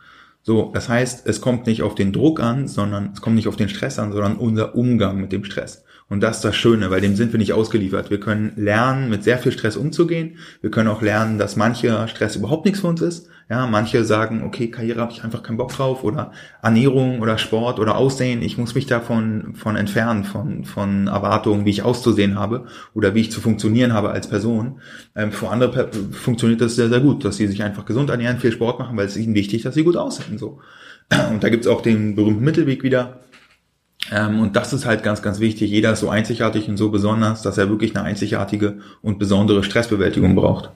So, 0.42 0.70
das 0.74 0.88
heißt, 0.88 1.26
es 1.26 1.40
kommt 1.40 1.66
nicht 1.66 1.82
auf 1.82 1.94
den 1.94 2.12
Druck 2.12 2.40
an, 2.40 2.66
sondern 2.66 3.10
es 3.12 3.20
kommt 3.20 3.36
nicht 3.36 3.48
auf 3.48 3.56
den 3.56 3.68
Stress 3.68 3.98
an, 3.98 4.12
sondern 4.12 4.36
unser 4.36 4.74
Umgang 4.74 5.20
mit 5.20 5.32
dem 5.32 5.44
Stress. 5.44 5.84
Und 6.08 6.20
das 6.20 6.36
ist 6.36 6.44
das 6.44 6.56
Schöne, 6.56 6.90
weil 6.90 7.00
dem 7.00 7.16
sind 7.16 7.32
wir 7.32 7.38
nicht 7.38 7.52
ausgeliefert. 7.52 8.10
Wir 8.10 8.20
können 8.20 8.52
lernen, 8.56 9.08
mit 9.08 9.24
sehr 9.24 9.38
viel 9.38 9.52
Stress 9.52 9.76
umzugehen. 9.76 10.36
Wir 10.60 10.70
können 10.70 10.88
auch 10.88 11.02
lernen, 11.02 11.38
dass 11.38 11.56
mancher 11.56 12.06
Stress 12.08 12.36
überhaupt 12.36 12.64
nichts 12.64 12.80
für 12.80 12.88
uns 12.88 13.00
ist. 13.00 13.28
Ja, 13.50 13.66
manche 13.66 14.04
sagen, 14.04 14.44
okay, 14.44 14.70
Karriere 14.70 15.00
habe 15.00 15.12
ich 15.12 15.24
einfach 15.24 15.42
keinen 15.42 15.58
Bock 15.58 15.72
drauf 15.72 16.04
oder 16.04 16.32
Ernährung 16.62 17.20
oder 17.20 17.36
Sport 17.38 17.80
oder 17.80 17.96
Aussehen. 17.96 18.40
Ich 18.40 18.56
muss 18.56 18.74
mich 18.74 18.86
davon 18.86 19.54
von 19.54 19.76
entfernen, 19.76 20.24
von, 20.24 20.64
von 20.64 21.06
Erwartungen, 21.06 21.66
wie 21.66 21.70
ich 21.70 21.82
auszusehen 21.82 22.38
habe 22.38 22.66
oder 22.94 23.14
wie 23.14 23.20
ich 23.20 23.32
zu 23.32 23.40
funktionieren 23.40 23.92
habe 23.92 24.10
als 24.10 24.28
Person. 24.28 24.80
Ähm, 25.14 25.32
für 25.32 25.50
andere 25.50 25.90
funktioniert 26.12 26.60
das 26.60 26.76
sehr, 26.76 26.88
sehr 26.88 27.00
gut, 27.00 27.24
dass 27.24 27.36
sie 27.36 27.46
sich 27.46 27.62
einfach 27.62 27.84
gesund 27.84 28.10
ernähren, 28.10 28.38
viel 28.38 28.52
Sport 28.52 28.78
machen, 28.78 28.96
weil 28.96 29.06
es 29.06 29.16
ihnen 29.16 29.34
wichtig, 29.34 29.62
dass 29.62 29.74
sie 29.74 29.84
gut 29.84 29.96
aussehen. 29.96 30.38
So. 30.38 30.60
Und 31.30 31.44
da 31.44 31.48
gibt's 31.48 31.66
auch 31.66 31.82
den 31.82 32.14
berühmten 32.14 32.44
Mittelweg 32.44 32.82
wieder 32.82 33.21
ähm, 34.10 34.40
und 34.40 34.56
das 34.56 34.72
ist 34.72 34.84
halt 34.84 35.02
ganz, 35.02 35.22
ganz 35.22 35.38
wichtig. 35.38 35.70
Jeder 35.70 35.92
ist 35.92 36.00
so 36.00 36.08
einzigartig 36.08 36.68
und 36.68 36.76
so 36.76 36.90
besonders, 36.90 37.42
dass 37.42 37.58
er 37.58 37.68
wirklich 37.68 37.94
eine 37.94 38.04
einzigartige 38.04 38.80
und 39.00 39.18
besondere 39.18 39.62
Stressbewältigung 39.62 40.34
braucht. 40.34 40.70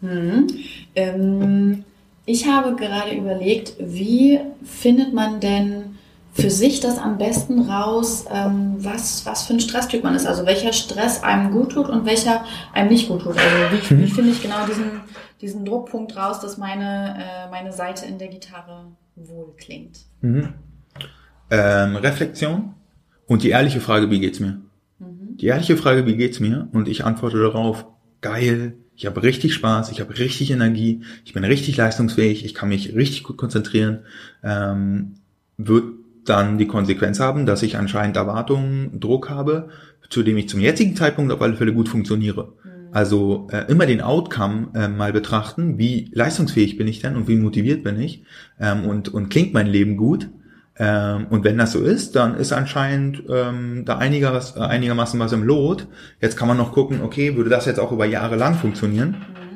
Hm. 0.00 0.46
Ähm, 0.94 1.84
ich 2.24 2.46
habe 2.46 2.74
gerade 2.74 3.14
überlegt, 3.14 3.74
wie 3.78 4.40
findet 4.64 5.12
man 5.12 5.40
denn 5.40 5.96
für 6.32 6.50
sich 6.50 6.80
das 6.80 6.96
am 6.96 7.18
besten 7.18 7.68
raus, 7.68 8.24
ähm, 8.32 8.76
was, 8.78 9.26
was 9.26 9.42
für 9.42 9.54
ein 9.54 9.60
Stresstyp 9.60 10.04
man 10.04 10.14
ist? 10.14 10.26
Also 10.26 10.46
welcher 10.46 10.72
Stress 10.72 11.22
einem 11.22 11.50
gut 11.50 11.72
tut 11.72 11.88
und 11.88 12.06
welcher 12.06 12.44
einem 12.72 12.88
nicht 12.88 13.08
gut 13.08 13.22
tut. 13.22 13.36
Also 13.36 13.48
wie, 13.72 13.98
wie 13.98 14.02
mhm. 14.02 14.08
finde 14.08 14.30
ich 14.30 14.40
genau 14.40 14.64
diesen, 14.66 15.02
diesen 15.40 15.64
Druckpunkt 15.64 16.16
raus, 16.16 16.40
dass 16.40 16.56
meine, 16.56 17.16
äh, 17.18 17.50
meine 17.50 17.72
Seite 17.72 18.06
in 18.06 18.18
der 18.18 18.28
Gitarre 18.28 18.86
wohl 19.16 19.52
klingt? 19.58 19.98
Mhm 20.22 20.54
ähm, 21.50 21.96
Reflexion 21.96 22.74
und 23.26 23.42
die 23.42 23.50
ehrliche 23.50 23.80
Frage, 23.80 24.10
wie 24.10 24.20
geht's 24.20 24.40
mir? 24.40 24.60
Mhm. 24.98 25.36
Die 25.36 25.46
ehrliche 25.46 25.76
Frage, 25.76 26.06
wie 26.06 26.16
geht's 26.16 26.40
mir? 26.40 26.68
Und 26.72 26.88
ich 26.88 27.04
antworte 27.04 27.40
darauf, 27.40 27.86
geil, 28.20 28.74
ich 28.96 29.06
habe 29.06 29.22
richtig 29.22 29.54
Spaß, 29.54 29.90
ich 29.92 30.00
habe 30.00 30.18
richtig 30.18 30.50
Energie, 30.50 31.02
ich 31.24 31.32
bin 31.32 31.44
richtig 31.44 31.76
leistungsfähig, 31.76 32.44
ich 32.44 32.54
kann 32.54 32.68
mich 32.68 32.94
richtig 32.94 33.22
gut 33.22 33.36
konzentrieren, 33.36 34.00
ähm, 34.44 35.14
wird 35.56 35.84
dann 36.24 36.58
die 36.58 36.66
Konsequenz 36.66 37.18
haben, 37.18 37.46
dass 37.46 37.62
ich 37.62 37.76
anscheinend 37.76 38.16
Erwartungen, 38.16 39.00
Druck 39.00 39.30
habe, 39.30 39.70
zu 40.10 40.22
dem 40.22 40.36
ich 40.36 40.48
zum 40.48 40.60
jetzigen 40.60 40.96
Zeitpunkt 40.96 41.32
auf 41.32 41.40
alle 41.40 41.54
Fälle 41.54 41.72
gut 41.72 41.88
funktioniere. 41.88 42.52
Mhm. 42.62 42.70
Also 42.92 43.48
äh, 43.50 43.70
immer 43.70 43.86
den 43.86 44.00
Outcome 44.00 44.68
äh, 44.74 44.88
mal 44.88 45.12
betrachten, 45.12 45.78
wie 45.78 46.10
leistungsfähig 46.12 46.76
bin 46.76 46.88
ich 46.88 47.00
denn 47.00 47.16
und 47.16 47.26
wie 47.26 47.36
motiviert 47.36 47.82
bin 47.82 47.98
ich 47.98 48.24
ähm, 48.60 48.84
und, 48.84 49.08
und 49.08 49.30
klingt 49.30 49.54
mein 49.54 49.66
Leben 49.66 49.96
gut 49.96 50.28
ähm, 50.82 51.26
und 51.28 51.44
wenn 51.44 51.58
das 51.58 51.72
so 51.72 51.80
ist, 51.80 52.16
dann 52.16 52.34
ist 52.36 52.54
anscheinend 52.54 53.22
ähm, 53.28 53.84
da 53.84 53.98
einiger 53.98 54.32
was, 54.32 54.56
äh, 54.56 54.60
einigermaßen 54.60 55.20
was 55.20 55.30
im 55.32 55.42
Lot. 55.42 55.86
Jetzt 56.22 56.38
kann 56.38 56.48
man 56.48 56.56
noch 56.56 56.72
gucken, 56.72 57.02
okay, 57.02 57.36
würde 57.36 57.50
das 57.50 57.66
jetzt 57.66 57.78
auch 57.78 57.92
über 57.92 58.06
Jahre 58.06 58.36
lang 58.36 58.54
funktionieren? 58.54 59.10
Mhm. 59.10 59.50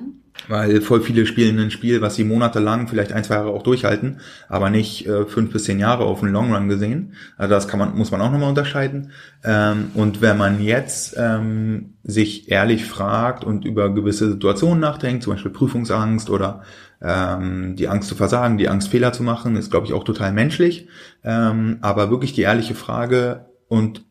Weil 0.49 0.83
voll 0.83 1.01
viele 1.01 1.25
spielen 1.25 1.59
ein 1.59 1.71
Spiel, 1.71 2.03
was 2.03 2.17
sie 2.17 2.25
monatelang, 2.25 2.89
vielleicht 2.89 3.15
ein, 3.15 3.25
zwei 3.25 3.37
Jahre 3.37 3.49
auch 3.49 3.63
durchhalten, 3.63 4.21
aber 4.51 4.69
nicht 4.69 5.07
äh, 5.07 5.25
fünf 5.25 5.51
bis 5.51 5.65
zehn 5.65 5.79
Jahre 5.79 6.05
auf 6.05 6.21
den 6.21 6.29
Long 6.29 6.53
Run 6.53 6.69
gesehen. 6.69 7.15
Also 7.39 7.55
das 7.55 7.69
kann 7.69 7.79
man, 7.79 7.97
muss 7.97 8.11
man 8.11 8.21
auch 8.21 8.31
nochmal 8.31 8.51
unterscheiden. 8.51 9.13
Ähm, 9.45 9.93
und 9.95 10.21
wenn 10.21 10.37
man 10.37 10.63
jetzt 10.63 11.17
ähm, 11.17 11.95
sich 12.03 12.51
ehrlich 12.51 12.85
fragt 12.85 13.45
und 13.45 13.65
über 13.65 13.95
gewisse 13.95 14.31
Situationen 14.31 14.81
nachdenkt, 14.81 15.23
zum 15.23 15.33
Beispiel 15.33 15.53
Prüfungsangst 15.53 16.29
oder 16.29 16.65
ähm, 17.05 17.77
die 17.77 17.89
Angst 17.89 18.09
zu 18.09 18.15
versagen, 18.15 18.57
die 18.57 18.69
Angst 18.69 18.89
Fehler 18.89 19.13
zu 19.13 19.23
machen, 19.23 19.57
ist, 19.57 19.71
glaube 19.71 19.87
ich, 19.87 19.93
auch 19.93 20.05
total 20.05 20.33
menschlich. 20.33 20.89
Ähm, 21.23 21.79
aber 21.83 22.11
wirklich 22.11 22.33
die 22.33 22.43
ehrliche 22.43 22.75
Frage 22.75 23.47
und 23.69 24.05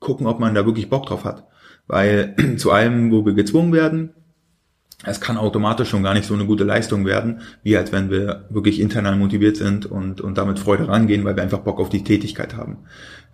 gucken, 0.00 0.26
ob 0.26 0.40
man 0.40 0.54
da 0.54 0.66
wirklich 0.66 0.90
Bock 0.90 1.06
drauf 1.06 1.24
hat. 1.24 1.46
Weil 1.86 2.34
zu 2.56 2.72
allem, 2.72 3.12
wo 3.12 3.24
wir 3.24 3.34
gezwungen 3.34 3.72
werden, 3.72 4.14
es 5.04 5.20
kann 5.20 5.38
automatisch 5.38 5.88
schon 5.88 6.02
gar 6.02 6.12
nicht 6.12 6.26
so 6.26 6.34
eine 6.34 6.44
gute 6.44 6.64
Leistung 6.64 7.06
werden, 7.06 7.40
wie 7.62 7.76
als 7.76 7.90
wenn 7.90 8.10
wir 8.10 8.44
wirklich 8.50 8.80
internal 8.80 9.16
motiviert 9.16 9.56
sind 9.56 9.86
und, 9.86 10.20
und 10.20 10.36
damit 10.36 10.58
Freude 10.58 10.88
rangehen, 10.88 11.24
weil 11.24 11.36
wir 11.36 11.42
einfach 11.42 11.60
Bock 11.60 11.80
auf 11.80 11.88
die 11.88 12.04
Tätigkeit 12.04 12.54
haben. 12.54 12.78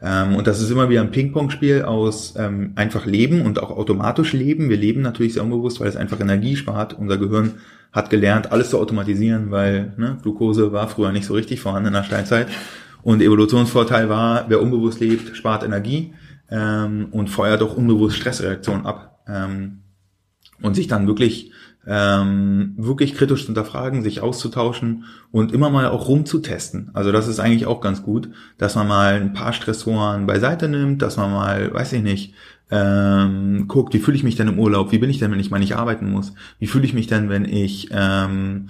Ähm, 0.00 0.37
und 0.37 0.46
das 0.46 0.61
ist 0.61 0.70
immer 0.70 0.88
wieder 0.88 1.00
ein 1.00 1.11
Ping-Pong-Spiel 1.11 1.83
aus 1.83 2.35
ähm, 2.38 2.72
einfach 2.76 3.05
Leben 3.07 3.42
und 3.42 3.61
auch 3.61 3.70
automatisch 3.70 4.33
Leben. 4.33 4.68
Wir 4.68 4.76
leben 4.76 5.02
natürlich 5.02 5.35
sehr 5.35 5.42
unbewusst, 5.42 5.81
weil 5.81 5.88
es 5.88 5.96
einfach 5.96 6.20
Energie 6.20 6.55
spart. 6.55 6.94
Unser 6.96 7.18
Gehirn 7.18 7.55
hat 7.92 8.11
gelernt, 8.11 8.52
alles 8.52 8.70
zu 8.70 8.79
automatisieren, 8.79 9.50
weil 9.50 9.92
ne, 9.96 10.18
Glucose 10.22 10.72
war 10.72 10.88
früher 10.88 11.12
nicht 11.12 11.26
so 11.26 11.35
richtig 11.35 11.61
vorhanden 11.61 11.88
in 11.88 11.94
der 11.94 12.05
Steinzeit. 12.05 12.46
Und 13.02 13.22
Evolutionsvorteil 13.22 14.09
war, 14.09 14.44
wer 14.48 14.61
unbewusst 14.61 15.00
lebt, 15.00 15.37
spart 15.37 15.64
Energie 15.64 16.12
ähm, 16.50 17.09
und 17.11 17.29
feuert 17.29 17.62
auch 17.62 17.76
unbewusst 17.76 18.16
Stressreaktionen 18.16 18.85
ab. 18.85 19.24
Ähm, 19.29 19.79
und 20.62 20.75
sich 20.75 20.87
dann 20.87 21.07
wirklich 21.07 21.53
ähm, 21.87 22.75
wirklich 22.77 23.14
kritisch 23.14 23.42
zu 23.42 23.47
hinterfragen, 23.47 24.03
sich 24.03 24.21
auszutauschen 24.21 25.05
und 25.31 25.53
immer 25.53 25.71
mal 25.71 25.87
auch 25.87 26.09
rumzutesten. 26.09 26.90
Also 26.95 27.12
das 27.12 27.29
ist 27.29 27.38
eigentlich 27.38 27.66
auch 27.66 27.81
ganz 27.81 28.03
gut, 28.03 28.29
dass 28.59 28.75
man 28.75 28.88
mal 28.88 29.14
ein 29.14 29.33
paar 29.33 29.53
Stressoren 29.53 30.27
beiseite 30.27 30.69
nimmt, 30.69 31.01
dass 31.03 31.16
man 31.16 31.31
mal, 31.31 31.73
weiß 31.73 31.92
ich 31.92 32.03
nicht, 32.03 32.35
ähm, 32.71 33.69
guckt, 33.69 33.95
wie 33.95 34.01
fühle 34.01 34.16
ich 34.16 34.25
mich 34.25 34.35
denn 34.35 34.49
im 34.49 34.59
Urlaub, 34.59 34.90
wie 34.90 34.99
bin 34.99 35.11
ich 35.11 35.21
denn, 35.21 35.31
wenn 35.31 35.38
ich 35.38 35.53
mal 35.53 35.61
nicht 35.61 35.77
arbeiten 35.77 36.11
muss, 36.11 36.33
wie 36.59 36.66
fühle 36.66 36.85
ich 36.85 36.95
mich 36.95 37.07
denn, 37.07 37.29
wenn 37.29 37.45
ich 37.45 37.88
ähm, 37.92 38.66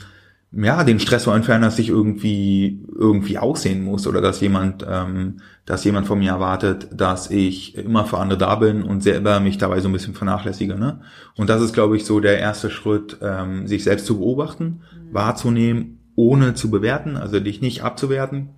ja, 0.65 0.85
den 0.85 1.01
Stressor 1.01 1.35
entfernen, 1.35 1.63
dass 1.63 1.79
ich 1.79 1.89
irgendwie 1.89 2.83
irgendwie 2.95 3.39
aussehen 3.39 3.85
muss 3.85 4.07
oder 4.07 4.21
dass 4.21 4.41
jemand, 4.41 4.87
ähm, 4.89 5.41
dass 5.67 5.85
jemand 5.85 6.07
von 6.07 6.19
mir 6.19 6.31
erwartet, 6.31 6.89
dass 6.93 7.31
ich 7.31 7.77
immer 7.77 8.07
für 8.07 8.19
andere 8.19 8.39
da 8.39 8.55
bin 8.55 8.83
und 8.83 9.03
selber 9.03 9.41
mich 9.41 9.59
dabei 9.59 9.81
so 9.81 9.89
ein 9.89 9.93
bisschen 9.93 10.15
vernachlässige. 10.15 10.77
Ne? 10.77 11.01
Und 11.37 11.51
das 11.51 11.61
ist, 11.61 11.75
glaube 11.75 11.97
ich, 11.97 12.05
so 12.05 12.21
der 12.21 12.39
erste 12.39 12.71
Schritt, 12.71 13.19
ähm, 13.21 13.67
sich 13.67 13.85
selbst 13.85 14.07
zu 14.07 14.19
beobachten, 14.19 14.65
mhm. 14.65 15.15
wahrzunehmen, 15.15 15.99
ohne 16.15 16.55
zu 16.55 16.71
bewerten, 16.71 17.17
also 17.17 17.39
dich 17.41 17.61
nicht 17.61 17.83
abzuwerten. 17.83 18.49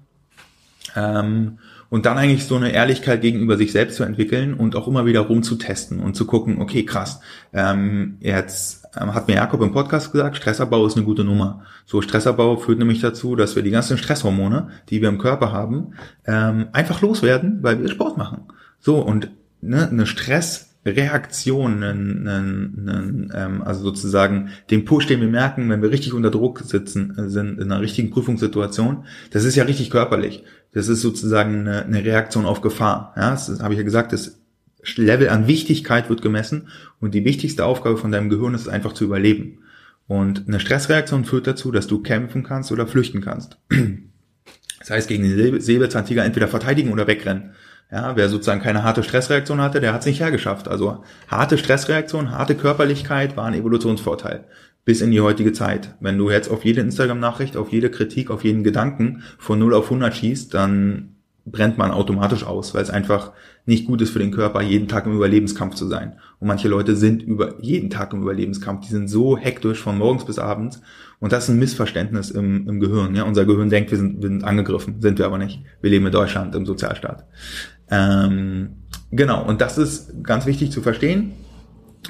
Ähm, 0.94 1.58
und 1.90 2.06
dann 2.06 2.18
eigentlich 2.18 2.44
so 2.44 2.56
eine 2.56 2.72
Ehrlichkeit 2.72 3.22
gegenüber 3.22 3.56
sich 3.56 3.72
selbst 3.72 3.96
zu 3.96 4.04
entwickeln 4.04 4.54
und 4.54 4.76
auch 4.76 4.88
immer 4.88 5.06
wieder 5.06 5.20
rumzutesten 5.20 6.00
und 6.00 6.14
zu 6.14 6.26
gucken, 6.26 6.60
okay, 6.60 6.84
krass, 6.84 7.20
ähm, 7.52 8.18
jetzt 8.20 8.84
ähm, 8.98 9.14
hat 9.14 9.28
mir 9.28 9.34
Jakob 9.34 9.62
im 9.62 9.72
Podcast 9.72 10.12
gesagt, 10.12 10.36
Stressabbau 10.36 10.86
ist 10.86 10.96
eine 10.96 11.04
gute 11.04 11.24
Nummer. 11.24 11.62
So 11.86 12.02
Stressabbau 12.02 12.56
führt 12.56 12.78
nämlich 12.78 13.00
dazu, 13.00 13.36
dass 13.36 13.56
wir 13.56 13.62
die 13.62 13.70
ganzen 13.70 13.98
Stresshormone, 13.98 14.68
die 14.90 15.00
wir 15.00 15.08
im 15.08 15.18
Körper 15.18 15.52
haben, 15.52 15.94
ähm, 16.26 16.68
einfach 16.72 17.00
loswerden, 17.00 17.58
weil 17.62 17.80
wir 17.80 17.88
Sport 17.88 18.18
machen. 18.18 18.42
So 18.80 18.98
und 18.98 19.30
ne, 19.60 19.88
eine 19.88 20.06
Stress 20.06 20.68
Reaktion, 20.86 21.82
einen, 21.82 23.30
ähm, 23.34 23.62
also 23.62 23.82
sozusagen 23.82 24.50
den 24.70 24.84
Push, 24.84 25.06
den 25.06 25.20
wir 25.20 25.28
merken, 25.28 25.68
wenn 25.68 25.82
wir 25.82 25.90
richtig 25.90 26.14
unter 26.14 26.30
Druck 26.30 26.60
sitzen, 26.60 27.16
äh, 27.18 27.28
sind 27.28 27.58
in 27.58 27.70
einer 27.70 27.80
richtigen 27.80 28.10
Prüfungssituation, 28.10 29.04
das 29.30 29.44
ist 29.44 29.56
ja 29.56 29.64
richtig 29.64 29.90
körperlich. 29.90 30.44
Das 30.72 30.88
ist 30.88 31.00
sozusagen 31.00 31.60
eine, 31.60 31.84
eine 31.84 32.04
Reaktion 32.04 32.46
auf 32.46 32.60
Gefahr. 32.60 33.12
Ja, 33.16 33.30
das 33.30 33.60
habe 33.60 33.74
ich 33.74 33.78
ja 33.78 33.84
gesagt, 33.84 34.12
das 34.12 34.38
Level 34.96 35.28
an 35.28 35.46
Wichtigkeit 35.46 36.08
wird 36.08 36.22
gemessen 36.22 36.68
und 37.00 37.14
die 37.14 37.24
wichtigste 37.24 37.64
Aufgabe 37.64 37.96
von 37.96 38.12
deinem 38.12 38.30
Gehirn 38.30 38.54
ist 38.54 38.68
einfach 38.68 38.92
zu 38.92 39.04
überleben. 39.04 39.60
Und 40.06 40.48
eine 40.48 40.60
Stressreaktion 40.60 41.24
führt 41.24 41.46
dazu, 41.46 41.70
dass 41.70 41.86
du 41.86 42.00
kämpfen 42.00 42.42
kannst 42.42 42.72
oder 42.72 42.86
flüchten 42.86 43.20
kannst. 43.20 43.58
Das 44.80 44.90
heißt, 44.90 45.08
gegen 45.08 45.24
den 45.24 45.60
Säbelzahntiger 45.60 46.24
entweder 46.24 46.48
verteidigen 46.48 46.92
oder 46.92 47.06
wegrennen. 47.08 47.50
Ja, 47.90 48.16
wer 48.16 48.28
sozusagen 48.28 48.62
keine 48.62 48.84
harte 48.84 49.02
Stressreaktion 49.02 49.60
hatte, 49.60 49.80
der 49.80 49.92
hat 49.92 50.00
es 50.00 50.06
nicht 50.06 50.20
hergeschafft. 50.20 50.68
Also 50.68 51.02
harte 51.26 51.58
Stressreaktion, 51.58 52.30
harte 52.30 52.54
Körperlichkeit 52.54 53.36
war 53.36 53.44
ein 53.44 53.54
Evolutionsvorteil 53.54 54.44
bis 54.88 55.02
in 55.02 55.10
die 55.10 55.20
heutige 55.20 55.52
Zeit. 55.52 55.96
Wenn 56.00 56.16
du 56.16 56.30
jetzt 56.30 56.50
auf 56.50 56.64
jede 56.64 56.80
Instagram-Nachricht, 56.80 57.58
auf 57.58 57.70
jede 57.70 57.90
Kritik, 57.90 58.30
auf 58.30 58.42
jeden 58.42 58.64
Gedanken 58.64 59.22
von 59.36 59.58
0 59.58 59.74
auf 59.74 59.84
100 59.84 60.16
schießt, 60.16 60.54
dann 60.54 61.16
brennt 61.44 61.76
man 61.76 61.90
automatisch 61.90 62.42
aus, 62.42 62.72
weil 62.72 62.84
es 62.84 62.88
einfach 62.88 63.32
nicht 63.66 63.84
gut 63.84 64.00
ist 64.00 64.08
für 64.08 64.18
den 64.18 64.30
Körper, 64.30 64.62
jeden 64.62 64.88
Tag 64.88 65.04
im 65.04 65.12
Überlebenskampf 65.12 65.74
zu 65.74 65.86
sein. 65.88 66.14
Und 66.40 66.48
manche 66.48 66.68
Leute 66.68 66.96
sind 66.96 67.22
über 67.22 67.62
jeden 67.62 67.90
Tag 67.90 68.14
im 68.14 68.22
Überlebenskampf, 68.22 68.86
die 68.86 68.92
sind 68.92 69.08
so 69.08 69.36
hektisch 69.36 69.78
von 69.78 69.98
morgens 69.98 70.24
bis 70.24 70.38
abends. 70.38 70.80
Und 71.20 71.32
das 71.32 71.44
ist 71.44 71.50
ein 71.50 71.58
Missverständnis 71.58 72.30
im, 72.30 72.66
im 72.66 72.80
Gehirn. 72.80 73.14
Ja? 73.14 73.24
Unser 73.24 73.44
Gehirn 73.44 73.68
denkt, 73.68 73.90
wir 73.90 73.98
sind, 73.98 74.22
wir 74.22 74.30
sind 74.30 74.42
angegriffen, 74.42 75.02
sind 75.02 75.18
wir 75.18 75.26
aber 75.26 75.36
nicht. 75.36 75.60
Wir 75.82 75.90
leben 75.90 76.06
in 76.06 76.12
Deutschland 76.12 76.54
im 76.54 76.64
Sozialstaat. 76.64 77.26
Ähm, 77.90 78.70
genau, 79.10 79.44
und 79.44 79.60
das 79.60 79.76
ist 79.76 80.24
ganz 80.24 80.46
wichtig 80.46 80.72
zu 80.72 80.80
verstehen 80.80 81.32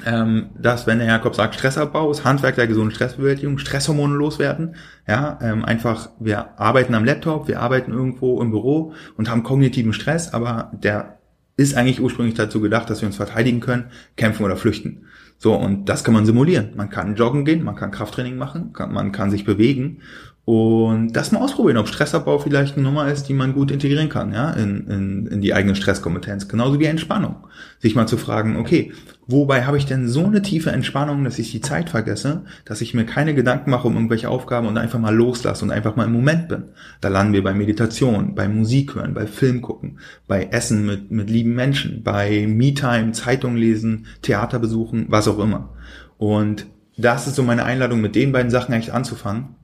ähm, 0.05 0.49
dass, 0.57 0.87
wenn 0.87 0.99
der 0.99 1.07
Jakob 1.07 1.35
sagt, 1.35 1.55
Stressabbau 1.55 2.11
ist 2.11 2.23
Handwerk 2.23 2.55
der 2.55 2.67
gesunden 2.67 2.93
Stressbewältigung, 2.93 3.57
Stresshormone 3.57 4.15
loswerden. 4.15 4.75
Ja, 5.07 5.39
ähm, 5.41 5.65
einfach, 5.65 6.09
wir 6.19 6.59
arbeiten 6.59 6.95
am 6.95 7.05
Laptop, 7.05 7.47
wir 7.47 7.61
arbeiten 7.61 7.91
irgendwo 7.91 8.41
im 8.41 8.51
Büro 8.51 8.93
und 9.17 9.29
haben 9.29 9.43
kognitiven 9.43 9.93
Stress, 9.93 10.33
aber 10.33 10.71
der 10.73 11.19
ist 11.57 11.75
eigentlich 11.75 12.01
ursprünglich 12.01 12.35
dazu 12.35 12.61
gedacht, 12.61 12.89
dass 12.89 13.01
wir 13.01 13.07
uns 13.07 13.17
verteidigen 13.17 13.59
können, 13.59 13.91
kämpfen 14.15 14.45
oder 14.45 14.55
flüchten. 14.55 15.05
So, 15.37 15.55
und 15.55 15.87
das 15.87 16.03
kann 16.03 16.13
man 16.13 16.25
simulieren. 16.25 16.71
Man 16.75 16.89
kann 16.89 17.15
joggen 17.15 17.45
gehen, 17.45 17.63
man 17.63 17.75
kann 17.75 17.91
Krafttraining 17.91 18.37
machen, 18.37 18.73
kann, 18.73 18.93
man 18.93 19.11
kann 19.11 19.31
sich 19.31 19.45
bewegen 19.45 20.01
und 20.49 21.11
das 21.13 21.31
mal 21.31 21.41
ausprobieren, 21.41 21.77
ob 21.77 21.87
Stressabbau 21.87 22.39
vielleicht 22.39 22.73
eine 22.73 22.83
Nummer 22.83 23.07
ist, 23.07 23.25
die 23.29 23.35
man 23.35 23.53
gut 23.53 23.69
integrieren 23.69 24.09
kann, 24.09 24.33
ja, 24.33 24.49
in, 24.49 24.87
in, 24.87 25.27
in 25.27 25.41
die 25.41 25.53
eigene 25.53 25.75
Stresskompetenz. 25.75 26.47
Genauso 26.47 26.79
wie 26.79 26.85
Entspannung. 26.85 27.35
Sich 27.77 27.93
mal 27.93 28.07
zu 28.07 28.17
fragen, 28.17 28.57
okay, 28.57 28.91
wobei 29.27 29.65
habe 29.65 29.77
ich 29.77 29.85
denn 29.85 30.07
so 30.07 30.25
eine 30.25 30.41
tiefe 30.41 30.71
Entspannung, 30.71 31.23
dass 31.23 31.37
ich 31.37 31.51
die 31.51 31.61
Zeit 31.61 31.91
vergesse, 31.91 32.45
dass 32.65 32.81
ich 32.81 32.95
mir 32.95 33.05
keine 33.05 33.35
Gedanken 33.35 33.69
mache 33.69 33.87
um 33.87 33.93
irgendwelche 33.93 34.27
Aufgaben 34.27 34.65
und 34.65 34.79
einfach 34.79 34.97
mal 34.97 35.13
loslasse 35.13 35.63
und 35.63 35.69
einfach 35.69 35.95
mal 35.95 36.05
im 36.05 36.13
Moment 36.13 36.47
bin. 36.47 36.63
Da 36.99 37.09
landen 37.09 37.33
wir 37.33 37.43
bei 37.43 37.53
Meditation, 37.53 38.33
bei 38.33 38.47
Musik 38.47 38.95
hören, 38.95 39.13
bei 39.13 39.27
Film 39.27 39.61
gucken, 39.61 39.99
bei 40.27 40.45
Essen 40.45 40.83
mit, 40.83 41.11
mit 41.11 41.29
lieben 41.29 41.53
Menschen, 41.53 42.01
bei 42.01 42.47
Me-Time, 42.47 43.11
Zeitung 43.11 43.55
lesen, 43.55 44.07
Theater 44.23 44.57
besuchen, 44.57 45.05
was 45.09 45.27
auch 45.27 45.37
immer. 45.37 45.75
Und 46.17 46.65
das 46.97 47.27
ist 47.27 47.35
so 47.35 47.43
meine 47.43 47.65
Einladung, 47.65 48.01
mit 48.01 48.15
den 48.15 48.31
beiden 48.31 48.49
Sachen 48.49 48.73
eigentlich 48.73 48.93
anzufangen 48.93 49.58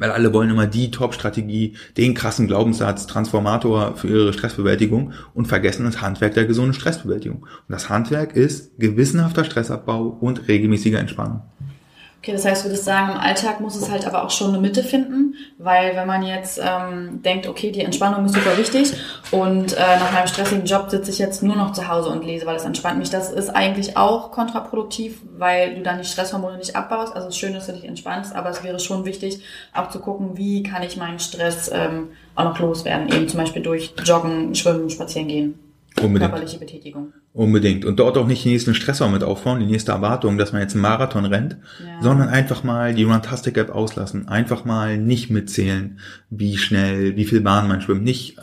weil 0.00 0.10
alle 0.10 0.32
wollen 0.32 0.50
immer 0.50 0.66
die 0.66 0.90
Top-Strategie, 0.90 1.76
den 1.96 2.14
krassen 2.14 2.48
Glaubenssatz, 2.48 3.06
Transformator 3.06 3.96
für 3.96 4.08
ihre 4.08 4.32
Stressbewältigung 4.32 5.12
und 5.34 5.46
vergessen 5.46 5.84
das 5.84 6.00
Handwerk 6.00 6.34
der 6.34 6.46
gesunden 6.46 6.74
Stressbewältigung. 6.74 7.42
Und 7.42 7.68
das 7.68 7.88
Handwerk 7.88 8.34
ist 8.34 8.78
gewissenhafter 8.78 9.44
Stressabbau 9.44 10.08
und 10.08 10.48
regelmäßiger 10.48 10.98
Entspannung. 10.98 11.42
Okay, 12.22 12.32
das 12.32 12.44
heißt, 12.44 12.64
du 12.64 12.68
würdest 12.68 12.84
sagen, 12.84 13.12
im 13.12 13.18
Alltag 13.18 13.60
muss 13.60 13.76
es 13.76 13.90
halt 13.90 14.06
aber 14.06 14.22
auch 14.22 14.30
schon 14.30 14.50
eine 14.50 14.60
Mitte 14.60 14.84
finden, 14.84 15.36
weil 15.56 15.96
wenn 15.96 16.06
man 16.06 16.22
jetzt 16.22 16.60
ähm, 16.62 17.22
denkt, 17.22 17.48
okay, 17.48 17.70
die 17.70 17.80
Entspannung 17.80 18.26
ist 18.26 18.34
super 18.34 18.58
wichtig 18.58 18.92
und 19.30 19.72
äh, 19.72 19.96
nach 19.98 20.12
meinem 20.12 20.26
stressigen 20.26 20.66
Job 20.66 20.90
sitze 20.90 21.10
ich 21.10 21.18
jetzt 21.18 21.42
nur 21.42 21.56
noch 21.56 21.72
zu 21.72 21.88
Hause 21.88 22.10
und 22.10 22.22
lese, 22.22 22.44
weil 22.44 22.56
es 22.56 22.64
entspannt 22.64 22.98
mich, 22.98 23.08
das 23.08 23.32
ist 23.32 23.48
eigentlich 23.48 23.96
auch 23.96 24.32
kontraproduktiv, 24.32 25.22
weil 25.38 25.76
du 25.76 25.80
dann 25.80 25.96
die 25.96 26.04
Stresshormone 26.04 26.58
nicht 26.58 26.76
abbaust. 26.76 27.14
Also 27.14 27.28
es 27.28 27.34
ist 27.34 27.40
schön, 27.40 27.54
dass 27.54 27.68
du 27.68 27.72
dich 27.72 27.86
entspannst, 27.86 28.36
aber 28.36 28.50
es 28.50 28.62
wäre 28.62 28.80
schon 28.80 29.06
wichtig, 29.06 29.42
auch 29.72 29.88
zu 29.88 29.98
gucken, 29.98 30.36
wie 30.36 30.62
kann 30.62 30.82
ich 30.82 30.98
meinen 30.98 31.20
Stress 31.20 31.70
ähm, 31.72 32.08
auch 32.34 32.44
noch 32.44 32.58
loswerden, 32.58 33.08
eben 33.08 33.30
zum 33.30 33.40
Beispiel 33.40 33.62
durch 33.62 33.94
Joggen, 34.04 34.54
Schwimmen, 34.54 34.90
Spazieren 34.90 35.28
gehen. 35.28 35.69
Unbedingt. 36.02 36.30
Körperliche 36.30 36.58
Betätigung. 36.58 37.12
Unbedingt. 37.32 37.84
Und 37.84 38.00
dort 38.00 38.18
auch 38.18 38.26
nicht 38.26 38.44
die 38.44 38.50
nächsten 38.50 38.74
Stressor 38.74 39.08
mit 39.08 39.22
aufbauen, 39.22 39.60
die 39.60 39.66
nächste 39.66 39.92
Erwartung, 39.92 40.36
dass 40.36 40.52
man 40.52 40.62
jetzt 40.62 40.74
einen 40.74 40.82
Marathon 40.82 41.24
rennt, 41.24 41.58
ja. 41.78 42.02
sondern 42.02 42.28
einfach 42.28 42.64
mal 42.64 42.92
die 42.92 43.04
Runtastic 43.04 43.56
App 43.56 43.70
auslassen. 43.70 44.26
Einfach 44.26 44.64
mal 44.64 44.98
nicht 44.98 45.30
mitzählen, 45.30 46.00
wie 46.28 46.56
schnell, 46.56 47.16
wie 47.16 47.24
viel 47.24 47.40
Bahn 47.40 47.68
man 47.68 47.80
schwimmt. 47.80 48.02
Nicht 48.02 48.38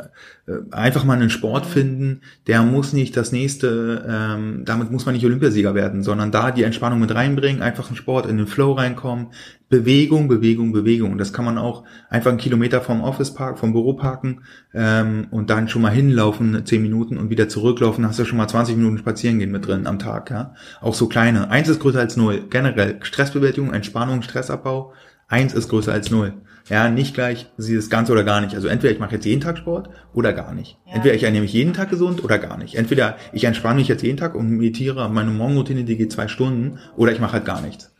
äh, 0.48 0.54
einfach 0.72 1.04
mal 1.04 1.15
einen 1.15 1.30
Sport 1.30 1.65
finden, 1.65 2.22
der 2.48 2.63
muss 2.63 2.93
nicht 2.93 3.17
das 3.17 3.34
nächste, 3.34 4.06
ähm, 4.08 4.63
damit 4.63 4.89
muss 4.89 5.06
man 5.06 5.13
nicht 5.13 5.26
Olympiasieger 5.26 5.76
werden, 5.76 6.04
sondern 6.04 6.32
da 6.32 6.52
die 6.52 6.63
Entspannung 6.63 7.00
mit 7.00 7.13
reinbringen, 7.13 7.62
einfach 7.62 7.88
einen 7.88 7.98
Sport 7.98 8.26
in 8.26 8.38
den 8.38 8.48
Flow 8.48 8.72
reinkommen, 8.72 9.28
Bewegung, 9.69 10.27
Bewegung, 10.27 10.71
Bewegung. 10.71 11.17
Das 11.17 11.34
kann 11.34 11.45
man 11.45 11.58
auch 11.58 11.84
einfach 12.10 12.30
einen 12.30 12.39
Kilometer 12.39 12.82
vom 12.82 13.01
Office 13.01 13.34
Park, 13.34 13.60
vom 13.60 13.73
Büro 13.73 13.93
parken 13.93 14.41
ähm, 14.73 15.27
und 15.32 15.49
dann 15.49 15.67
schon 15.67 15.82
mal 15.82 15.91
hinlaufen, 15.91 16.65
zehn 16.65 16.82
Minuten 16.82 17.17
und 17.17 17.30
wieder 17.30 17.49
zurücklaufen, 17.49 18.08
hast 18.08 18.19
du 18.19 18.25
schon 18.25 18.38
mal 18.38 18.47
20 18.47 18.77
Minuten 18.77 18.97
spazieren 18.97 19.39
gehen 19.39 19.51
mit 19.51 19.67
drin 19.67 19.88
am 19.88 19.99
Tag. 19.99 20.32
Ja? 20.32 20.53
Auch 20.80 20.93
so 20.93 21.08
kleine. 21.08 21.49
Eins 21.49 21.67
ist 21.67 21.80
größer 21.80 21.99
als 21.99 22.15
null. 22.15 22.45
Generell 22.49 22.99
Stressbewältigung, 23.01 23.73
Entspannung, 23.73 24.21
Stressabbau. 24.21 24.93
Eins 25.27 25.53
ist 25.53 25.67
größer 25.67 25.91
als 25.91 26.12
null. 26.12 26.34
Ja, 26.69 26.89
nicht 26.89 27.13
gleich 27.13 27.49
sie 27.58 27.75
das 27.75 27.89
Ganze 27.89 28.12
oder 28.12 28.23
gar 28.23 28.41
nicht. 28.41 28.56
Also 28.56 28.67
entweder 28.67 28.93
ich 28.93 28.99
mache 28.99 29.15
jetzt 29.15 29.25
jeden 29.25 29.41
Tag 29.41 29.58
Sport 29.58 29.89
oder 30.13 30.34
gar 30.34 30.53
nicht. 30.53 30.77
Ja. 30.86 30.95
Entweder 30.95 31.15
ich 31.15 31.23
ernähre 31.23 31.43
mich 31.43 31.53
jeden 31.53 31.73
Tag 31.73 31.89
gesund 31.89 32.23
oder 32.23 32.39
gar 32.39 32.58
nicht. 32.58 32.75
Entweder 32.75 33.17
ich 33.32 33.45
entspanne 33.45 33.80
mich 33.80 33.88
jetzt 33.88 34.03
jeden 34.03 34.17
Tag 34.17 34.36
und 34.36 34.49
meditiere, 34.49 35.10
meine 35.10 35.32
Morgenroutine, 35.32 35.86
die 35.86 35.97
geht 35.97 36.12
zwei 36.12 36.27
Stunden, 36.27 36.80
oder 36.97 37.12
ich 37.12 37.19
mache 37.19 37.34
halt 37.34 37.45
gar 37.45 37.62
nichts. 37.62 37.93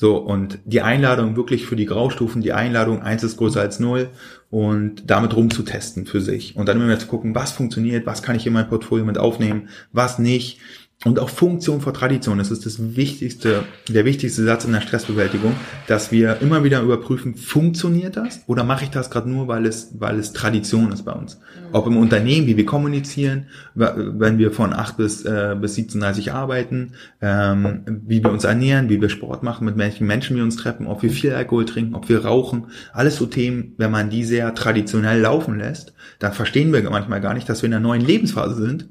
So, 0.00 0.16
und 0.16 0.60
die 0.64 0.80
Einladung 0.80 1.36
wirklich 1.36 1.66
für 1.66 1.76
die 1.76 1.84
Graustufen, 1.84 2.40
die 2.40 2.54
Einladung, 2.54 3.02
eins 3.02 3.22
ist 3.22 3.36
größer 3.36 3.60
als 3.60 3.80
null 3.80 4.08
und 4.48 5.10
damit 5.10 5.36
rumzutesten 5.36 6.06
für 6.06 6.22
sich. 6.22 6.56
Und 6.56 6.70
dann 6.70 6.80
immer 6.80 6.98
zu 6.98 7.06
gucken, 7.06 7.34
was 7.34 7.52
funktioniert, 7.52 8.06
was 8.06 8.22
kann 8.22 8.34
ich 8.34 8.46
in 8.46 8.54
mein 8.54 8.66
Portfolio 8.66 9.04
mit 9.04 9.18
aufnehmen, 9.18 9.68
was 9.92 10.18
nicht 10.18 10.58
und 11.06 11.18
auch 11.18 11.30
Funktion 11.30 11.80
vor 11.80 11.94
Tradition. 11.94 12.36
Das 12.36 12.50
ist 12.50 12.66
das 12.66 12.94
wichtigste, 12.94 13.64
der 13.88 14.04
wichtigste 14.04 14.44
Satz 14.44 14.66
in 14.66 14.72
der 14.72 14.82
Stressbewältigung, 14.82 15.54
dass 15.86 16.12
wir 16.12 16.42
immer 16.42 16.62
wieder 16.62 16.82
überprüfen, 16.82 17.36
funktioniert 17.36 18.18
das 18.18 18.42
oder 18.46 18.64
mache 18.64 18.84
ich 18.84 18.90
das 18.90 19.10
gerade 19.10 19.30
nur, 19.30 19.48
weil 19.48 19.64
es, 19.64 19.94
weil 19.98 20.18
es 20.18 20.34
Tradition 20.34 20.92
ist 20.92 21.04
bei 21.04 21.12
uns? 21.12 21.36
Mhm. 21.36 21.68
Ob 21.72 21.86
im 21.86 21.96
Unternehmen, 21.96 22.46
wie 22.46 22.58
wir 22.58 22.66
kommunizieren, 22.66 23.46
wenn 23.74 24.36
wir 24.36 24.52
von 24.52 24.74
8 24.74 24.98
bis, 24.98 25.24
äh, 25.24 25.56
bis 25.58 25.76
17.30 25.76 26.32
arbeiten, 26.32 26.92
ähm, 27.22 27.82
wie 28.06 28.22
wir 28.22 28.30
uns 28.30 28.44
ernähren, 28.44 28.90
wie 28.90 29.00
wir 29.00 29.08
Sport 29.08 29.42
machen, 29.42 29.64
mit 29.64 29.78
welchen 29.78 30.06
Menschen 30.06 30.36
wir 30.36 30.44
uns 30.44 30.56
treffen, 30.56 30.86
ob 30.86 31.02
wir 31.02 31.10
viel 31.10 31.32
Alkohol 31.32 31.64
trinken, 31.64 31.94
ob 31.94 32.10
wir 32.10 32.26
rauchen. 32.26 32.66
Alles 32.92 33.16
so 33.16 33.24
Themen, 33.24 33.72
wenn 33.78 33.90
man 33.90 34.10
die 34.10 34.24
sehr 34.24 34.54
traditionell 34.54 35.20
laufen 35.20 35.56
lässt, 35.56 35.94
dann 36.18 36.34
verstehen 36.34 36.74
wir 36.74 36.82
manchmal 36.90 37.22
gar 37.22 37.32
nicht, 37.32 37.48
dass 37.48 37.62
wir 37.62 37.68
in 37.68 37.74
einer 37.74 37.82
neuen 37.82 38.02
Lebensphase 38.02 38.60
sind 38.60 38.88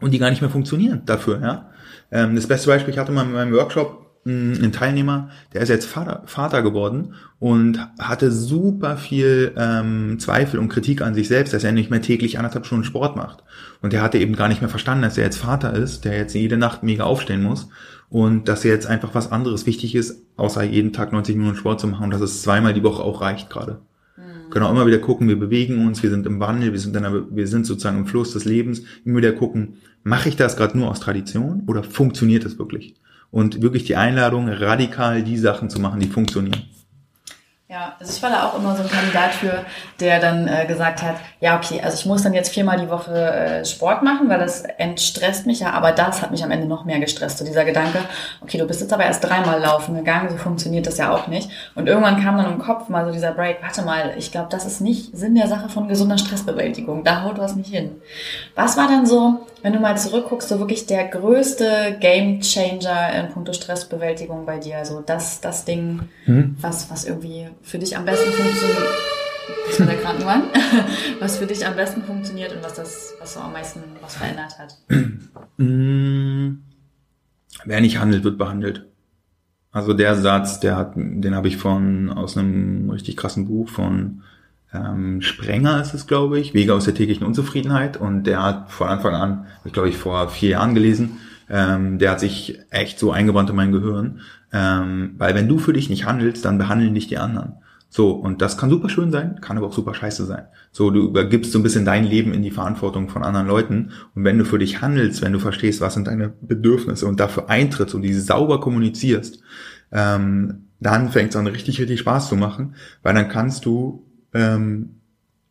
und 0.00 0.12
die 0.12 0.18
gar 0.18 0.30
nicht 0.30 0.40
mehr 0.40 0.50
funktionieren 0.50 1.02
dafür. 1.06 1.40
Ja? 1.40 1.70
Ähm, 2.10 2.36
das 2.36 2.46
beste 2.46 2.68
Beispiel, 2.68 2.92
ich 2.92 2.98
hatte 2.98 3.12
mal 3.12 3.24
in 3.24 3.32
meinem 3.32 3.54
Workshop 3.54 4.06
einen 4.26 4.72
Teilnehmer, 4.72 5.30
der 5.52 5.60
ist 5.60 5.68
jetzt 5.68 5.86
Vater, 5.86 6.22
Vater 6.26 6.62
geworden 6.62 7.14
und 7.38 7.78
hatte 7.98 8.32
super 8.32 8.96
viel 8.96 9.54
ähm, 9.56 10.18
Zweifel 10.18 10.58
und 10.58 10.68
Kritik 10.68 11.00
an 11.00 11.14
sich 11.14 11.28
selbst, 11.28 11.54
dass 11.54 11.62
er 11.62 11.70
nicht 11.70 11.90
mehr 11.90 12.02
täglich 12.02 12.36
anderthalb 12.36 12.66
Stunden 12.66 12.84
Sport 12.84 13.14
macht. 13.14 13.44
Und 13.82 13.94
er 13.94 14.02
hatte 14.02 14.18
eben 14.18 14.34
gar 14.34 14.48
nicht 14.48 14.60
mehr 14.60 14.68
verstanden, 14.68 15.02
dass 15.02 15.16
er 15.16 15.24
jetzt 15.24 15.38
Vater 15.38 15.74
ist, 15.74 16.04
der 16.04 16.16
jetzt 16.16 16.34
jede 16.34 16.56
Nacht 16.56 16.82
mega 16.82 17.04
aufstehen 17.04 17.42
muss 17.42 17.68
und 18.08 18.48
dass 18.48 18.64
er 18.64 18.72
jetzt 18.72 18.88
einfach 18.88 19.14
was 19.14 19.30
anderes 19.30 19.64
wichtig 19.64 19.94
ist, 19.94 20.22
außer 20.36 20.64
jeden 20.64 20.92
Tag 20.92 21.12
90 21.12 21.36
Minuten 21.36 21.56
Sport 21.56 21.80
zu 21.80 21.86
machen 21.86 22.04
und 22.04 22.10
dass 22.10 22.20
es 22.20 22.42
zweimal 22.42 22.74
die 22.74 22.82
Woche 22.82 23.04
auch 23.04 23.20
reicht 23.20 23.48
gerade. 23.48 23.80
Genau, 24.50 24.70
immer 24.70 24.86
wieder 24.86 24.98
gucken, 24.98 25.28
wir 25.28 25.38
bewegen 25.38 25.86
uns, 25.86 26.02
wir 26.02 26.10
sind 26.10 26.26
im 26.26 26.40
Wandel, 26.40 26.72
wir 26.72 26.78
sind, 26.78 26.96
in 26.96 27.04
einer, 27.04 27.24
wir 27.30 27.46
sind 27.46 27.66
sozusagen 27.66 27.98
im 27.98 28.06
Fluss 28.06 28.32
des 28.32 28.44
Lebens. 28.44 28.82
Immer 29.04 29.18
wieder 29.18 29.32
gucken, 29.32 29.74
mache 30.02 30.28
ich 30.28 30.36
das 30.36 30.56
gerade 30.56 30.78
nur 30.78 30.90
aus 30.90 31.00
Tradition 31.00 31.64
oder 31.66 31.82
funktioniert 31.82 32.44
das 32.44 32.58
wirklich? 32.58 32.94
Und 33.30 33.60
wirklich 33.60 33.84
die 33.84 33.96
Einladung, 33.96 34.48
radikal 34.48 35.22
die 35.22 35.36
Sachen 35.36 35.68
zu 35.68 35.80
machen, 35.80 36.00
die 36.00 36.06
funktionieren. 36.06 36.62
Ja, 37.68 37.96
also 37.98 38.12
ich 38.12 38.22
war 38.22 38.30
da 38.30 38.46
auch 38.46 38.56
immer 38.56 38.76
so 38.76 38.84
ein 38.84 38.88
Kandidat 38.88 39.32
für, 39.32 39.64
der 39.98 40.20
dann 40.20 40.46
äh, 40.46 40.66
gesagt 40.66 41.02
hat, 41.02 41.16
ja, 41.40 41.56
okay, 41.56 41.80
also 41.82 41.96
ich 41.98 42.06
muss 42.06 42.22
dann 42.22 42.32
jetzt 42.32 42.54
viermal 42.54 42.78
die 42.78 42.88
Woche 42.88 43.12
äh, 43.12 43.64
Sport 43.64 44.04
machen, 44.04 44.28
weil 44.28 44.38
das 44.38 44.62
entstresst 44.62 45.46
mich 45.46 45.58
ja, 45.58 45.72
aber 45.72 45.90
das 45.90 46.22
hat 46.22 46.30
mich 46.30 46.44
am 46.44 46.52
Ende 46.52 46.68
noch 46.68 46.84
mehr 46.84 47.00
gestresst. 47.00 47.38
So 47.38 47.44
dieser 47.44 47.64
Gedanke, 47.64 47.98
okay, 48.40 48.58
du 48.58 48.68
bist 48.68 48.82
jetzt 48.82 48.92
aber 48.92 49.04
erst 49.04 49.24
dreimal 49.24 49.60
laufen 49.60 49.96
gegangen, 49.96 50.28
so 50.30 50.36
funktioniert 50.36 50.86
das 50.86 50.98
ja 50.98 51.12
auch 51.12 51.26
nicht. 51.26 51.50
Und 51.74 51.88
irgendwann 51.88 52.22
kam 52.22 52.36
dann 52.36 52.52
im 52.52 52.60
Kopf 52.60 52.88
mal 52.88 53.04
so 53.04 53.10
dieser 53.10 53.32
Break, 53.32 53.56
warte 53.60 53.82
mal, 53.82 54.14
ich 54.16 54.30
glaube, 54.30 54.46
das 54.48 54.64
ist 54.64 54.80
nicht 54.80 55.16
Sinn 55.16 55.34
der 55.34 55.48
Sache 55.48 55.68
von 55.68 55.88
gesunder 55.88 56.18
Stressbewältigung, 56.18 57.02
da 57.02 57.22
haut 57.22 57.38
was 57.38 57.56
nicht 57.56 57.74
hin. 57.74 58.00
Was 58.54 58.76
war 58.76 58.86
dann 58.86 59.06
so, 59.06 59.44
wenn 59.66 59.72
du 59.72 59.80
mal 59.80 59.98
zurückguckst, 59.98 60.48
so 60.48 60.60
wirklich 60.60 60.86
der 60.86 61.08
größte 61.08 61.96
Game 61.98 62.40
Changer 62.40 63.12
in 63.18 63.32
puncto 63.32 63.52
Stressbewältigung 63.52 64.46
bei 64.46 64.60
dir? 64.60 64.78
Also 64.78 65.02
das, 65.04 65.40
das 65.40 65.64
Ding, 65.64 66.02
hm? 66.24 66.54
was, 66.60 66.88
was 66.88 67.04
irgendwie 67.04 67.48
für 67.62 67.80
dich 67.80 67.96
am 67.96 68.04
besten 68.04 68.30
funktioniert. 68.30 68.78
Das 69.66 69.80
war 69.80 69.86
der 69.86 69.96
Krankenwagen. 69.96 70.44
Was 71.18 71.38
für 71.38 71.46
dich 71.46 71.66
am 71.66 71.74
besten 71.74 72.02
funktioniert 72.02 72.54
und 72.54 72.62
was 72.62 72.74
das, 72.74 73.14
was 73.18 73.34
so 73.34 73.40
am 73.40 73.54
meisten 73.54 73.80
was 74.00 74.14
verändert 74.14 74.56
hat. 74.56 74.76
Hm. 75.58 76.62
Wer 77.64 77.80
nicht 77.80 77.98
handelt, 77.98 78.22
wird 78.22 78.38
behandelt. 78.38 78.86
Also 79.72 79.94
der 79.94 80.14
Satz, 80.14 80.60
der 80.60 80.76
hat, 80.76 80.92
den 80.94 81.34
habe 81.34 81.48
ich 81.48 81.56
von 81.56 82.10
aus 82.10 82.36
einem 82.36 82.88
richtig 82.90 83.16
krassen 83.16 83.48
Buch 83.48 83.68
von 83.68 84.22
ähm, 84.72 85.22
Sprenger 85.22 85.80
ist 85.80 85.94
es, 85.94 86.06
glaube 86.06 86.38
ich, 86.38 86.54
Wege 86.54 86.74
aus 86.74 86.84
der 86.84 86.94
täglichen 86.94 87.26
Unzufriedenheit. 87.26 87.96
Und 87.96 88.24
der 88.24 88.42
hat 88.42 88.70
von 88.70 88.88
Anfang 88.88 89.14
an, 89.14 89.46
ich 89.64 89.72
glaube 89.72 89.88
ich 89.88 89.96
vor 89.96 90.28
vier 90.28 90.50
Jahren 90.50 90.74
gelesen, 90.74 91.18
ähm, 91.48 91.98
der 91.98 92.12
hat 92.12 92.20
sich 92.20 92.58
echt 92.70 92.98
so 92.98 93.12
eingebrannt 93.12 93.50
in 93.50 93.56
mein 93.56 93.72
Gehirn. 93.72 94.20
Ähm, 94.52 95.14
weil 95.18 95.34
wenn 95.34 95.48
du 95.48 95.58
für 95.58 95.72
dich 95.72 95.90
nicht 95.90 96.06
handelst, 96.06 96.44
dann 96.44 96.58
behandeln 96.58 96.94
dich 96.94 97.06
die 97.06 97.18
anderen. 97.18 97.54
So, 97.88 98.10
und 98.10 98.42
das 98.42 98.58
kann 98.58 98.68
super 98.68 98.88
schön 98.88 99.12
sein, 99.12 99.40
kann 99.40 99.56
aber 99.56 99.68
auch 99.68 99.72
super 99.72 99.94
scheiße 99.94 100.26
sein. 100.26 100.46
So, 100.72 100.90
du 100.90 101.06
übergibst 101.06 101.52
so 101.52 101.58
ein 101.58 101.62
bisschen 101.62 101.84
dein 101.84 102.04
Leben 102.04 102.34
in 102.34 102.42
die 102.42 102.50
Verantwortung 102.50 103.08
von 103.08 103.22
anderen 103.22 103.46
Leuten. 103.46 103.92
Und 104.14 104.24
wenn 104.24 104.38
du 104.38 104.44
für 104.44 104.58
dich 104.58 104.82
handelst, 104.82 105.22
wenn 105.22 105.32
du 105.32 105.38
verstehst, 105.38 105.80
was 105.80 105.94
sind 105.94 106.06
deine 106.06 106.32
Bedürfnisse 106.40 107.06
und 107.06 107.20
dafür 107.20 107.48
eintrittst 107.48 107.94
und 107.94 108.02
diese 108.02 108.20
sauber 108.20 108.60
kommunizierst, 108.60 109.40
ähm, 109.92 110.66
dann 110.80 111.10
fängt 111.10 111.30
es 111.30 111.36
an, 111.36 111.46
richtig, 111.46 111.80
richtig 111.80 112.00
Spaß 112.00 112.28
zu 112.28 112.36
machen, 112.36 112.74
weil 113.02 113.14
dann 113.14 113.28
kannst 113.28 113.64
du 113.64 114.05
ähm, 114.36 114.90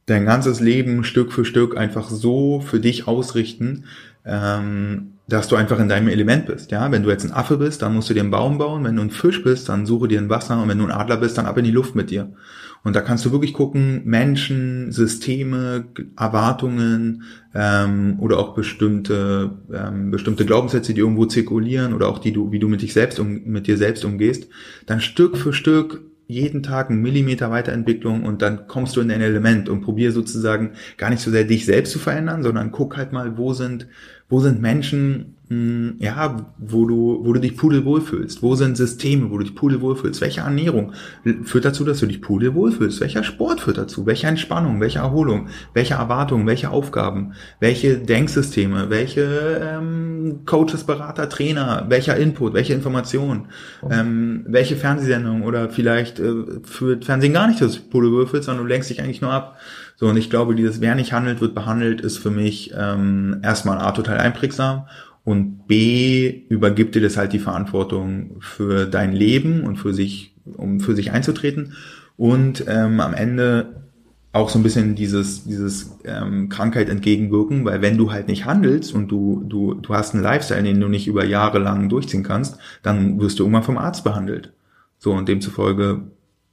dein 0.06 0.26
ganzes 0.26 0.60
Leben 0.60 1.04
Stück 1.04 1.34
für 1.34 1.46
Stück 1.46 1.76
einfach 1.78 2.10
so 2.10 2.62
für 2.62 2.80
dich 2.80 3.08
ausrichten, 3.08 3.86
ähm, 4.26 5.14
dass 5.28 5.48
du 5.48 5.56
einfach 5.56 5.80
in 5.80 5.90
deinem 5.90 6.08
Element 6.08 6.46
bist. 6.46 6.70
Ja, 6.70 6.92
wenn 6.92 7.02
du 7.02 7.10
jetzt 7.10 7.26
ein 7.26 7.32
Affe 7.32 7.58
bist, 7.58 7.82
dann 7.82 7.96
musst 7.96 8.10
du 8.10 8.14
dir 8.14 8.22
einen 8.22 8.30
Baum 8.30 8.60
bauen. 8.60 8.84
Wenn 8.84 8.96
du 8.96 9.02
ein 9.02 9.10
Fisch 9.10 9.44
bist, 9.44 9.70
dann 9.70 9.88
suche 9.88 10.08
dir 10.08 10.20
ein 10.20 10.30
Wasser. 10.30 10.62
Und 10.62 10.70
wenn 10.70 10.78
du 10.78 10.86
ein 10.86 10.92
Adler 10.92 11.18
bist, 11.18 11.38
dann 11.38 11.48
ab 11.48 11.58
in 11.58 11.64
die 11.64 11.72
Luft 11.72 11.96
mit 11.96 12.12
dir. 12.12 12.32
Und 12.84 12.96
da 12.96 13.02
kannst 13.02 13.26
du 13.26 13.32
wirklich 13.32 13.56
gucken, 13.56 14.04
Menschen, 14.06 14.92
Systeme, 14.92 15.86
Erwartungen 16.16 17.24
ähm, 17.56 18.18
oder 18.20 18.38
auch 18.38 18.54
bestimmte 18.54 19.58
ähm, 19.74 20.12
bestimmte 20.12 20.46
Glaubenssätze, 20.46 20.94
die 20.94 21.00
irgendwo 21.00 21.26
zirkulieren 21.26 21.96
oder 21.96 22.08
auch 22.08 22.20
die 22.20 22.32
du, 22.32 22.52
wie 22.52 22.60
du 22.60 22.68
mit 22.68 22.84
dich 22.84 22.94
selbst 22.94 23.20
um, 23.20 23.44
mit 23.46 23.66
dir 23.66 23.78
selbst 23.78 24.06
umgehst, 24.06 24.48
dann 24.86 25.02
Stück 25.02 25.36
für 25.36 25.54
Stück 25.54 26.04
jeden 26.28 26.64
Tag 26.64 26.90
einen 26.90 27.02
Millimeter 27.02 27.52
Weiterentwicklung 27.52 28.24
und 28.24 28.42
dann 28.42 28.68
kommst 28.68 28.96
du 28.96 29.02
in 29.02 29.12
ein 29.12 29.22
Element 29.22 29.70
und 29.70 29.82
probier 29.82 30.12
sozusagen 30.12 30.72
gar 30.98 31.10
nicht 31.10 31.22
so 31.22 31.32
sehr 31.32 31.44
dich 31.44 31.66
selbst 31.66 31.92
zu 31.92 32.00
verändern, 32.00 32.44
sondern 32.44 32.72
guck 32.72 32.98
halt 32.98 33.12
mal, 33.12 33.38
wo 33.38 33.54
sind 33.54 33.88
wo 34.28 34.40
sind 34.40 34.60
Menschen, 34.60 35.36
mh, 35.50 35.56
hm, 35.56 35.96
ja, 36.00 36.52
wo 36.58 36.86
du, 36.86 37.20
wo 37.24 37.34
du 37.34 37.40
dich 37.40 37.56
pudelwohl 37.56 38.02
fühlst? 38.02 38.42
Wo 38.42 38.56
sind 38.56 38.76
Systeme, 38.76 39.30
wo 39.30 39.38
du 39.38 39.44
dich 39.44 39.54
pudelwohl 39.54 39.96
fühlst? 39.96 40.22
Welche 40.22 40.42
Ernährung 40.42 40.94
führt 41.44 41.66
dazu, 41.66 41.84
dass 41.84 42.00
du 42.00 42.08
dich 42.08 42.22
pudelwohl 42.22 42.72
fühlst? 42.72 43.02
Welcher 43.02 43.24
Sport 43.24 43.62
führt 43.62 43.78
dazu? 43.78 44.08
Welche 44.08 44.26
Entspannung? 44.26 44.82
Welche 44.82 45.00
Erholung? 45.00 45.50
Welche 45.74 45.94
Erwartungen? 45.94 46.48
Welche 46.48 46.72
Aufgaben? 46.72 47.34
Welche 47.60 48.00
Denksysteme? 48.00 48.90
Welche 48.90 49.62
ähm, 49.62 50.40
Coaches, 50.48 50.86
Berater, 50.86 51.30
Trainer? 51.30 51.86
Welcher 51.88 52.18
Input? 52.18 52.54
Welche 52.56 52.74
Information? 52.74 53.50
Ähm, 53.88 54.44
welche 54.48 54.76
Fernsehsendung? 54.76 55.44
Oder 55.44 55.70
vielleicht 55.70 56.20
äh, 56.20 56.34
führt 56.64 57.06
Fernsehen 57.06 57.34
gar 57.34 57.48
nicht, 57.48 57.62
dass 57.62 57.74
du 57.74 57.80
dich 57.80 57.90
pudelwohl 57.92 58.26
fühlst, 58.26 58.48
sondern 58.48 58.66
du 58.66 58.70
lenkst 58.70 58.90
dich 58.90 59.02
eigentlich 59.02 59.22
nur 59.22 59.32
ab. 59.32 59.60
So, 59.96 60.08
und 60.08 60.18
ich 60.18 60.30
glaube, 60.30 60.56
dieses 60.56 60.82
Wer 60.82 60.96
nicht 60.96 61.14
handelt, 61.14 61.42
wird 61.42 61.56
behandelt, 61.56 62.02
ist 62.02 62.18
für 62.18 62.32
mich 62.32 62.74
ähm, 62.78 63.40
erstmal 63.44 63.80
A 63.80 63.92
total 63.92 64.18
einprägsam 64.18 64.88
und 65.24 65.68
B 65.68 66.44
übergibt 66.50 66.96
dir 66.96 67.02
das 67.02 67.18
halt 67.18 67.34
die 67.34 67.40
Verantwortung 67.40 68.38
für 68.42 68.86
dein 68.86 69.14
Leben 69.14 69.64
und 69.64 69.78
für 69.78 69.94
sich, 69.94 70.36
um 70.46 70.80
für 70.80 70.96
sich 70.96 71.12
einzutreten. 71.12 71.74
Und 72.18 72.66
ähm, 72.68 73.00
am 73.00 73.14
Ende 73.14 73.86
auch 74.36 74.50
so 74.50 74.60
ein 74.60 74.64
bisschen 74.64 74.96
dieses, 74.96 75.46
dieses 75.46 75.98
ähm, 76.04 76.50
Krankheit 76.50 76.90
entgegenwirken, 76.90 77.64
weil 77.64 77.82
wenn 77.82 77.98
du 77.98 78.12
halt 78.12 78.28
nicht 78.28 78.46
handelst 78.46 78.94
und 78.94 79.08
du, 79.08 79.44
du, 79.48 79.76
du 79.76 79.94
hast 79.94 80.14
einen 80.14 80.24
Lifestyle, 80.24 80.62
den 80.62 80.80
du 80.80 80.90
nicht 80.90 81.08
über 81.08 81.24
Jahre 81.24 81.58
lang 81.58 81.88
durchziehen 81.88 82.24
kannst, 82.24 82.58
dann 82.84 83.20
wirst 83.20 83.40
du 83.40 83.44
irgendwann 83.44 83.64
vom 83.64 83.78
Arzt 83.78 84.04
behandelt. 84.04 84.52
So, 85.00 85.14
und 85.14 85.30
demzufolge 85.30 86.04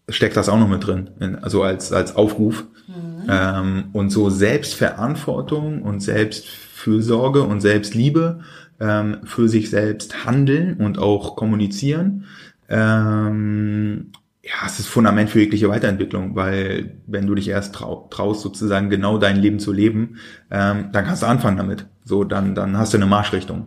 steckt 0.08 0.36
das 0.36 0.48
auch 0.48 0.58
noch 0.58 0.68
mit 0.68 0.86
drin, 0.86 1.10
in, 1.20 1.34
also 1.36 1.62
als, 1.62 1.92
als 1.92 2.14
Aufruf. 2.14 2.64
Mhm. 2.86 3.11
Ähm, 3.28 3.84
und 3.92 4.10
so 4.10 4.30
Selbstverantwortung 4.30 5.82
und 5.82 6.00
Selbstfürsorge 6.00 7.42
und 7.42 7.60
Selbstliebe 7.60 8.40
ähm, 8.80 9.18
für 9.24 9.48
sich 9.48 9.70
selbst 9.70 10.24
handeln 10.24 10.76
und 10.78 10.98
auch 10.98 11.36
kommunizieren. 11.36 12.24
Ähm, 12.68 14.12
ja, 14.42 14.66
es 14.66 14.80
ist 14.80 14.88
Fundament 14.88 15.30
für 15.30 15.38
jegliche 15.38 15.68
Weiterentwicklung, 15.68 16.34
weil 16.34 16.96
wenn 17.06 17.26
du 17.26 17.34
dich 17.34 17.48
erst 17.48 17.74
trau 17.74 18.08
traust, 18.10 18.40
sozusagen 18.40 18.90
genau 18.90 19.18
dein 19.18 19.36
Leben 19.36 19.60
zu 19.60 19.72
leben, 19.72 20.18
ähm, 20.50 20.88
dann 20.90 21.04
kannst 21.04 21.22
du 21.22 21.26
anfangen 21.26 21.56
damit. 21.56 21.86
So, 22.04 22.24
dann, 22.24 22.54
dann 22.54 22.76
hast 22.76 22.92
du 22.92 22.98
eine 22.98 23.06
Marschrichtung. 23.06 23.66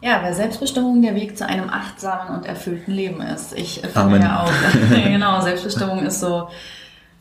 Ja, 0.00 0.22
weil 0.22 0.32
Selbstbestimmung 0.32 1.02
der 1.02 1.14
Weg 1.14 1.36
zu 1.36 1.46
einem 1.46 1.68
achtsamen 1.68 2.36
und 2.36 2.46
erfüllten 2.46 2.92
Leben 2.92 3.20
ist. 3.20 3.52
Ich 3.58 3.80
finde 3.80 3.98
Amen. 3.98 4.22
ja 4.22 4.42
auch, 4.44 4.52
genau, 4.90 5.40
Selbstbestimmung 5.40 6.06
ist 6.06 6.20
so, 6.20 6.48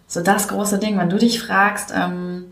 so 0.07 0.21
das 0.21 0.47
große 0.47 0.79
Ding. 0.79 0.97
Wenn 0.97 1.09
du 1.09 1.17
dich 1.17 1.41
fragst, 1.41 1.93
ähm, 1.95 2.45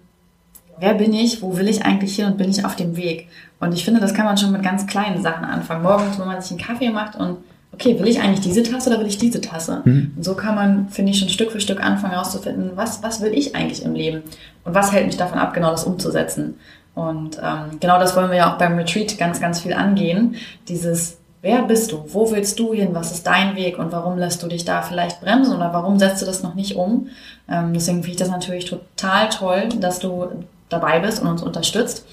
wer 0.78 0.93
bin 0.93 1.14
ich, 1.14 1.41
wo 1.41 1.58
will 1.58 1.68
ich 1.68 1.86
eigentlich 1.86 2.16
hin 2.16 2.26
und 2.26 2.38
bin 2.38 2.49
ich 2.49 2.66
auf 2.66 2.76
dem 2.76 2.97
Weg? 2.97 3.30
Und 3.60 3.74
ich 3.74 3.86
finde, 3.86 4.01
das 4.01 4.14
kann 4.14 4.26
man 4.26 4.38
schon 4.38 4.51
mit 4.51 4.64
ganz 4.64 4.86
kleinen 4.86 5.22
Sachen 5.22 5.45
anfangen. 5.45 5.84
Morgens, 5.84 6.20
wenn 6.20 6.28
man 6.28 6.41
sich 6.41 6.51
einen 6.51 6.62
Kaffee 6.62 6.89
macht 6.89 7.16
und 7.16 7.38
okay, 7.72 7.99
will 7.99 8.08
ich 8.08 8.22
eigentlich 8.22 8.41
diese 8.41 8.64
Tasse 8.64 8.89
oder 8.89 8.99
will 8.99 9.08
ich 9.08 9.18
diese 9.18 9.41
Tasse? 9.41 9.82
Mhm. 9.86 10.14
Und 10.16 10.24
so 10.24 10.36
kann 10.36 10.56
man, 10.56 10.89
finde 10.89 11.12
ich, 11.12 11.20
schon 11.20 11.30
Stück 11.30 11.51
für 11.51 11.60
Stück 11.60 11.84
anfangen 11.84 12.14
herauszufinden, 12.14 12.72
was, 12.76 13.03
was 13.03 13.22
will 13.22 13.34
ich 13.34 13.56
eigentlich 13.56 13.84
im 13.84 13.93
Leben? 13.95 14.24
Und 14.64 14.74
was 14.74 14.91
hält 14.91 15.08
mich 15.08 15.18
davon 15.18 15.39
ab, 15.39 15.53
genau 15.53 15.72
das 15.72 15.84
umzusetzen? 15.84 16.56
Und 16.93 17.38
ähm, 17.43 17.80
genau 17.80 17.99
das 17.99 18.16
wollen 18.16 18.30
wir 18.30 18.38
ja 18.38 18.53
auch 18.53 18.58
beim 18.58 18.78
Retreat 18.78 19.18
ganz, 19.18 19.41
ganz 19.41 19.62
viel 19.62 19.74
angehen. 19.74 20.36
Dieses, 20.70 21.18
wer 21.46 21.62
bist 21.62 21.91
du? 21.91 22.04
Wo 22.08 22.32
willst 22.32 22.58
du 22.58 22.74
hin? 22.74 22.89
Was 22.93 23.12
ist 23.12 23.28
dein 23.28 23.56
Weg? 23.56 23.78
Und 23.78 23.91
warum 23.91 24.18
lässt 24.18 24.41
du 24.41 24.48
dich 24.48 24.66
da 24.66 24.82
vielleicht 24.82 25.22
bremsen? 25.22 25.56
Oder 25.56 25.72
warum 25.74 26.00
setzt 26.00 26.24
du 26.24 26.26
das 26.26 26.41
noch 26.41 26.56
nicht 26.56 26.76
um? 26.76 27.10
Ähm, 27.48 27.72
deswegen 27.72 27.98
finde 27.98 28.10
ich 28.10 28.18
das 28.18 28.32
natürlich 28.32 28.66
total 28.66 29.30
toll, 29.30 29.70
dass 29.80 30.00
du 30.00 30.28
dabei 30.70 31.00
bist 31.00 31.22
und 31.22 31.28
uns 31.28 31.43
unterstützt. 31.43 32.04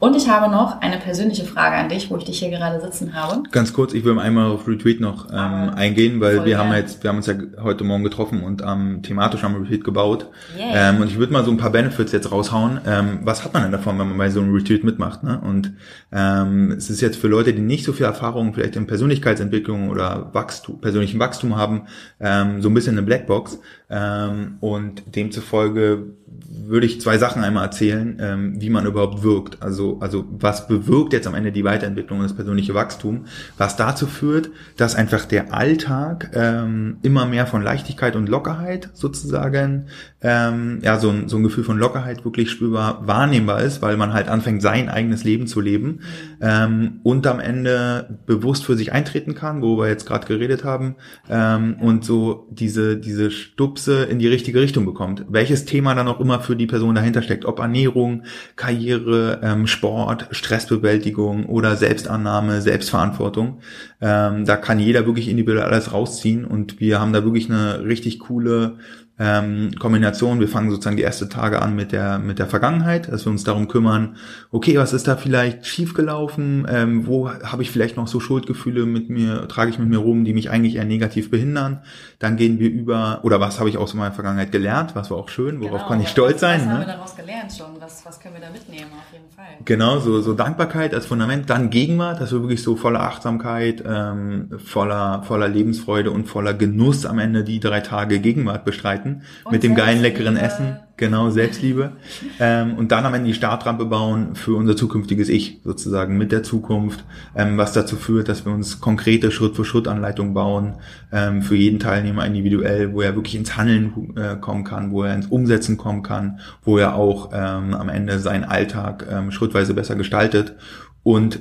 Und 0.00 0.14
ich 0.14 0.28
habe 0.28 0.50
noch 0.50 0.80
eine 0.80 0.98
persönliche 0.98 1.44
Frage 1.44 1.74
an 1.74 1.88
dich, 1.88 2.08
wo 2.08 2.16
ich 2.16 2.24
dich 2.24 2.38
hier 2.38 2.50
gerade 2.50 2.80
sitzen 2.80 3.14
habe. 3.14 3.42
Ganz 3.50 3.72
kurz, 3.72 3.94
ich 3.94 4.04
will 4.04 4.16
einmal 4.18 4.50
auf 4.50 4.68
Retweet 4.68 5.00
noch 5.00 5.28
ähm, 5.30 5.36
ah, 5.36 5.72
eingehen, 5.74 6.20
weil 6.20 6.44
wir 6.44 6.56
haben 6.56 6.72
jetzt, 6.72 7.02
wir 7.02 7.10
haben 7.10 7.16
uns 7.16 7.26
ja 7.26 7.34
heute 7.60 7.82
Morgen 7.82 8.04
getroffen 8.04 8.44
und 8.44 8.62
ähm, 8.64 9.02
thematisch 9.02 9.42
am 9.42 9.56
Retweet 9.56 9.82
gebaut. 9.82 10.26
Yeah. 10.56 10.90
Ähm, 10.90 11.00
und 11.00 11.08
ich 11.08 11.18
würde 11.18 11.32
mal 11.32 11.44
so 11.44 11.50
ein 11.50 11.56
paar 11.56 11.70
Benefits 11.70 12.12
jetzt 12.12 12.30
raushauen. 12.30 12.80
Ähm, 12.86 13.20
was 13.22 13.44
hat 13.44 13.52
man 13.54 13.64
denn 13.64 13.72
davon, 13.72 13.98
wenn 13.98 14.08
man 14.08 14.18
bei 14.18 14.30
so 14.30 14.40
einem 14.40 14.54
Retweet 14.54 14.84
mitmacht? 14.84 15.24
Ne? 15.24 15.40
Und 15.40 15.72
ähm, 16.12 16.70
es 16.70 16.90
ist 16.90 17.00
jetzt 17.00 17.18
für 17.18 17.28
Leute, 17.28 17.52
die 17.52 17.62
nicht 17.62 17.84
so 17.84 17.92
viel 17.92 18.06
Erfahrung 18.06 18.54
vielleicht 18.54 18.76
in 18.76 18.86
Persönlichkeitsentwicklung 18.86 19.90
oder 19.90 20.30
Wachstum, 20.32 20.80
persönlichen 20.80 21.18
Wachstum 21.18 21.56
haben, 21.56 21.86
ähm, 22.20 22.62
so 22.62 22.68
ein 22.68 22.74
bisschen 22.74 22.96
eine 22.96 23.04
Blackbox. 23.04 23.58
Ähm, 23.90 24.56
und 24.60 25.16
demzufolge 25.16 26.14
würde 26.50 26.86
ich 26.86 27.00
zwei 27.00 27.18
Sachen 27.18 27.42
einmal 27.42 27.64
erzählen, 27.64 28.18
ähm, 28.20 28.60
wie 28.60 28.70
man 28.70 28.86
überhaupt 28.86 29.22
wirkt. 29.22 29.62
Also, 29.62 29.98
also 30.00 30.26
was 30.30 30.68
bewirkt 30.68 31.12
jetzt 31.12 31.26
am 31.26 31.34
Ende 31.34 31.52
die 31.52 31.64
Weiterentwicklung 31.64 32.18
und 32.18 32.24
das 32.24 32.36
persönliche 32.36 32.74
Wachstum, 32.74 33.24
was 33.56 33.76
dazu 33.76 34.06
führt, 34.06 34.50
dass 34.76 34.94
einfach 34.94 35.24
der 35.24 35.54
Alltag 35.54 36.30
ähm, 36.34 36.98
immer 37.02 37.26
mehr 37.26 37.46
von 37.46 37.62
Leichtigkeit 37.62 38.16
und 38.16 38.28
Lockerheit 38.28 38.90
sozusagen, 38.92 39.86
ähm, 40.20 40.80
ja, 40.82 40.98
so 40.98 41.10
ein, 41.10 41.28
so 41.28 41.36
ein 41.36 41.42
Gefühl 41.42 41.64
von 41.64 41.78
Lockerheit 41.78 42.24
wirklich 42.24 42.50
spürbar 42.50 43.06
wahrnehmbar 43.06 43.62
ist, 43.62 43.80
weil 43.80 43.96
man 43.96 44.12
halt 44.12 44.28
anfängt, 44.28 44.60
sein 44.60 44.88
eigenes 44.88 45.24
Leben 45.24 45.46
zu 45.46 45.60
leben 45.60 46.00
ähm, 46.40 47.00
und 47.02 47.26
am 47.26 47.40
Ende 47.40 48.18
bewusst 48.26 48.64
für 48.64 48.76
sich 48.76 48.92
eintreten 48.92 49.34
kann, 49.34 49.62
wo 49.62 49.78
wir 49.78 49.88
jetzt 49.88 50.06
gerade 50.06 50.26
geredet 50.26 50.64
haben, 50.64 50.96
ähm, 51.30 51.76
und 51.80 52.04
so 52.04 52.48
diese, 52.50 52.96
diese 52.96 53.30
Stupse 53.78 54.04
in 54.04 54.18
die 54.18 54.28
richtige 54.28 54.60
Richtung 54.60 54.84
bekommt. 54.84 55.24
Welches 55.28 55.64
Thema 55.64 55.94
dann 55.94 56.08
auch 56.08 56.20
immer 56.20 56.28
immer 56.28 56.40
für 56.40 56.56
die 56.56 56.66
Person 56.66 56.94
dahinter 56.94 57.22
steckt. 57.22 57.44
Ob 57.44 57.58
Ernährung, 57.58 58.24
Karriere, 58.56 59.40
ähm, 59.42 59.66
Sport, 59.66 60.26
Stressbewältigung 60.30 61.46
oder 61.46 61.76
Selbstannahme, 61.76 62.60
Selbstverantwortung. 62.60 63.60
Ähm, 64.00 64.44
da 64.44 64.56
kann 64.56 64.78
jeder 64.78 65.06
wirklich 65.06 65.28
individuell 65.28 65.64
alles 65.64 65.92
rausziehen 65.92 66.44
und 66.44 66.80
wir 66.80 67.00
haben 67.00 67.12
da 67.12 67.24
wirklich 67.24 67.48
eine 67.50 67.84
richtig 67.84 68.18
coole 68.18 68.76
ähm, 69.18 69.72
Kombination. 69.78 70.38
Wir 70.38 70.48
fangen 70.48 70.70
sozusagen 70.70 70.96
die 70.96 71.02
erste 71.02 71.28
Tage 71.28 71.60
an 71.60 71.74
mit 71.74 71.92
der 71.92 72.18
mit 72.18 72.38
der 72.38 72.46
Vergangenheit, 72.46 73.10
dass 73.10 73.26
wir 73.26 73.30
uns 73.30 73.42
darum 73.42 73.66
kümmern. 73.66 74.16
Okay, 74.52 74.78
was 74.78 74.92
ist 74.92 75.08
da 75.08 75.16
vielleicht 75.16 75.66
schiefgelaufen? 75.66 76.66
Ähm, 76.70 77.06
wo 77.06 77.28
habe 77.30 77.62
ich 77.62 77.70
vielleicht 77.70 77.96
noch 77.96 78.06
so 78.06 78.20
Schuldgefühle 78.20 78.86
mit 78.86 79.10
mir 79.10 79.48
trage 79.48 79.70
ich 79.70 79.78
mit 79.78 79.88
mir 79.88 79.98
rum, 79.98 80.24
die 80.24 80.32
mich 80.34 80.50
eigentlich 80.50 80.76
eher 80.76 80.84
negativ 80.84 81.30
behindern? 81.30 81.82
Dann 82.20 82.36
gehen 82.36 82.60
wir 82.60 82.70
über 82.70 83.20
oder 83.24 83.40
was 83.40 83.58
habe 83.58 83.68
ich 83.68 83.76
aus 83.76 83.94
meiner 83.94 84.12
Vergangenheit 84.12 84.52
gelernt? 84.52 84.94
Was 84.94 85.10
war 85.10 85.18
auch 85.18 85.28
schön? 85.28 85.60
Worauf 85.60 85.78
genau, 85.78 85.88
kann 85.88 86.00
ich 86.00 86.08
stolz 86.08 86.40
sein? 86.40 86.60
Was 86.60 86.66
ne? 86.66 86.72
haben 86.72 86.80
wir 86.80 86.86
daraus 86.86 87.16
gelernt 87.16 87.52
schon? 87.52 87.80
Was 87.80 88.06
was 88.06 88.20
können 88.20 88.34
wir 88.34 88.42
da 88.42 88.50
mitnehmen 88.50 88.92
auf 88.92 89.12
jeden 89.12 89.30
Fall? 89.30 89.46
Genau, 89.64 89.98
so 89.98 90.20
so 90.20 90.34
Dankbarkeit 90.34 90.94
als 90.94 91.06
Fundament, 91.06 91.50
dann 91.50 91.70
Gegenwart, 91.70 92.20
dass 92.20 92.30
wir 92.32 92.40
wirklich 92.40 92.62
so 92.62 92.76
voller 92.76 93.00
Achtsamkeit, 93.00 93.82
ähm, 93.84 94.50
voller 94.64 95.24
voller 95.24 95.48
Lebensfreude 95.48 96.12
und 96.12 96.26
voller 96.26 96.54
Genuss 96.54 97.04
am 97.04 97.18
Ende 97.18 97.42
die 97.42 97.58
drei 97.58 97.80
Tage 97.80 98.20
Gegenwart 98.20 98.64
bestreiten 98.64 99.07
Weihnachten 99.08 99.22
und 99.44 99.52
mit 99.52 99.62
dem 99.62 99.74
geilen, 99.74 100.00
leckeren 100.00 100.36
Essen. 100.36 100.76
Genau, 100.96 101.30
Selbstliebe. 101.30 101.92
ähm, 102.40 102.74
und 102.74 102.90
dann 102.90 103.06
am 103.06 103.14
Ende 103.14 103.28
die 103.28 103.34
Startrampe 103.34 103.84
bauen 103.84 104.34
für 104.34 104.56
unser 104.56 104.76
zukünftiges 104.76 105.28
Ich, 105.28 105.60
sozusagen 105.62 106.18
mit 106.18 106.32
der 106.32 106.42
Zukunft, 106.42 107.04
ähm, 107.36 107.56
was 107.56 107.72
dazu 107.72 107.94
führt, 107.94 108.28
dass 108.28 108.44
wir 108.44 108.52
uns 108.52 108.80
konkrete 108.80 109.30
Schritt-für-Schritt-Anleitungen 109.30 110.34
bauen, 110.34 110.74
ähm, 111.12 111.42
für 111.42 111.54
jeden 111.54 111.78
Teilnehmer 111.78 112.26
individuell, 112.26 112.92
wo 112.92 113.00
er 113.00 113.14
wirklich 113.14 113.36
ins 113.36 113.56
Handeln 113.56 114.16
äh, 114.16 114.36
kommen 114.40 114.64
kann, 114.64 114.90
wo 114.90 115.04
er 115.04 115.14
ins 115.14 115.28
Umsetzen 115.28 115.76
kommen 115.76 116.02
kann, 116.02 116.40
wo 116.64 116.78
er 116.78 116.96
auch 116.96 117.30
ähm, 117.32 117.74
am 117.74 117.88
Ende 117.88 118.18
seinen 118.18 118.44
Alltag 118.44 119.06
ähm, 119.08 119.30
schrittweise 119.30 119.74
besser 119.74 119.94
gestaltet. 119.94 120.56
Und 121.04 121.40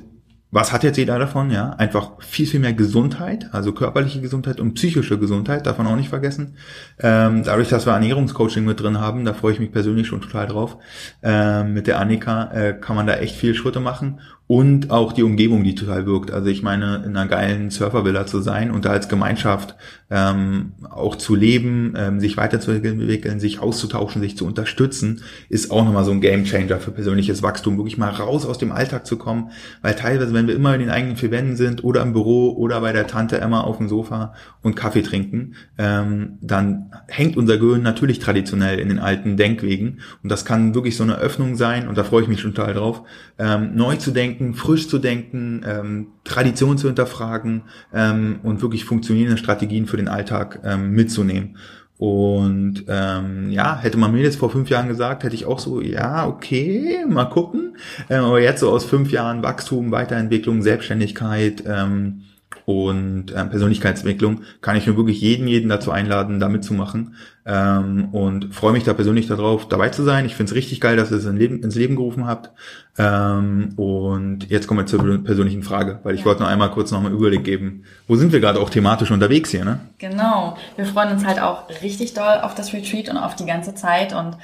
was 0.50 0.72
hat 0.72 0.84
jetzt 0.84 0.98
jeder 0.98 1.20
davon? 1.20 1.52
Ja, 1.52 1.72
einfach 1.72 2.22
viel, 2.22 2.48
viel 2.48 2.60
mehr 2.60 2.74
Gesundheit, 2.74 3.50
also 3.52 3.74
körperliche 3.74 4.22
Gesundheit 4.22 4.60
und 4.60 4.76
psychische 4.76 5.20
Gesundheit, 5.20 5.66
man 5.78 5.88
auch 5.88 5.96
nicht 5.96 6.10
vergessen. 6.10 6.56
Ähm, 7.00 7.44
dadurch, 7.44 7.68
dass 7.68 7.86
wir 7.86 7.94
Ernährungscoaching 7.94 8.64
mit 8.64 8.80
drin 8.80 9.00
haben, 9.00 9.26
da 9.26 9.34
freue 9.34 9.54
ich 9.54 9.60
mich 9.60 9.72
persönlich 9.72 10.08
schon 10.08 10.22
total 10.22 10.48
drauf. 10.48 10.78
Ähm, 11.22 11.74
mit 11.74 11.88
der 11.88 12.00
Annika 12.00 12.52
äh, 12.52 12.74
kann 12.80 12.96
man 12.96 13.08
da 13.08 13.16
echt 13.16 13.36
viel 13.36 13.56
Schritte 13.56 13.82
machen 13.82 14.20
und 14.48 14.92
auch 14.92 15.12
die 15.12 15.24
Umgebung, 15.24 15.64
die 15.66 15.76
total 15.76 16.06
wirkt. 16.06 16.32
Also 16.32 16.48
ich 16.48 16.64
meine, 16.64 17.04
in 17.06 17.18
einer 17.18 17.28
geilen 17.28 17.70
Surfervilla 17.70 18.26
zu 18.26 18.40
sein 18.40 18.72
und 18.72 18.86
da 18.86 18.92
als 18.92 19.10
Gemeinschaft 19.10 19.76
ähm, 20.10 20.72
auch 20.90 21.18
zu 21.18 21.36
leben, 21.36 21.94
ähm, 21.98 22.22
sich 22.22 22.38
weiterzuentwickeln, 22.38 23.42
sich 23.42 23.60
auszutauschen, 23.60 24.22
sich 24.22 24.38
zu 24.38 24.46
unterstützen, 24.46 25.22
ist 25.50 25.70
auch 25.70 25.84
nochmal 25.84 26.06
so 26.06 26.12
ein 26.12 26.22
Gamechanger 26.22 26.80
für 26.80 26.92
persönliches 26.92 27.44
Wachstum, 27.44 27.78
wirklich 27.78 27.98
mal 27.98 28.10
raus 28.10 28.46
aus 28.46 28.58
dem 28.58 28.72
Alltag 28.72 29.06
zu 29.06 29.18
kommen, 29.18 29.52
weil 29.82 29.96
teilweise, 29.96 30.34
wenn 30.34 30.48
wir 30.48 30.56
immer 30.56 30.74
in 30.74 30.80
den 30.80 30.90
eigenen 30.90 31.18
vier 31.18 31.32
Wänden 31.32 31.58
sind 31.58 31.84
oder 31.84 32.02
im 32.02 32.14
Büro 32.14 32.56
oder 32.56 32.80
bei 32.80 32.94
der 32.94 33.08
Tante 33.08 33.42
Emma 33.42 33.62
auf 33.62 33.78
dem 33.78 33.90
Sofa 33.90 34.34
und 34.62 34.76
Kaffee 34.76 35.02
trinken, 35.02 35.56
ähm, 35.78 36.38
dann 36.40 36.92
hängt 37.10 37.36
unser 37.36 37.58
Gehirn 37.58 37.82
natürlich 37.82 38.20
traditionell 38.20 38.80
in 38.80 38.88
den 38.88 39.00
alten 39.00 39.36
Denkwegen. 39.36 40.00
Und 40.24 40.32
das 40.32 40.46
kann 40.46 40.74
wirklich 40.74 40.96
so 40.96 41.04
eine 41.04 41.18
Öffnung 41.18 41.58
sein 41.58 41.90
und 41.90 41.98
da 41.98 42.06
freue 42.06 42.22
ich 42.22 42.30
mich 42.30 42.40
schon 42.40 42.54
total 42.54 42.76
drauf, 42.76 43.04
ähm, 43.40 43.76
neu 43.76 43.98
zu 43.98 44.12
denken, 44.12 44.37
denken, 44.38 44.54
frisch 44.54 44.88
zu 44.88 45.00
denken, 45.00 45.62
ähm, 45.68 46.08
Tradition 46.24 46.78
zu 46.78 46.88
hinterfragen 46.88 47.64
ähm, 47.94 48.40
und 48.44 48.62
wirklich 48.62 48.86
funktionierende 48.86 49.38
Strategien 49.38 49.88
für 49.88 49.98
den 49.98 50.08
Alltag 50.08 50.62
ähm, 50.64 50.92
mitzunehmen. 50.92 51.58
Und 51.98 52.86
ähm, 52.88 53.50
ja, 53.50 53.80
hätte 53.80 53.98
man 53.98 54.12
mir 54.12 54.22
jetzt 54.22 54.38
vor 54.38 54.52
fünf 54.52 54.70
Jahren 54.70 54.88
gesagt, 54.88 55.24
hätte 55.24 55.34
ich 55.34 55.46
auch 55.46 55.58
so, 55.58 55.82
ja, 55.82 56.28
okay, 56.28 57.04
mal 57.10 57.26
gucken. 57.26 57.76
Ähm, 58.10 58.24
aber 58.24 58.40
jetzt 58.40 58.60
so 58.60 58.70
aus 58.70 58.86
fünf 58.86 59.12
Jahren 59.12 59.42
Wachstum, 59.42 59.92
Weiterentwicklung, 59.92 60.62
Selbstständigkeit, 60.62 61.64
ähm, 61.66 62.22
und 62.68 63.34
ähm, 63.34 63.50
Persönlichkeitsentwicklung 63.50 64.42
kann 64.60 64.76
ich 64.76 64.86
nur 64.86 64.98
wirklich 64.98 65.22
jeden, 65.22 65.48
jeden 65.48 65.70
dazu 65.70 65.90
einladen, 65.90 66.42
da 66.42 66.50
mitzumachen 66.50 67.16
ähm, 67.46 68.10
und 68.12 68.54
freue 68.54 68.74
mich 68.74 68.84
da 68.84 68.94
persönlich 68.94 69.26
darauf, 69.26 69.70
dabei 69.70 69.88
zu 69.88 70.04
sein. 70.04 70.26
Ich 70.26 70.36
finde 70.36 70.52
es 70.52 70.56
richtig 70.58 70.82
geil, 70.82 70.98
dass 70.98 71.10
ihr 71.10 71.16
es 71.16 71.24
in 71.24 71.38
Leben, 71.38 71.64
ins 71.64 71.76
Leben 71.76 71.96
gerufen 71.96 72.28
habt 72.28 72.52
ähm, 72.98 73.70
und 73.78 74.50
jetzt 74.50 74.68
kommen 74.68 74.82
wir 74.82 74.86
zur 74.86 75.24
persönlichen 75.24 75.64
Frage, 75.64 76.02
weil 76.04 76.16
ich 76.16 76.20
ja. 76.22 76.26
wollte 76.26 76.42
noch 76.42 76.50
einmal 76.50 76.70
kurz 76.70 76.92
noch 76.92 77.02
mal 77.02 77.10
Überblick 77.10 77.46
geben, 77.46 77.86
wo 78.06 78.18
sind 78.18 78.34
wir 78.34 78.42
gerade 78.42 78.60
auch 78.60 78.70
thematisch 78.70 79.12
unterwegs 79.12 79.50
hier, 79.50 79.64
ne? 79.64 79.80
Genau, 79.98 80.58
wir 80.76 80.86
freuen 80.86 81.14
uns 81.14 81.26
halt 81.26 81.42
auch 81.42 81.70
richtig 81.82 82.16
doll 82.16 82.42
auf 82.42 82.54
das 82.54 82.74
Retreat 82.74 83.08
und 83.08 83.16
auf 83.16 83.38
die 83.38 83.46
ganze 83.46 83.76
Zeit 83.76 84.14
und 84.14 84.36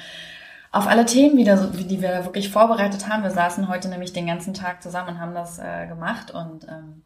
auf 0.72 0.88
alle 0.88 1.06
Themen 1.06 1.38
wieder, 1.38 1.58
die 1.58 2.02
wir 2.02 2.24
wirklich 2.24 2.50
vorbereitet 2.50 3.10
haben. 3.10 3.22
Wir 3.24 3.32
saßen 3.32 3.68
heute 3.68 3.90
nämlich 3.90 4.14
den 4.14 4.28
ganzen 4.28 4.54
Tag 4.54 4.82
zusammen 4.82 5.10
und 5.10 5.20
haben 5.20 5.34
das 5.34 5.60
äh, 5.60 5.88
gemacht 5.88 6.32
und 6.32 6.64
ähm, 6.70 7.02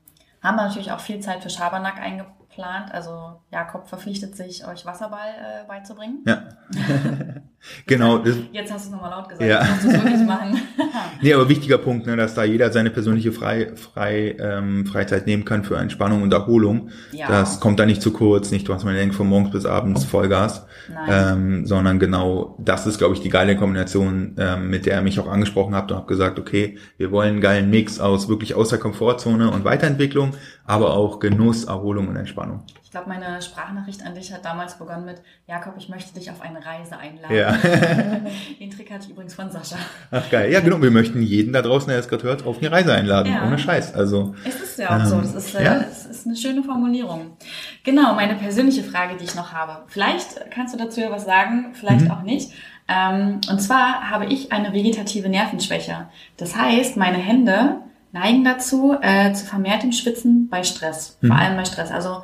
haben 0.47 0.55
wir 0.55 0.63
natürlich 0.63 0.91
auch 0.91 0.99
viel 0.99 1.19
Zeit 1.19 1.43
für 1.43 1.49
Schabernack 1.49 1.99
eingeplant. 1.99 2.91
Also 2.91 3.41
Jakob 3.51 3.87
verpflichtet 3.87 4.35
sich, 4.35 4.65
euch 4.65 4.85
Wasserball 4.85 5.29
äh, 5.29 5.67
beizubringen. 5.67 6.23
Ja. 6.25 6.49
genau. 7.85 8.23
Jetzt, 8.51 8.71
hast 8.71 8.85
du 8.85 8.89
es 8.89 8.91
nochmal 8.91 9.11
laut 9.11 9.29
gesagt. 9.29 9.49
Ja. 9.49 9.63
Musst 9.63 9.83
du 9.83 9.87
es 9.89 9.93
wirklich 9.93 10.27
machen. 10.27 10.61
nee, 11.21 11.33
aber 11.33 11.49
wichtiger 11.49 11.77
Punkt, 11.77 12.07
ne, 12.07 12.15
dass 12.15 12.33
da 12.33 12.43
jeder 12.43 12.71
seine 12.71 12.89
persönliche 12.89 13.31
Frei, 13.31 13.71
Frei, 13.75 14.35
ähm, 14.39 14.85
Freizeit 14.85 15.27
nehmen 15.27 15.45
kann 15.45 15.63
für 15.63 15.77
Entspannung 15.77 16.21
und 16.21 16.33
Erholung. 16.33 16.89
Ja. 17.11 17.27
Das 17.27 17.59
kommt 17.59 17.79
da 17.79 17.85
nicht 17.85 18.01
zu 18.01 18.11
kurz, 18.11 18.51
nicht 18.51 18.69
was 18.69 18.83
man 18.83 18.95
denkt, 18.95 19.15
von 19.15 19.27
morgens 19.27 19.51
bis 19.51 19.65
abends 19.65 20.05
Vollgas. 20.05 20.65
Ähm, 21.09 21.65
sondern 21.65 21.99
genau 21.99 22.55
das 22.59 22.87
ist, 22.87 22.97
glaube 22.97 23.13
ich, 23.13 23.21
die 23.21 23.29
geile 23.29 23.55
Kombination, 23.57 24.35
ähm, 24.37 24.69
mit 24.69 24.85
der 24.85 24.95
er 24.95 25.01
mich 25.01 25.19
auch 25.19 25.27
angesprochen 25.27 25.75
hat 25.75 25.91
und 25.91 25.97
habe 25.97 26.07
gesagt, 26.07 26.39
okay, 26.39 26.77
wir 26.97 27.11
wollen 27.11 27.33
einen 27.33 27.41
geilen 27.41 27.69
Mix 27.69 27.99
aus 27.99 28.29
wirklich 28.29 28.55
aus 28.55 28.69
der 28.69 28.79
Komfortzone 28.79 29.51
und 29.51 29.63
Weiterentwicklung, 29.63 30.33
aber 30.65 30.93
auch 30.93 31.19
Genuss, 31.19 31.65
Erholung 31.65 32.07
und 32.07 32.15
Entspannung. 32.15 32.63
Ich 32.83 32.91
glaube, 32.91 33.09
meine 33.09 33.41
Sprachnachricht 33.41 34.05
an 34.05 34.15
dich 34.15 34.31
hat 34.31 34.45
damals 34.45 34.77
begonnen 34.77 35.05
mit, 35.05 35.21
Jakob, 35.45 35.73
ich 35.77 35.89
möchte 35.89 36.13
dich 36.17 36.31
auf 36.31 36.41
eine 36.41 36.65
Reise 36.65 36.97
einladen. 36.97 37.35
Ja. 37.35 37.56
Den 38.59 38.71
Trick 38.71 38.91
hatte 38.91 39.05
ich 39.05 39.11
übrigens 39.11 39.33
von 39.33 39.51
Sascha. 39.51 39.77
Ach 40.11 40.29
geil, 40.29 40.51
ja 40.51 40.59
genau, 40.59 40.81
wir 40.81 40.91
möchten 40.91 41.21
jeden 41.21 41.53
da 41.53 41.61
draußen, 41.61 41.89
der 41.89 41.99
es 41.99 42.07
gerade 42.07 42.23
hört, 42.23 42.45
auf 42.45 42.59
eine 42.59 42.71
Reise 42.71 42.93
einladen, 42.93 43.31
ja. 43.31 43.45
ohne 43.45 43.57
Scheiß. 43.57 43.93
Also, 43.93 44.35
es 44.45 44.61
ist 44.61 44.79
ja 44.79 44.89
auch 44.89 44.99
ähm, 44.99 45.05
so, 45.05 45.21
das 45.21 45.35
ist, 45.35 45.55
äh, 45.55 45.63
ja. 45.63 45.85
es 45.89 46.05
ist 46.05 46.25
eine 46.25 46.35
schöne 46.35 46.63
Formulierung. 46.63 47.37
Genau, 47.83 48.15
meine 48.15 48.35
persönliche 48.35 48.83
Frage, 48.83 49.17
die 49.17 49.25
ich 49.25 49.35
noch 49.35 49.53
habe. 49.53 49.83
Vielleicht 49.87 50.51
kannst 50.51 50.73
du 50.73 50.77
dazu 50.77 51.01
ja 51.01 51.11
was 51.11 51.25
sagen, 51.25 51.67
vielleicht 51.73 52.05
mhm. 52.05 52.11
auch 52.11 52.21
nicht. 52.21 52.51
Ähm, 52.87 53.41
und 53.49 53.61
zwar 53.61 54.09
habe 54.09 54.25
ich 54.25 54.51
eine 54.51 54.73
vegetative 54.73 55.29
Nervenschwäche. 55.29 56.07
Das 56.37 56.55
heißt, 56.55 56.97
meine 56.97 57.17
Hände 57.17 57.77
neigen 58.11 58.43
dazu, 58.43 58.95
äh, 59.01 59.33
zu 59.33 59.45
vermehrtem 59.45 59.91
Schwitzen 59.91 60.49
bei 60.49 60.63
Stress. 60.63 61.17
Mhm. 61.21 61.27
Vor 61.27 61.37
allem 61.37 61.57
bei 61.57 61.65
Stress. 61.65 61.91
Also 61.91 62.23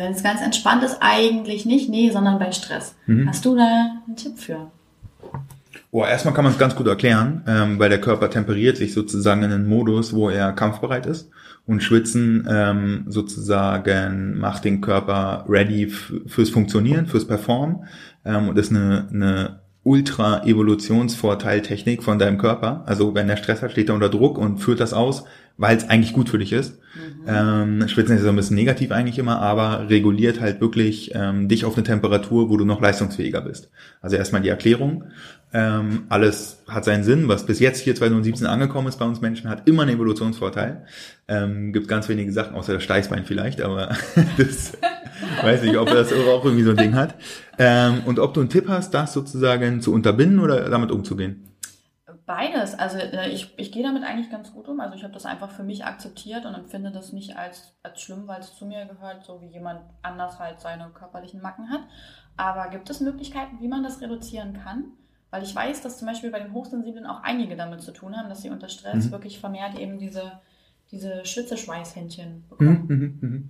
wenn 0.00 0.12
es 0.12 0.22
ganz 0.22 0.40
entspannt 0.40 0.82
ist, 0.82 0.96
eigentlich 1.00 1.66
nicht, 1.66 1.90
nee, 1.90 2.10
sondern 2.10 2.38
bei 2.38 2.52
Stress. 2.52 2.94
Mhm. 3.06 3.28
Hast 3.28 3.44
du 3.44 3.54
da 3.54 3.98
einen 4.06 4.16
Tipp 4.16 4.38
für? 4.38 4.70
Oh, 5.90 6.04
erstmal 6.04 6.32
kann 6.32 6.44
man 6.44 6.54
es 6.54 6.58
ganz 6.58 6.74
gut 6.74 6.86
erklären, 6.86 7.44
ähm, 7.46 7.78
weil 7.78 7.90
der 7.90 8.00
Körper 8.00 8.30
temperiert 8.30 8.78
sich 8.78 8.94
sozusagen 8.94 9.42
in 9.42 9.52
einen 9.52 9.68
Modus, 9.68 10.14
wo 10.14 10.30
er 10.30 10.52
kampfbereit 10.52 11.04
ist. 11.04 11.28
Und 11.66 11.82
Schwitzen 11.82 12.48
ähm, 12.50 13.04
sozusagen 13.08 14.38
macht 14.38 14.64
den 14.64 14.80
Körper 14.80 15.44
ready 15.46 15.88
fürs 15.88 16.48
Funktionieren, 16.48 17.06
fürs 17.06 17.26
Performen. 17.26 17.84
Ähm, 18.24 18.48
und 18.48 18.58
ist 18.58 18.70
eine, 18.70 19.06
eine 19.12 19.60
Ultra-Evolutionsvorteil-Technik 19.82 22.02
von 22.02 22.18
deinem 22.18 22.38
Körper. 22.38 22.84
Also 22.86 23.14
wenn 23.14 23.28
der 23.28 23.36
Stress 23.36 23.60
hat, 23.60 23.72
steht 23.72 23.90
er 23.90 23.94
unter 23.94 24.08
Druck 24.08 24.38
und 24.38 24.60
führt 24.60 24.80
das 24.80 24.94
aus, 24.94 25.24
weil 25.60 25.76
es 25.76 25.90
eigentlich 25.90 26.14
gut 26.14 26.30
für 26.30 26.38
dich 26.38 26.52
ist. 26.54 26.78
Mhm. 26.94 27.80
Ähm, 27.82 27.88
Schwitzen 27.88 28.16
ist 28.16 28.22
so 28.22 28.30
ein 28.30 28.36
bisschen 28.36 28.56
negativ 28.56 28.92
eigentlich 28.92 29.18
immer, 29.18 29.40
aber 29.40 29.90
reguliert 29.90 30.40
halt 30.40 30.62
wirklich 30.62 31.10
ähm, 31.14 31.48
dich 31.48 31.66
auf 31.66 31.74
eine 31.76 31.84
Temperatur, 31.84 32.48
wo 32.48 32.56
du 32.56 32.64
noch 32.64 32.80
leistungsfähiger 32.80 33.42
bist. 33.42 33.70
Also 34.00 34.16
erstmal 34.16 34.40
die 34.40 34.48
Erklärung. 34.48 35.04
Ähm, 35.52 36.04
alles 36.08 36.62
hat 36.66 36.86
seinen 36.86 37.04
Sinn. 37.04 37.28
Was 37.28 37.44
bis 37.44 37.60
jetzt 37.60 37.80
hier 37.80 37.94
2017 37.94 38.46
angekommen 38.46 38.88
ist 38.88 38.98
bei 38.98 39.04
uns 39.04 39.20
Menschen, 39.20 39.50
hat 39.50 39.68
immer 39.68 39.82
einen 39.82 39.96
Evolutionsvorteil. 39.96 40.86
Ähm, 41.28 41.74
gibt 41.74 41.88
ganz 41.88 42.08
wenige 42.08 42.32
Sachen, 42.32 42.54
außer 42.54 42.72
das 42.72 42.82
Steißbein 42.82 43.26
vielleicht, 43.26 43.60
aber 43.60 43.94
das 44.38 44.78
weiß 45.42 45.62
ich, 45.64 45.76
ob 45.76 45.90
das 45.90 46.10
auch 46.10 46.42
irgendwie 46.42 46.64
so 46.64 46.70
ein 46.70 46.78
Ding 46.78 46.94
hat. 46.94 47.16
Ähm, 47.58 48.00
und 48.06 48.18
ob 48.18 48.32
du 48.32 48.40
einen 48.40 48.48
Tipp 48.48 48.66
hast, 48.66 48.94
das 48.94 49.12
sozusagen 49.12 49.82
zu 49.82 49.92
unterbinden 49.92 50.40
oder 50.40 50.70
damit 50.70 50.90
umzugehen? 50.90 51.49
Beides. 52.30 52.78
Also 52.78 52.96
äh, 52.98 53.28
ich, 53.28 53.52
ich 53.56 53.72
gehe 53.72 53.82
damit 53.82 54.04
eigentlich 54.04 54.30
ganz 54.30 54.52
gut 54.52 54.68
um. 54.68 54.78
Also 54.78 54.94
ich 54.94 55.02
habe 55.02 55.12
das 55.12 55.26
einfach 55.26 55.50
für 55.50 55.64
mich 55.64 55.84
akzeptiert 55.84 56.46
und 56.46 56.54
empfinde 56.54 56.92
das 56.92 57.12
nicht 57.12 57.36
als, 57.36 57.74
als 57.82 58.00
schlimm, 58.00 58.28
weil 58.28 58.38
es 58.38 58.54
zu 58.54 58.66
mir 58.66 58.86
gehört, 58.86 59.24
so 59.24 59.40
wie 59.40 59.48
jemand 59.48 59.80
anders 60.02 60.38
halt 60.38 60.60
seine 60.60 60.90
körperlichen 60.90 61.42
Macken 61.42 61.70
hat. 61.70 61.80
Aber 62.36 62.68
gibt 62.68 62.88
es 62.88 63.00
Möglichkeiten, 63.00 63.58
wie 63.60 63.66
man 63.66 63.82
das 63.82 64.00
reduzieren 64.00 64.52
kann? 64.52 64.92
Weil 65.30 65.42
ich 65.42 65.52
weiß, 65.52 65.82
dass 65.82 65.98
zum 65.98 66.06
Beispiel 66.06 66.30
bei 66.30 66.38
den 66.38 66.52
Hochsensiblen 66.54 67.04
auch 67.04 67.20
einige 67.24 67.56
damit 67.56 67.82
zu 67.82 67.90
tun 67.90 68.16
haben, 68.16 68.28
dass 68.28 68.42
sie 68.42 68.50
unter 68.50 68.68
Stress 68.68 69.06
mhm. 69.06 69.10
wirklich 69.10 69.40
vermehrt 69.40 69.76
eben 69.76 69.98
diese 69.98 70.40
diese 70.92 71.24
Schwitzeschweißhändchen 71.24 72.44
bekommen. 72.48 72.84
Mhm, 72.88 73.18
mh, 73.20 73.28
mh. 73.28 73.42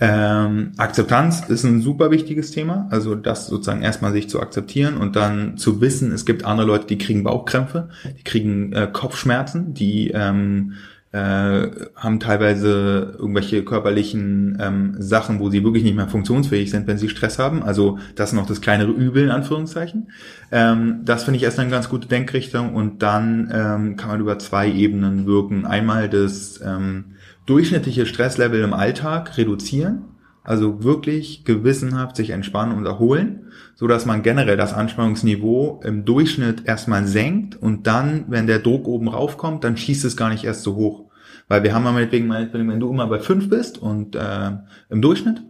Ähm, 0.00 0.72
Akzeptanz 0.76 1.48
ist 1.48 1.62
ein 1.62 1.82
super 1.82 2.10
wichtiges 2.10 2.50
Thema. 2.50 2.88
Also 2.90 3.14
das 3.14 3.46
sozusagen 3.46 3.82
erstmal 3.82 4.12
sich 4.12 4.28
zu 4.28 4.40
akzeptieren 4.40 4.96
und 4.96 5.14
dann 5.14 5.56
zu 5.56 5.80
wissen, 5.80 6.10
es 6.10 6.26
gibt 6.26 6.44
andere 6.44 6.66
Leute, 6.66 6.86
die 6.86 6.98
kriegen 6.98 7.22
Bauchkrämpfe, 7.22 7.90
die 8.18 8.24
kriegen 8.24 8.72
äh, 8.72 8.88
Kopfschmerzen, 8.92 9.72
die 9.72 10.10
ähm, 10.10 10.74
äh, 11.12 11.68
haben 11.96 12.20
teilweise 12.20 13.16
irgendwelche 13.18 13.64
körperlichen 13.64 14.56
ähm, 14.60 14.94
Sachen, 14.98 15.40
wo 15.40 15.50
sie 15.50 15.64
wirklich 15.64 15.82
nicht 15.82 15.96
mehr 15.96 16.08
funktionsfähig 16.08 16.70
sind, 16.70 16.86
wenn 16.86 16.98
sie 16.98 17.08
Stress 17.08 17.38
haben. 17.38 17.62
Also 17.64 17.98
das 18.14 18.30
ist 18.30 18.36
noch 18.36 18.46
das 18.46 18.60
kleinere 18.60 18.92
Übel 18.92 19.24
in 19.24 19.30
Anführungszeichen. 19.30 20.12
Ähm, 20.52 21.00
das 21.04 21.24
finde 21.24 21.38
ich 21.38 21.42
erst 21.42 21.58
eine 21.58 21.70
ganz 21.70 21.88
gute 21.88 22.06
Denkrichtung 22.06 22.74
und 22.74 23.02
dann 23.02 23.50
ähm, 23.52 23.96
kann 23.96 24.10
man 24.10 24.20
über 24.20 24.38
zwei 24.38 24.70
Ebenen 24.70 25.26
wirken. 25.26 25.66
Einmal 25.66 26.08
das 26.08 26.60
ähm, 26.64 27.16
durchschnittliche 27.46 28.06
Stresslevel 28.06 28.62
im 28.62 28.72
Alltag 28.72 29.36
reduzieren, 29.36 30.04
also 30.42 30.82
wirklich 30.82 31.44
gewissenhaft 31.44 32.16
sich 32.16 32.30
entspannen 32.30 32.76
und 32.76 32.86
erholen 32.86 33.50
so 33.80 33.86
dass 33.86 34.04
man 34.04 34.22
generell 34.22 34.58
das 34.58 34.74
Anspannungsniveau 34.74 35.80
im 35.82 36.04
Durchschnitt 36.04 36.66
erstmal 36.66 37.06
senkt 37.06 37.56
und 37.56 37.86
dann, 37.86 38.26
wenn 38.28 38.46
der 38.46 38.58
Druck 38.58 38.86
oben 38.86 39.08
raufkommt, 39.08 39.64
dann 39.64 39.78
schießt 39.78 40.04
es 40.04 40.18
gar 40.18 40.28
nicht 40.28 40.44
erst 40.44 40.64
so 40.64 40.76
hoch. 40.76 41.06
Weil 41.48 41.62
wir 41.62 41.72
haben 41.72 41.86
ja 41.86 41.92
meinetwegen, 41.92 42.26
meinetwegen 42.26 42.68
wenn 42.68 42.78
du 42.78 42.90
immer 42.90 43.06
bei 43.06 43.20
fünf 43.20 43.48
bist 43.48 43.78
und 43.78 44.16
äh, 44.16 44.50
im 44.90 45.00
Durchschnitt 45.00 45.42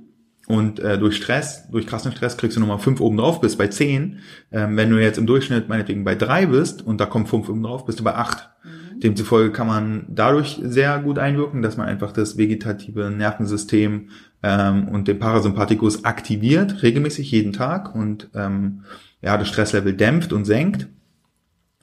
und 0.47 0.79
äh, 0.79 0.97
durch 0.97 1.17
Stress, 1.17 1.69
durch 1.73 1.89
krassen 1.89 2.13
Stress 2.13 2.37
kriegst 2.37 2.57
du 2.57 2.61
nochmal 2.61 2.79
fünf 2.79 3.01
oben 3.01 3.17
drauf, 3.17 3.41
bist 3.41 3.59
bei 3.59 3.67
zehn. 3.67 4.21
Ähm, 4.53 4.77
wenn 4.77 4.91
du 4.91 5.03
jetzt 5.03 5.19
im 5.19 5.27
Durchschnitt 5.27 5.69
meinetwegen 5.69 6.05
bei 6.05 6.15
drei 6.15 6.47
bist 6.47 6.87
und 6.87 7.01
da 7.01 7.07
kommen 7.07 7.27
fünf 7.27 7.49
oben 7.49 7.65
drauf, 7.65 7.85
bist 7.85 7.99
du 7.99 8.05
bei 8.05 8.15
acht. 8.15 8.49
Mhm. 8.63 9.01
Demzufolge 9.01 9.51
kann 9.51 9.67
man 9.67 10.05
dadurch 10.09 10.61
sehr 10.63 11.01
gut 11.01 11.19
einwirken, 11.19 11.63
dass 11.63 11.77
man 11.77 11.89
einfach 11.89 12.13
das 12.13 12.37
vegetative 12.37 13.11
Nervensystem 13.11 14.11
ähm, 14.43 14.89
und 14.89 15.09
den 15.09 15.19
Parasympathikus 15.19 16.05
aktiviert, 16.05 16.83
regelmäßig 16.83 17.31
jeden 17.31 17.53
Tag 17.53 17.95
und 17.95 18.31
ähm, 18.35 18.85
ja, 19.23 19.37
das 19.37 19.49
Stresslevel 19.49 19.95
dämpft 19.95 20.33
und 20.33 20.45
senkt. 20.45 20.89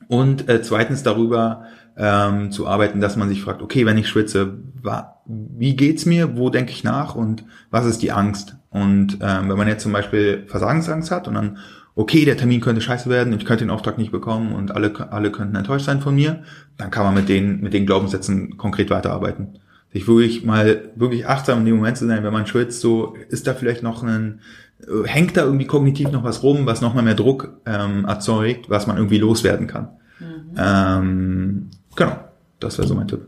Und 0.07 0.47
äh, 0.49 0.61
zweitens 0.61 1.03
darüber 1.03 1.65
ähm, 1.97 2.51
zu 2.51 2.67
arbeiten, 2.67 3.01
dass 3.01 3.15
man 3.15 3.29
sich 3.29 3.41
fragt, 3.41 3.61
okay, 3.61 3.85
wenn 3.85 3.97
ich 3.97 4.07
schwitze, 4.07 4.59
wa, 4.81 5.17
wie 5.25 5.75
geht's 5.75 6.05
mir, 6.05 6.37
wo 6.37 6.49
denke 6.49 6.71
ich 6.71 6.83
nach 6.83 7.15
und 7.15 7.43
was 7.69 7.85
ist 7.85 8.01
die 8.01 8.11
Angst? 8.11 8.55
Und 8.69 9.17
ähm, 9.21 9.49
wenn 9.49 9.57
man 9.57 9.67
jetzt 9.67 9.83
zum 9.83 9.91
Beispiel 9.91 10.45
Versagensangst 10.47 11.11
hat 11.11 11.27
und 11.27 11.33
dann, 11.33 11.57
okay, 11.95 12.25
der 12.25 12.37
Termin 12.37 12.61
könnte 12.61 12.81
scheiße 12.81 13.09
werden, 13.09 13.33
ich 13.33 13.45
könnte 13.45 13.65
den 13.65 13.71
Auftrag 13.71 13.97
nicht 13.97 14.11
bekommen 14.11 14.53
und 14.53 14.71
alle, 14.71 15.11
alle 15.11 15.31
könnten 15.31 15.55
enttäuscht 15.55 15.85
sein 15.85 15.99
von 15.99 16.15
mir, 16.15 16.43
dann 16.77 16.91
kann 16.91 17.03
man 17.03 17.15
mit 17.15 17.27
den, 17.27 17.59
mit 17.61 17.73
den 17.73 17.85
Glaubenssätzen 17.85 18.57
konkret 18.57 18.89
weiterarbeiten. 18.89 19.59
Sich 19.93 20.07
wirklich 20.07 20.43
mal 20.43 20.91
wirklich 20.95 21.27
achtsam 21.27 21.59
in 21.59 21.65
dem 21.65 21.75
Moment 21.77 21.97
zu 21.97 22.07
sein, 22.07 22.23
wenn 22.23 22.33
man 22.33 22.45
schwitzt, 22.45 22.81
so 22.81 23.15
ist 23.29 23.47
da 23.47 23.53
vielleicht 23.53 23.83
noch 23.83 24.03
ein, 24.03 24.41
äh, 24.81 25.07
hängt 25.07 25.37
da 25.37 25.43
irgendwie 25.43 25.65
kognitiv 25.65 26.11
noch 26.11 26.23
was 26.23 26.43
rum, 26.43 26.65
was 26.65 26.81
nochmal 26.81 27.03
mehr 27.03 27.15
Druck 27.15 27.57
ähm, 27.65 28.05
erzeugt, 28.05 28.69
was 28.69 28.87
man 28.87 28.97
irgendwie 28.97 29.17
loswerden 29.17 29.67
kann. 29.67 29.89
Mhm. 30.19 30.55
Ähm, 30.57 31.69
genau, 31.95 32.17
das 32.59 32.77
wäre 32.77 32.87
so 32.87 32.95
mein 32.95 33.07
Tipp. 33.07 33.27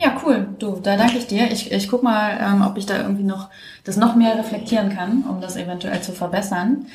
Ja, 0.00 0.16
cool. 0.24 0.46
Du, 0.60 0.78
da 0.80 0.96
danke 0.96 1.18
ich 1.18 1.26
dir. 1.26 1.50
Ich, 1.50 1.72
ich 1.72 1.88
guck 1.88 2.04
mal, 2.04 2.38
ähm, 2.40 2.62
ob 2.62 2.76
ich 2.78 2.86
da 2.86 3.02
irgendwie 3.02 3.24
noch 3.24 3.50
das 3.82 3.96
noch 3.96 4.14
mehr 4.14 4.38
reflektieren 4.38 4.90
kann, 4.90 5.24
um 5.28 5.40
das 5.40 5.56
eventuell 5.56 6.00
zu 6.00 6.12
verbessern. 6.12 6.86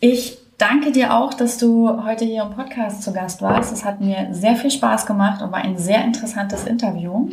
Ich 0.00 0.38
danke 0.58 0.92
dir 0.92 1.16
auch, 1.16 1.32
dass 1.32 1.56
du 1.56 2.04
heute 2.04 2.24
hier 2.24 2.42
im 2.42 2.50
Podcast 2.50 3.02
zu 3.02 3.12
Gast 3.12 3.40
warst. 3.40 3.72
Es 3.72 3.84
hat 3.84 4.00
mir 4.00 4.28
sehr 4.32 4.56
viel 4.56 4.70
Spaß 4.70 5.06
gemacht 5.06 5.40
und 5.40 5.52
war 5.52 5.60
ein 5.60 5.78
sehr 5.78 6.04
interessantes 6.04 6.64
Interview. 6.64 7.30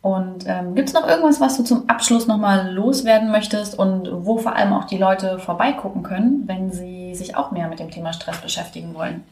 Und 0.00 0.44
ähm, 0.46 0.74
gibt 0.74 0.88
es 0.88 0.94
noch 0.94 1.06
irgendwas, 1.06 1.40
was 1.40 1.56
du 1.56 1.64
zum 1.64 1.88
Abschluss 1.88 2.28
nochmal 2.28 2.72
loswerden 2.72 3.30
möchtest 3.30 3.78
und 3.78 4.08
wo 4.24 4.38
vor 4.38 4.54
allem 4.54 4.72
auch 4.72 4.84
die 4.84 4.96
Leute 4.96 5.38
vorbeigucken 5.40 6.04
können, 6.04 6.44
wenn 6.46 6.70
sie 6.70 7.14
sich 7.14 7.36
auch 7.36 7.50
mehr 7.50 7.68
mit 7.68 7.80
dem 7.80 7.90
Thema 7.90 8.12
Stress 8.12 8.40
beschäftigen 8.40 8.94
wollen? 8.94 9.24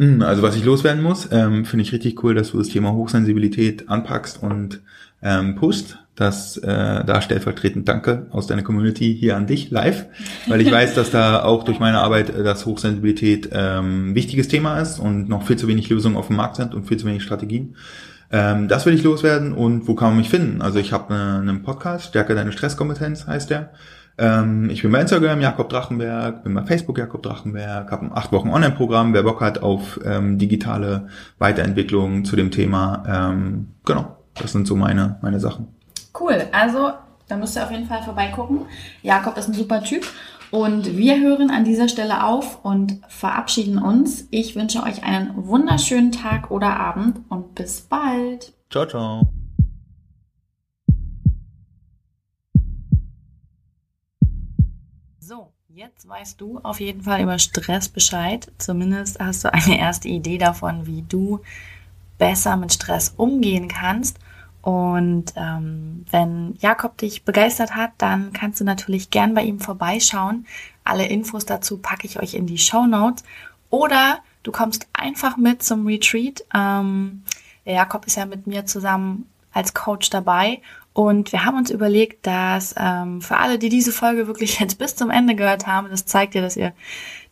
Hm, 0.00 0.22
also 0.22 0.40
was 0.40 0.56
ich 0.56 0.64
loswerden 0.64 1.02
muss, 1.02 1.28
ähm, 1.30 1.66
finde 1.66 1.82
ich 1.82 1.92
richtig 1.92 2.24
cool, 2.24 2.34
dass 2.34 2.52
du 2.52 2.58
das 2.58 2.68
Thema 2.68 2.92
Hochsensibilität 2.92 3.90
anpackst 3.90 4.42
und 4.42 4.80
ähm, 5.22 5.56
pusht. 5.56 5.98
Das 6.16 6.56
äh, 6.56 7.04
da 7.04 7.20
stellvertretend 7.20 7.86
Danke 7.86 8.26
aus 8.30 8.46
deiner 8.46 8.62
Community 8.62 9.14
hier 9.14 9.36
an 9.36 9.46
dich 9.46 9.70
live, 9.70 10.06
weil 10.48 10.62
ich 10.62 10.72
weiß, 10.72 10.94
dass 10.94 11.10
da 11.10 11.42
auch 11.42 11.64
durch 11.64 11.80
meine 11.80 11.98
Arbeit 11.98 12.30
äh, 12.30 12.42
das 12.42 12.64
Hochsensibilität 12.64 13.50
ähm, 13.52 14.14
wichtiges 14.14 14.48
Thema 14.48 14.80
ist 14.80 14.98
und 14.98 15.28
noch 15.28 15.42
viel 15.42 15.56
zu 15.56 15.68
wenig 15.68 15.90
Lösungen 15.90 16.16
auf 16.16 16.28
dem 16.28 16.36
Markt 16.36 16.56
sind 16.56 16.74
und 16.74 16.88
viel 16.88 16.96
zu 16.96 17.06
wenig 17.06 17.22
Strategien. 17.22 17.76
Ähm, 18.32 18.68
das 18.68 18.86
will 18.86 18.94
ich 18.94 19.02
loswerden 19.02 19.52
und 19.52 19.86
wo 19.86 19.94
kann 19.94 20.08
man 20.08 20.16
mich 20.16 20.30
finden? 20.30 20.62
Also 20.62 20.78
ich 20.78 20.92
habe 20.92 21.12
eine, 21.12 21.40
einen 21.40 21.62
Podcast, 21.62 22.06
Stärke 22.06 22.34
deine 22.34 22.52
Stresskompetenz 22.52 23.26
heißt 23.26 23.50
der. 23.50 23.70
Ähm, 24.18 24.68
ich 24.70 24.82
bin 24.82 24.92
bei 24.92 25.00
Instagram 25.00 25.40
Jakob 25.40 25.68
Drachenberg, 25.68 26.44
bin 26.44 26.54
bei 26.54 26.64
Facebook 26.64 26.98
Jakob 26.98 27.22
Drachenberg, 27.22 27.90
habe 27.90 28.06
ein 28.06 28.12
acht 28.12 28.32
Wochen 28.32 28.50
Online-Programm, 28.50 29.14
wer 29.14 29.22
Bock 29.22 29.40
hat 29.40 29.62
auf 29.62 29.98
ähm, 30.04 30.38
digitale 30.38 31.08
Weiterentwicklung 31.38 32.24
zu 32.24 32.36
dem 32.36 32.50
Thema. 32.50 33.02
Ähm, 33.06 33.68
genau, 33.84 34.16
das 34.34 34.52
sind 34.52 34.66
so 34.66 34.76
meine, 34.76 35.18
meine 35.22 35.40
Sachen. 35.40 35.68
Cool, 36.18 36.42
also 36.52 36.92
da 37.28 37.36
müsst 37.36 37.56
ihr 37.56 37.62
auf 37.62 37.70
jeden 37.70 37.86
Fall 37.86 38.02
vorbeigucken. 38.02 38.62
Jakob 39.02 39.36
ist 39.38 39.48
ein 39.48 39.54
super 39.54 39.82
Typ. 39.82 40.04
Und 40.50 40.96
wir 40.96 41.20
hören 41.20 41.50
an 41.50 41.64
dieser 41.64 41.88
Stelle 41.88 42.24
auf 42.24 42.64
und 42.64 43.00
verabschieden 43.08 43.78
uns. 43.78 44.26
Ich 44.30 44.56
wünsche 44.56 44.82
euch 44.82 45.04
einen 45.04 45.32
wunderschönen 45.36 46.10
Tag 46.10 46.50
oder 46.50 46.78
Abend 46.78 47.20
und 47.28 47.54
bis 47.54 47.82
bald. 47.82 48.52
Ciao, 48.68 48.86
ciao. 48.86 49.39
Jetzt 55.80 56.06
weißt 56.06 56.38
du 56.38 56.60
auf 56.62 56.78
jeden 56.78 57.04
Fall 57.04 57.22
über 57.22 57.38
Stress 57.38 57.88
Bescheid. 57.88 58.52
Zumindest 58.58 59.18
hast 59.18 59.44
du 59.44 59.52
eine 59.54 59.78
erste 59.78 60.08
Idee 60.08 60.36
davon, 60.36 60.86
wie 60.86 61.00
du 61.00 61.40
besser 62.18 62.58
mit 62.58 62.74
Stress 62.74 63.14
umgehen 63.16 63.66
kannst. 63.66 64.18
Und 64.60 65.32
ähm, 65.36 66.04
wenn 66.10 66.54
Jakob 66.60 66.98
dich 66.98 67.24
begeistert 67.24 67.76
hat, 67.76 67.92
dann 67.96 68.34
kannst 68.34 68.60
du 68.60 68.64
natürlich 68.64 69.08
gern 69.08 69.32
bei 69.32 69.42
ihm 69.42 69.58
vorbeischauen. 69.58 70.46
Alle 70.84 71.06
Infos 71.06 71.46
dazu 71.46 71.78
packe 71.78 72.06
ich 72.06 72.20
euch 72.20 72.34
in 72.34 72.46
die 72.46 72.58
Show 72.58 72.84
Notes. 72.84 73.24
Oder 73.70 74.18
du 74.42 74.52
kommst 74.52 74.86
einfach 74.92 75.38
mit 75.38 75.62
zum 75.62 75.86
Retreat. 75.86 76.44
Ähm, 76.54 77.22
der 77.64 77.72
Jakob 77.72 78.06
ist 78.06 78.18
ja 78.18 78.26
mit 78.26 78.46
mir 78.46 78.66
zusammen 78.66 79.30
als 79.54 79.72
Coach 79.72 80.10
dabei 80.10 80.60
und 80.92 81.30
wir 81.30 81.44
haben 81.44 81.56
uns 81.56 81.70
überlegt, 81.70 82.26
dass 82.26 82.74
ähm, 82.76 83.22
für 83.22 83.36
alle, 83.36 83.58
die 83.58 83.68
diese 83.68 83.92
Folge 83.92 84.26
wirklich 84.26 84.58
jetzt 84.60 84.78
bis 84.78 84.96
zum 84.96 85.10
Ende 85.10 85.34
gehört 85.34 85.66
haben, 85.66 85.88
das 85.90 86.04
zeigt 86.04 86.34
ja, 86.34 86.42
dass 86.42 86.56
ihr 86.56 86.72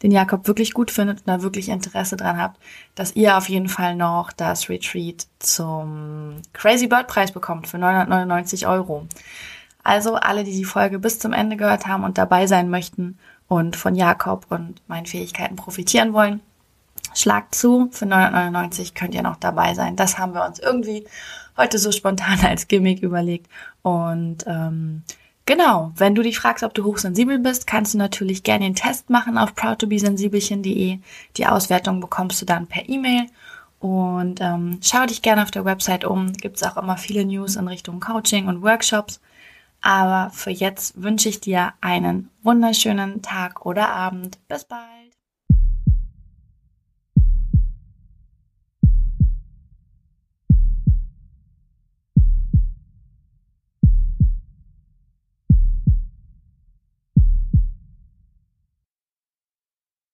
den 0.02 0.12
Jakob 0.12 0.46
wirklich 0.46 0.74
gut 0.74 0.90
findet 0.92 1.18
und 1.18 1.28
da 1.28 1.42
wirklich 1.42 1.68
Interesse 1.68 2.16
dran 2.16 2.40
habt, 2.40 2.60
dass 2.94 3.16
ihr 3.16 3.36
auf 3.36 3.48
jeden 3.48 3.68
Fall 3.68 3.96
noch 3.96 4.30
das 4.30 4.68
Retreat 4.68 5.26
zum 5.40 6.36
Crazy 6.52 6.86
Bird 6.86 7.08
Preis 7.08 7.32
bekommt 7.32 7.66
für 7.66 7.78
999 7.78 8.68
Euro. 8.68 9.06
Also 9.82 10.14
alle, 10.14 10.44
die 10.44 10.52
die 10.52 10.64
Folge 10.64 10.98
bis 11.00 11.18
zum 11.18 11.32
Ende 11.32 11.56
gehört 11.56 11.86
haben 11.86 12.04
und 12.04 12.16
dabei 12.18 12.46
sein 12.46 12.70
möchten 12.70 13.18
und 13.48 13.74
von 13.74 13.96
Jakob 13.96 14.46
und 14.50 14.80
meinen 14.86 15.06
Fähigkeiten 15.06 15.56
profitieren 15.56 16.12
wollen, 16.12 16.40
schlagt 17.14 17.54
zu. 17.54 17.88
Für 17.90 18.06
999 18.06 18.94
könnt 18.94 19.14
ihr 19.14 19.22
noch 19.22 19.36
dabei 19.36 19.74
sein. 19.74 19.96
Das 19.96 20.18
haben 20.18 20.34
wir 20.34 20.44
uns 20.44 20.58
irgendwie 20.58 21.06
heute 21.58 21.78
so 21.78 21.92
spontan 21.92 22.40
als 22.46 22.68
Gimmick 22.68 23.02
überlegt. 23.02 23.50
Und 23.82 24.44
ähm, 24.46 25.02
genau, 25.44 25.92
wenn 25.96 26.14
du 26.14 26.22
dich 26.22 26.38
fragst, 26.38 26.64
ob 26.64 26.72
du 26.72 26.84
hochsensibel 26.84 27.38
bist, 27.38 27.66
kannst 27.66 27.92
du 27.92 27.98
natürlich 27.98 28.42
gerne 28.42 28.64
den 28.64 28.74
Test 28.74 29.10
machen 29.10 29.36
auf 29.36 29.54
proudtobesensibelchen.de. 29.54 30.98
Die 31.36 31.46
Auswertung 31.46 32.00
bekommst 32.00 32.40
du 32.40 32.46
dann 32.46 32.66
per 32.66 32.88
E-Mail. 32.88 33.26
Und 33.80 34.40
ähm, 34.40 34.80
schau 34.82 35.06
dich 35.06 35.22
gerne 35.22 35.42
auf 35.42 35.50
der 35.50 35.64
Website 35.64 36.04
um. 36.04 36.32
Gibt 36.32 36.56
es 36.56 36.62
auch 36.62 36.76
immer 36.76 36.96
viele 36.96 37.24
News 37.24 37.56
in 37.56 37.68
Richtung 37.68 38.00
Coaching 38.00 38.48
und 38.48 38.62
Workshops. 38.62 39.20
Aber 39.80 40.30
für 40.30 40.50
jetzt 40.50 41.00
wünsche 41.00 41.28
ich 41.28 41.40
dir 41.40 41.72
einen 41.80 42.30
wunderschönen 42.42 43.22
Tag 43.22 43.64
oder 43.64 43.90
Abend. 43.90 44.38
Bis 44.48 44.64
bald. 44.64 45.07